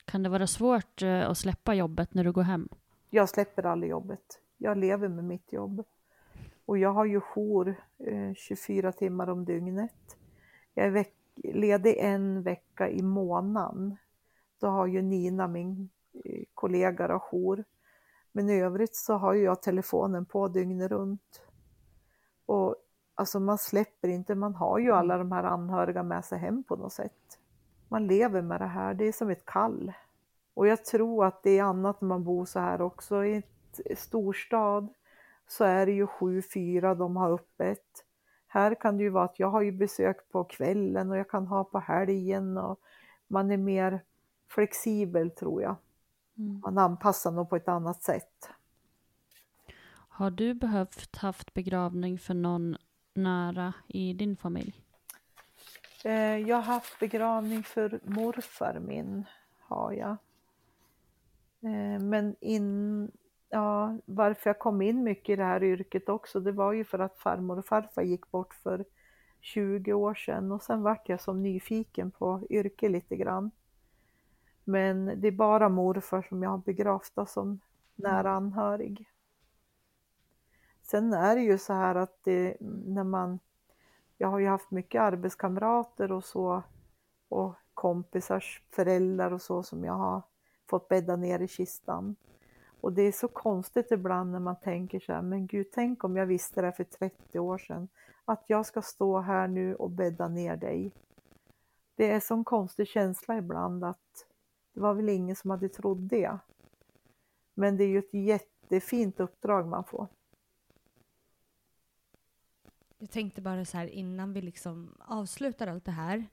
Kan 0.05 0.23
det 0.23 0.29
vara 0.29 0.47
svårt 0.47 1.01
eh, 1.01 1.29
att 1.29 1.37
släppa 1.37 1.73
jobbet 1.73 2.13
när 2.13 2.23
du 2.23 2.31
går 2.31 2.43
hem? 2.43 2.69
jag 3.13 3.29
släpper 3.29 3.65
aldrig 3.65 3.89
jobbet. 3.91 4.39
Jag 4.57 4.77
lever 4.77 5.07
med 5.07 5.23
mitt 5.23 5.53
jobb. 5.53 5.83
Och 6.65 6.77
jag 6.77 6.93
har 6.93 7.05
ju 7.05 7.19
jour 7.19 7.75
eh, 7.97 8.33
24 8.33 8.91
timmar 8.91 9.29
om 9.29 9.45
dygnet. 9.45 10.17
Jag 10.73 10.85
är 10.85 11.05
ledig 11.35 11.95
en 11.99 12.43
vecka 12.43 12.89
i 12.89 13.01
månaden. 13.01 13.97
Då 14.59 14.67
har 14.67 14.87
ju 14.87 15.01
Nina, 15.01 15.47
min 15.47 15.89
eh, 16.25 16.43
kollega, 16.53 17.19
jour. 17.19 17.63
Men 18.35 18.49
i 18.49 18.61
övrigt 18.61 18.95
så 18.95 19.13
har 19.13 19.33
ju 19.33 19.43
jag 19.43 19.61
telefonen 19.61 20.25
på 20.25 20.47
dygnet 20.47 20.91
runt. 20.91 21.41
Och 22.45 22.75
alltså 23.15 23.39
man 23.39 23.57
släpper 23.57 24.07
inte, 24.07 24.35
man 24.35 24.55
har 24.55 24.79
ju 24.79 24.91
alla 24.91 25.17
de 25.17 25.31
här 25.31 25.43
anhöriga 25.43 26.03
med 26.03 26.25
sig 26.25 26.39
hem 26.39 26.63
på 26.63 26.75
något 26.75 26.93
sätt. 26.93 27.39
Man 27.87 28.07
lever 28.07 28.41
med 28.41 28.61
det 28.61 28.67
här, 28.67 28.93
det 28.93 29.07
är 29.07 29.11
som 29.11 29.29
ett 29.29 29.45
kall. 29.45 29.93
Och 30.53 30.67
jag 30.67 30.85
tror 30.85 31.25
att 31.25 31.43
det 31.43 31.59
är 31.59 31.63
annat 31.63 32.01
när 32.01 32.07
man 32.07 32.23
bor 32.23 32.45
så 32.45 32.59
här 32.59 32.81
också. 32.81 33.25
I 33.25 33.35
en 33.35 33.43
storstad 33.97 34.93
så 35.47 35.63
är 35.63 35.85
det 35.85 35.91
ju 35.91 36.05
7-4 36.05 36.95
de 36.95 37.15
har 37.15 37.31
öppet. 37.31 38.05
Här 38.47 38.75
kan 38.75 38.97
det 38.97 39.03
ju 39.03 39.09
vara 39.09 39.25
att 39.25 39.39
jag 39.39 39.47
har 39.47 39.61
ju 39.61 39.71
besök 39.71 40.31
på 40.31 40.43
kvällen 40.43 41.11
och 41.11 41.17
jag 41.17 41.29
kan 41.29 41.47
ha 41.47 41.63
på 41.63 41.79
helgen 41.79 42.57
och 42.57 42.79
man 43.27 43.51
är 43.51 43.57
mer 43.57 43.99
flexibel 44.47 45.31
tror 45.31 45.61
jag. 45.61 45.75
Mm. 46.37 46.61
Man 46.65 46.77
anpassar 46.77 47.31
nog 47.31 47.49
på 47.49 47.55
ett 47.55 47.67
annat 47.67 48.03
sätt. 48.03 48.49
Har 50.07 50.31
du 50.31 50.53
behövt 50.53 51.15
haft 51.15 51.53
begravning 51.53 52.19
för 52.19 52.33
någon 52.33 52.77
nära 53.13 53.73
i 53.87 54.13
din 54.13 54.37
familj? 54.37 54.73
Eh, 56.03 56.37
jag 56.37 56.55
har 56.55 56.63
haft 56.63 56.99
begravning 56.99 57.63
för 57.63 57.99
morfar 58.03 58.79
min, 58.79 59.25
har 59.59 59.91
jag. 59.91 60.17
Eh, 61.61 62.01
men 62.01 62.35
in, 62.39 63.11
ja, 63.49 63.97
varför 64.05 64.49
jag 64.49 64.59
kom 64.59 64.81
in 64.81 65.03
mycket 65.03 65.33
i 65.33 65.35
det 65.35 65.43
här 65.43 65.63
yrket 65.63 66.09
också, 66.09 66.39
det 66.39 66.51
var 66.51 66.73
ju 66.73 66.83
för 66.83 66.99
att 66.99 67.19
farmor 67.19 67.59
och 67.59 67.65
farfar 67.65 68.01
gick 68.01 68.31
bort 68.31 68.53
för 68.53 68.85
20 69.41 69.93
år 69.93 70.13
sedan 70.13 70.51
och 70.51 70.63
sen 70.63 70.81
vart 70.81 71.09
jag 71.09 71.21
som 71.21 71.43
nyfiken 71.43 72.11
på 72.11 72.47
yrke 72.49 72.89
lite 72.89 73.15
grann. 73.15 73.51
Men 74.63 75.21
det 75.21 75.27
är 75.27 75.31
bara 75.31 75.69
morfar 75.69 76.21
som 76.21 76.43
jag 76.43 76.49
har 76.49 76.57
begravt 76.57 77.13
som 77.27 77.59
nära 77.95 78.31
anhörig. 78.31 79.09
Sen 80.81 81.13
är 81.13 81.35
det 81.35 81.41
ju 81.41 81.57
så 81.57 81.73
här 81.73 81.95
att 81.95 82.19
det, 82.23 82.57
när 82.85 83.03
man, 83.03 83.39
jag 84.17 84.27
har 84.27 84.39
ju 84.39 84.47
haft 84.47 84.71
mycket 84.71 85.01
arbetskamrater 85.01 86.11
och 86.11 86.23
så 86.23 86.63
och 87.29 87.55
kompisars 87.73 88.63
föräldrar 88.69 89.31
och 89.31 89.41
så 89.41 89.63
som 89.63 89.83
jag 89.83 89.93
har 89.93 90.21
fått 90.69 90.87
bädda 90.87 91.15
ner 91.15 91.39
i 91.39 91.47
kistan. 91.47 92.15
Och 92.81 92.93
det 92.93 93.01
är 93.01 93.11
så 93.11 93.27
konstigt 93.27 93.91
ibland 93.91 94.31
när 94.31 94.39
man 94.39 94.55
tänker 94.55 94.99
så 94.99 95.13
här, 95.13 95.21
men 95.21 95.47
gud, 95.47 95.67
tänk 95.73 96.03
om 96.03 96.17
jag 96.17 96.25
visste 96.25 96.61
det 96.61 96.67
här 96.67 96.71
för 96.71 96.83
30 96.83 97.39
år 97.39 97.57
sedan, 97.57 97.87
att 98.25 98.43
jag 98.47 98.65
ska 98.65 98.81
stå 98.81 99.19
här 99.19 99.47
nu 99.47 99.75
och 99.75 99.89
bädda 99.89 100.27
ner 100.27 100.55
dig. 100.55 100.91
Det 101.95 102.11
är 102.11 102.19
sån 102.19 102.43
konstig 102.43 102.87
känsla 102.87 103.37
ibland 103.37 103.83
att 103.83 104.25
det 104.73 104.79
var 104.79 104.93
väl 104.93 105.09
ingen 105.09 105.35
som 105.35 105.49
hade 105.49 105.69
trott 105.69 105.97
det. 106.01 106.37
Men 107.53 107.77
det 107.77 107.83
är 107.83 107.87
ju 107.87 107.99
ett 107.99 108.13
jättefint 108.13 109.19
uppdrag 109.19 109.67
man 109.67 109.83
får. 109.83 110.07
Jag 112.97 113.09
tänkte 113.11 113.41
bara 113.41 113.65
så 113.65 113.77
här 113.77 113.87
innan 113.87 114.33
vi 114.33 114.41
liksom 114.41 114.95
avslutar 114.99 115.67
allt 115.67 115.85
det 115.85 115.91
här. 115.91 116.25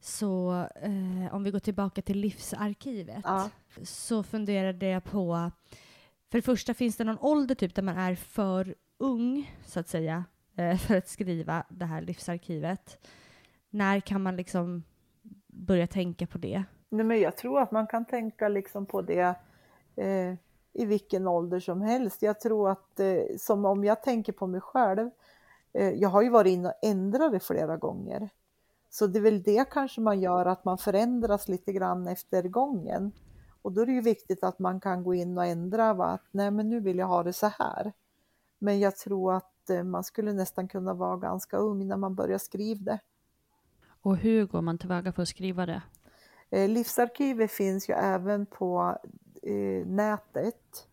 Så 0.00 0.52
eh, 0.76 1.34
om 1.34 1.42
vi 1.44 1.50
går 1.50 1.58
tillbaka 1.58 2.02
till 2.02 2.18
livsarkivet 2.18 3.20
Ja. 3.24 3.50
så 3.82 4.22
funderade 4.22 4.86
jag 4.86 5.04
på, 5.04 5.50
för 6.30 6.38
det 6.38 6.42
första 6.42 6.74
finns 6.74 6.96
det 6.96 7.04
någon 7.04 7.18
ålder 7.18 7.54
typ 7.54 7.74
där 7.74 7.82
man 7.82 7.96
är 7.98 8.14
för 8.14 8.74
ung 8.98 9.56
så 9.64 9.80
att 9.80 9.88
säga 9.88 10.24
eh, 10.56 10.78
för 10.78 10.96
att 10.96 11.08
skriva 11.08 11.64
det 11.68 11.84
här 11.84 12.00
livsarkivet. 12.02 13.06
När 13.70 14.00
kan 14.00 14.22
man 14.22 14.36
liksom 14.36 14.82
börja 15.46 15.86
tänka 15.86 16.26
på 16.26 16.38
det? 16.38 16.64
Nej, 16.88 17.06
men 17.06 17.20
jag 17.20 17.36
tror 17.36 17.60
att 17.60 17.70
man 17.70 17.86
kan 17.86 18.04
tänka 18.04 18.48
liksom 18.48 18.86
på 18.86 19.02
det 19.02 19.34
eh, 19.96 20.34
i 20.72 20.84
vilken 20.84 21.26
ålder 21.26 21.60
som 21.60 21.82
helst. 21.82 22.22
Jag 22.22 22.40
tror 22.40 22.70
att, 22.70 23.00
eh, 23.00 23.22
som 23.38 23.64
om 23.64 23.84
jag 23.84 24.02
tänker 24.02 24.32
på 24.32 24.46
mig 24.46 24.60
själv, 24.60 25.10
eh, 25.72 25.90
jag 25.90 26.08
har 26.08 26.22
ju 26.22 26.30
varit 26.30 26.50
inne 26.50 26.68
och 26.68 26.74
ändrat 26.82 27.32
det 27.32 27.40
flera 27.40 27.76
gånger. 27.76 28.28
Så 28.90 29.06
det 29.06 29.18
är 29.18 29.22
väl 29.22 29.42
det 29.42 29.70
kanske 29.70 30.00
man 30.00 30.20
gör, 30.20 30.46
att 30.46 30.64
man 30.64 30.78
förändras 30.78 31.48
lite 31.48 31.72
grann 31.72 32.08
efter 32.08 32.42
gången. 32.42 33.12
Och 33.62 33.72
då 33.72 33.80
är 33.80 33.86
det 33.86 33.92
ju 33.92 34.00
viktigt 34.00 34.44
att 34.44 34.58
man 34.58 34.80
kan 34.80 35.02
gå 35.02 35.14
in 35.14 35.38
och 35.38 35.44
ändra, 35.46 35.94
va? 35.94 36.06
att 36.06 36.26
nej 36.30 36.50
men 36.50 36.68
nu 36.68 36.80
vill 36.80 36.98
jag 36.98 37.06
ha 37.06 37.22
det 37.22 37.32
så 37.32 37.46
här. 37.46 37.92
Men 38.58 38.80
jag 38.80 38.96
tror 38.96 39.34
att 39.34 39.70
eh, 39.70 39.82
man 39.82 40.04
skulle 40.04 40.32
nästan 40.32 40.68
kunna 40.68 40.94
vara 40.94 41.16
ganska 41.16 41.56
ung 41.56 41.88
när 41.88 41.96
man 41.96 42.14
börjar 42.14 42.38
skriva 42.38 42.84
det. 42.84 43.00
Och 44.02 44.16
hur 44.16 44.46
går 44.46 44.62
man 44.62 44.78
tillväga 44.78 45.12
för 45.12 45.22
att 45.22 45.28
skriva 45.28 45.66
det? 45.66 45.82
Eh, 46.50 46.68
livsarkivet 46.68 47.50
finns 47.50 47.88
ju 47.88 47.94
även 47.94 48.46
på 48.46 48.98
eh, 49.42 49.86
nätet. 49.86 50.86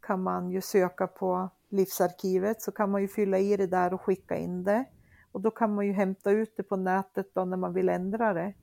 Kan 0.00 0.22
man 0.22 0.50
ju 0.50 0.60
söka 0.60 1.06
på 1.06 1.50
Livsarkivet 1.68 2.62
så 2.62 2.72
kan 2.72 2.90
man 2.90 3.02
ju 3.02 3.08
fylla 3.08 3.38
i 3.38 3.56
det 3.56 3.66
där 3.66 3.94
och 3.94 4.00
skicka 4.00 4.36
in 4.36 4.64
det. 4.64 4.84
Och 5.32 5.40
då 5.40 5.50
kan 5.50 5.74
man 5.74 5.86
ju 5.86 5.92
hämta 5.92 6.30
ut 6.30 6.56
det 6.56 6.62
på 6.62 6.76
nätet 6.76 7.34
då 7.34 7.44
när 7.44 7.56
man 7.56 7.72
vill 7.72 7.88
ändra 7.88 8.34
det. 8.34 8.54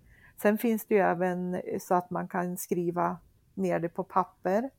Sen 0.42 0.58
finns 0.58 0.86
det 0.86 0.96
ju 0.96 1.02
även 1.02 1.56
eh, 1.56 1.80
så 1.80 1.96
att 1.96 2.10
man 2.10 2.28
kan 2.28 2.58
skriva 2.58 3.18
ner 3.54 3.80
det 3.80 3.90
på 3.90 4.04
papper. 4.04 4.70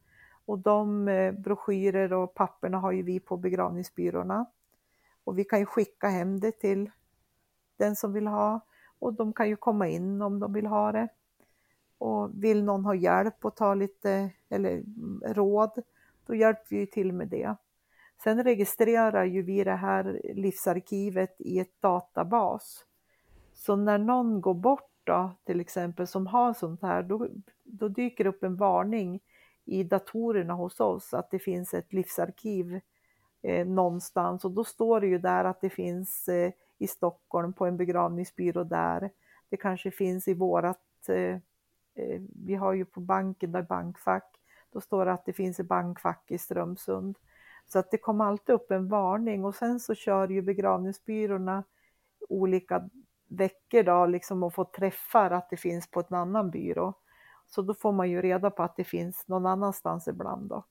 Och 0.46 0.58
de 0.58 1.08
eh, 1.08 1.32
broschyrer 1.32 2.12
och 2.12 2.34
papperna 2.34 2.78
har 2.78 2.92
ju 2.92 3.02
vi 3.02 3.20
på 3.20 3.36
begravningsbyråerna. 3.36 4.46
Och 5.24 5.38
vi 5.38 5.44
kan 5.44 5.58
ju 5.58 5.66
skicka 5.66 6.08
hem 6.08 6.40
det 6.40 6.52
till 6.52 6.90
den 7.76 7.96
som 7.96 8.12
vill 8.12 8.26
ha. 8.26 8.60
Och 8.98 9.14
de 9.14 9.32
kan 9.32 9.48
ju 9.48 9.56
komma 9.56 9.88
in 9.88 10.22
om 10.22 10.40
de 10.40 10.52
vill 10.52 10.66
ha 10.66 10.92
det. 10.92 11.08
Och 11.98 12.44
vill 12.44 12.64
någon 12.64 12.84
ha 12.84 12.94
hjälp 12.94 13.44
och 13.44 13.56
ta 13.56 13.74
lite 13.74 14.30
eller 14.48 14.82
råd, 15.34 15.82
då 16.26 16.34
hjälper 16.34 16.76
vi 16.76 16.86
till 16.86 17.12
med 17.12 17.28
det. 17.28 17.54
Sen 18.22 18.44
registrerar 18.44 19.24
ju 19.24 19.42
vi 19.42 19.64
det 19.64 19.74
här 19.74 20.20
livsarkivet 20.34 21.36
i 21.38 21.58
ett 21.58 21.82
databas. 21.82 22.84
Så 23.54 23.76
när 23.76 23.98
någon 23.98 24.40
går 24.40 24.54
bort 24.54 24.90
då, 25.04 25.30
till 25.44 25.60
exempel 25.60 26.06
som 26.06 26.26
har 26.26 26.52
sånt 26.52 26.82
här, 26.82 27.02
då, 27.02 27.28
då 27.64 27.88
dyker 27.88 28.26
upp 28.26 28.42
en 28.42 28.56
varning 28.56 29.20
i 29.64 29.84
datorerna 29.84 30.54
hos 30.54 30.80
oss 30.80 31.14
att 31.14 31.30
det 31.30 31.38
finns 31.38 31.74
ett 31.74 31.92
livsarkiv 31.92 32.80
eh, 33.42 33.66
någonstans 33.66 34.44
och 34.44 34.50
då 34.50 34.64
står 34.64 35.00
det 35.00 35.06
ju 35.06 35.18
där 35.18 35.44
att 35.44 35.60
det 35.60 35.70
finns 35.70 36.28
eh, 36.28 36.52
i 36.78 36.86
Stockholm 36.86 37.52
på 37.52 37.66
en 37.66 37.76
begravningsbyrå 37.76 38.64
där. 38.64 39.10
Det 39.48 39.56
kanske 39.56 39.90
finns 39.90 40.28
i 40.28 40.34
vårat, 40.34 41.08
eh, 41.08 41.38
Eh, 41.98 42.20
vi 42.44 42.54
har 42.54 42.72
ju 42.72 42.84
på 42.84 43.00
banken 43.00 43.52
där 43.52 43.62
bankfack, 43.62 44.40
då 44.72 44.80
står 44.80 45.06
det 45.06 45.12
att 45.12 45.24
det 45.24 45.32
finns 45.32 45.60
ett 45.60 45.68
bankfack 45.68 46.24
i 46.30 46.38
Strömsund. 46.38 47.18
Så 47.66 47.78
att 47.78 47.90
det 47.90 47.98
kommer 47.98 48.24
alltid 48.24 48.54
upp 48.54 48.70
en 48.70 48.88
varning 48.88 49.44
och 49.44 49.54
sen 49.54 49.80
så 49.80 49.94
kör 49.94 50.28
ju 50.28 50.42
begravningsbyråerna 50.42 51.64
olika 52.28 52.88
veckor 53.28 53.82
då 53.82 54.06
liksom 54.06 54.42
och 54.42 54.54
får 54.54 54.64
träffar 54.64 55.30
att 55.30 55.50
det 55.50 55.56
finns 55.56 55.90
på 55.90 56.00
en 56.00 56.14
annan 56.14 56.50
byrå. 56.50 56.94
Så 57.46 57.62
då 57.62 57.74
får 57.74 57.92
man 57.92 58.10
ju 58.10 58.22
reda 58.22 58.50
på 58.50 58.62
att 58.62 58.76
det 58.76 58.84
finns 58.84 59.28
någon 59.28 59.46
annanstans 59.46 60.08
ibland 60.08 60.48
då. 60.48 60.64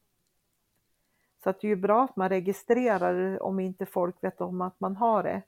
Så 1.43 1.49
att 1.49 1.61
det 1.61 1.67
är 1.67 1.69
ju 1.69 1.75
bra 1.75 2.03
att 2.03 2.15
man 2.15 2.29
registrerar 2.29 3.43
om 3.43 3.59
inte 3.59 3.85
folk 3.85 4.23
vet 4.23 4.41
om 4.41 4.61
att 4.61 4.79
man 4.79 4.95
har 4.95 5.23
det. 5.23 5.41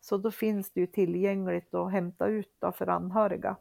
Så 0.00 0.16
då 0.16 0.30
finns 0.30 0.70
det 0.70 0.80
ju 0.80 0.86
tillgängligt 0.86 1.74
att 1.74 1.92
hämta 1.92 2.26
ut 2.26 2.54
då 2.58 2.72
för 2.72 2.86
anhöriga. 2.86 3.56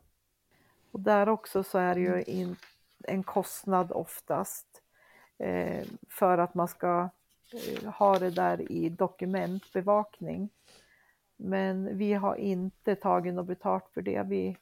Och 0.93 0.99
där 0.99 1.29
också 1.29 1.63
så 1.63 1.77
är 1.77 1.95
det 1.95 2.01
ju 2.01 2.23
in, 2.23 2.55
en 3.03 3.23
kostnad 3.23 3.91
oftast 3.91 4.81
eh, 5.37 5.85
för 6.09 6.37
att 6.37 6.53
man 6.53 6.67
ska 6.67 7.09
eh, 7.53 7.91
ha 7.93 8.19
det 8.19 8.29
där 8.29 8.71
i 8.71 8.89
dokumentbevakning. 8.89 10.49
Men 11.35 11.97
vi 11.97 12.13
har 12.13 12.35
inte 12.35 12.95
tagit 12.95 13.33
något 13.33 13.47
betalt 13.47 13.89
för 13.93 14.01
det. 14.01 14.23
Vi, 14.23 14.57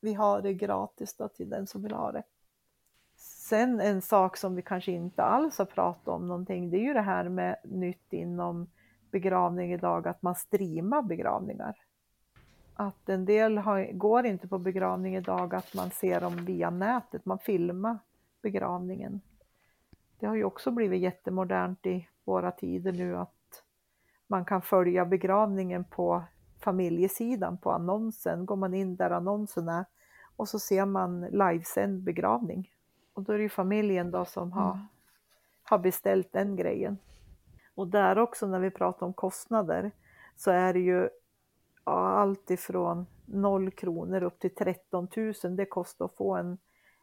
vi 0.00 0.14
har 0.14 0.42
det 0.42 0.54
gratis 0.54 1.16
då 1.16 1.28
till 1.28 1.50
den 1.50 1.66
som 1.66 1.82
vill 1.82 1.92
ha 1.92 2.12
det. 2.12 2.22
Sen 3.16 3.80
en 3.80 4.02
sak 4.02 4.36
som 4.36 4.54
vi 4.54 4.62
kanske 4.62 4.92
inte 4.92 5.22
alls 5.22 5.58
har 5.58 5.64
pratat 5.64 6.08
om 6.08 6.28
någonting, 6.28 6.70
det 6.70 6.76
är 6.76 6.84
ju 6.84 6.92
det 6.94 7.00
här 7.00 7.28
med 7.28 7.56
nytt 7.64 8.12
inom 8.12 8.70
begravning 9.10 9.72
idag, 9.72 10.08
att 10.08 10.22
man 10.22 10.34
streamar 10.34 11.02
begravningar. 11.02 11.76
Att 12.74 13.08
en 13.08 13.24
del 13.24 13.58
har, 13.58 13.92
går 13.92 14.26
inte 14.26 14.48
på 14.48 14.58
begravning 14.58 15.16
idag, 15.16 15.54
att 15.54 15.74
man 15.74 15.90
ser 15.90 16.20
dem 16.20 16.36
via 16.36 16.70
nätet, 16.70 17.24
man 17.24 17.38
filmar 17.38 17.98
begravningen. 18.42 19.20
Det 20.18 20.26
har 20.26 20.34
ju 20.34 20.44
också 20.44 20.70
blivit 20.70 21.00
jättemodernt 21.00 21.86
i 21.86 22.08
våra 22.24 22.50
tider 22.50 22.92
nu 22.92 23.16
att 23.16 23.62
man 24.26 24.44
kan 24.44 24.62
följa 24.62 25.04
begravningen 25.04 25.84
på 25.84 26.22
familjesidan 26.60 27.58
på 27.58 27.72
annonsen. 27.72 28.46
Går 28.46 28.56
man 28.56 28.74
in 28.74 28.96
där 28.96 29.10
annonsen 29.10 29.68
är 29.68 29.84
och 30.36 30.48
så 30.48 30.58
ser 30.58 30.84
man 30.84 31.20
livesänd 31.20 32.02
begravning. 32.02 32.70
Och 33.14 33.22
då 33.22 33.32
är 33.32 33.36
det 33.36 33.42
ju 33.42 33.48
familjen 33.48 34.10
då 34.10 34.24
som 34.24 34.52
har, 34.52 34.72
Mm. 34.72 34.86
har 35.62 35.78
beställt 35.78 36.32
den 36.32 36.56
grejen. 36.56 36.98
Och 37.74 37.88
där 37.88 38.18
också 38.18 38.46
när 38.46 38.58
vi 38.60 38.70
pratar 38.70 39.06
om 39.06 39.12
kostnader 39.12 39.90
så 40.36 40.50
är 40.50 40.72
det 40.72 40.80
ju 40.80 41.08
ja, 41.84 42.08
allt 42.08 42.50
ifrån 42.50 43.06
0 43.26 43.70
kronor 43.70 44.22
upp 44.22 44.38
till 44.38 44.54
13 44.54 45.08
000 45.16 45.56
det 45.56 45.66
kostar 45.66 46.04
att 46.04 46.16
få 46.16 46.36
en, 46.36 46.58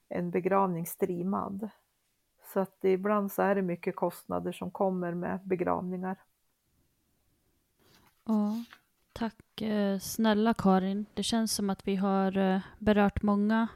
en 0.10 0.32
begravning 0.32 0.86
streamad. 0.86 1.70
Så 2.54 2.60
att 2.60 2.86
ibland 2.86 3.32
så 3.32 3.42
är 3.42 3.56
det 3.56 3.62
mycket 3.62 3.96
kostnader 3.96 4.52
som 4.52 4.72
kommer 4.72 5.14
med 5.14 5.40
begravningar. 5.44 6.18
Ja, 8.26 8.64
tack 9.14 9.62
eh, 9.62 10.00
snälla 10.00 10.54
Karin. 10.54 11.06
Det 11.14 11.24
känns 11.24 11.54
som 11.54 11.70
att 11.70 11.88
vi 11.88 11.96
har 11.96 12.38
eh, 12.38 12.62
berört 12.80 13.24
många 13.24 13.68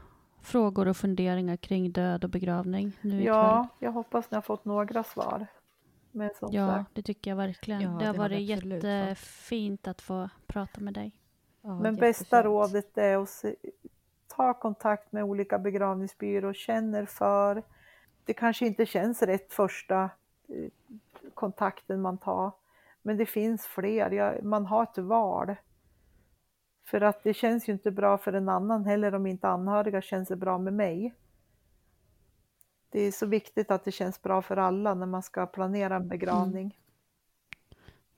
frågor 0.42 0.88
och 0.88 0.96
funderingar 0.96 1.56
kring 1.56 1.92
död 1.92 2.24
och 2.24 2.30
begravning 2.30 2.92
nu 3.00 3.08
ikväll. 3.08 3.26
Ja, 3.26 3.68
jag 3.78 3.92
hoppas 3.92 4.30
ni 4.30 4.34
har 4.34 4.42
fått 4.42 4.64
några 4.64 5.04
svar. 5.04 5.46
Men 6.16 6.30
som 6.34 6.48
Ja, 6.52 6.66
sagt, 6.66 6.94
det 6.94 7.02
tycker 7.02 7.30
jag 7.30 7.36
verkligen. 7.36 7.80
Ja, 7.80 7.88
det 7.88 8.04
har 8.06 8.12
det 8.12 8.18
varit 8.18 8.40
jättefint 8.40 9.88
att 9.88 10.02
få 10.02 10.28
prata 10.46 10.80
med 10.80 10.94
dig. 10.94 11.12
Ja, 11.62 11.80
men 11.80 11.96
bästa 11.96 12.42
rådet 12.42 12.98
är 12.98 13.22
att 13.22 13.28
se, 13.28 13.54
ta 14.36 14.54
kontakt 14.54 15.12
med 15.12 15.24
olika 15.24 15.58
begravningsbyråer, 15.58 16.54
känner 16.54 17.06
för. 17.06 17.62
Det 18.24 18.32
kanske 18.32 18.66
inte 18.66 18.86
känns 18.86 19.22
rätt 19.22 19.52
första 19.52 20.10
eh, 20.48 20.70
kontakten 21.34 22.00
man 22.00 22.18
tar, 22.18 22.52
men 23.02 23.16
det 23.16 23.26
finns 23.26 23.66
fler. 23.66 24.10
Jag, 24.10 24.44
man 24.44 24.66
har 24.66 24.82
ett 24.82 24.98
val. 24.98 25.54
För 26.84 27.00
att 27.00 27.22
det 27.22 27.34
känns 27.34 27.68
ju 27.68 27.72
inte 27.72 27.90
bra 27.90 28.18
för 28.18 28.32
en 28.32 28.48
annan 28.48 28.84
heller 28.84 29.14
om 29.14 29.26
inte 29.26 29.48
anhöriga 29.48 30.02
känns 30.02 30.28
det 30.28 30.36
bra 30.36 30.58
med 30.58 30.72
mig. 30.72 31.14
Det 32.96 33.02
är 33.02 33.12
så 33.12 33.26
viktigt 33.26 33.70
att 33.70 33.84
det 33.84 33.92
känns 33.92 34.22
bra 34.22 34.42
för 34.42 34.56
alla 34.56 34.94
när 34.94 35.06
man 35.06 35.22
ska 35.22 35.46
planera 35.46 35.96
en 35.96 36.08
begravning. 36.08 36.78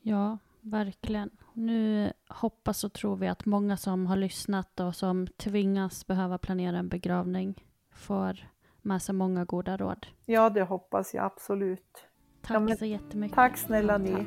Ja, 0.01 0.39
verkligen. 0.61 1.31
Nu 1.53 2.13
hoppas 2.29 2.85
och 2.85 2.93
tror 2.93 3.17
vi 3.17 3.29
att 3.29 3.47
många 3.47 3.77
som 3.77 4.07
har 4.07 4.17
lyssnat 4.17 4.81
och 4.81 4.95
som 4.95 5.27
tvingas 5.27 6.07
behöva 6.07 6.39
planera 6.39 6.79
en 6.79 6.89
begravning 6.89 7.65
får 7.93 8.49
med 8.83 9.03
sig 9.03 9.15
många 9.15 9.45
goda 9.45 9.77
råd. 9.77 10.07
Ja, 10.27 10.51
det 10.51 10.63
hoppas 10.63 11.15
jag 11.15 11.25
absolut. 11.25 12.07
Tack 12.43 12.55
Ja, 12.55 12.61
men 12.61 12.77
så 12.77 12.85
jättemycket. 12.85 13.35
Tack 13.35 13.57
snälla 13.57 13.99
ni. 13.99 14.27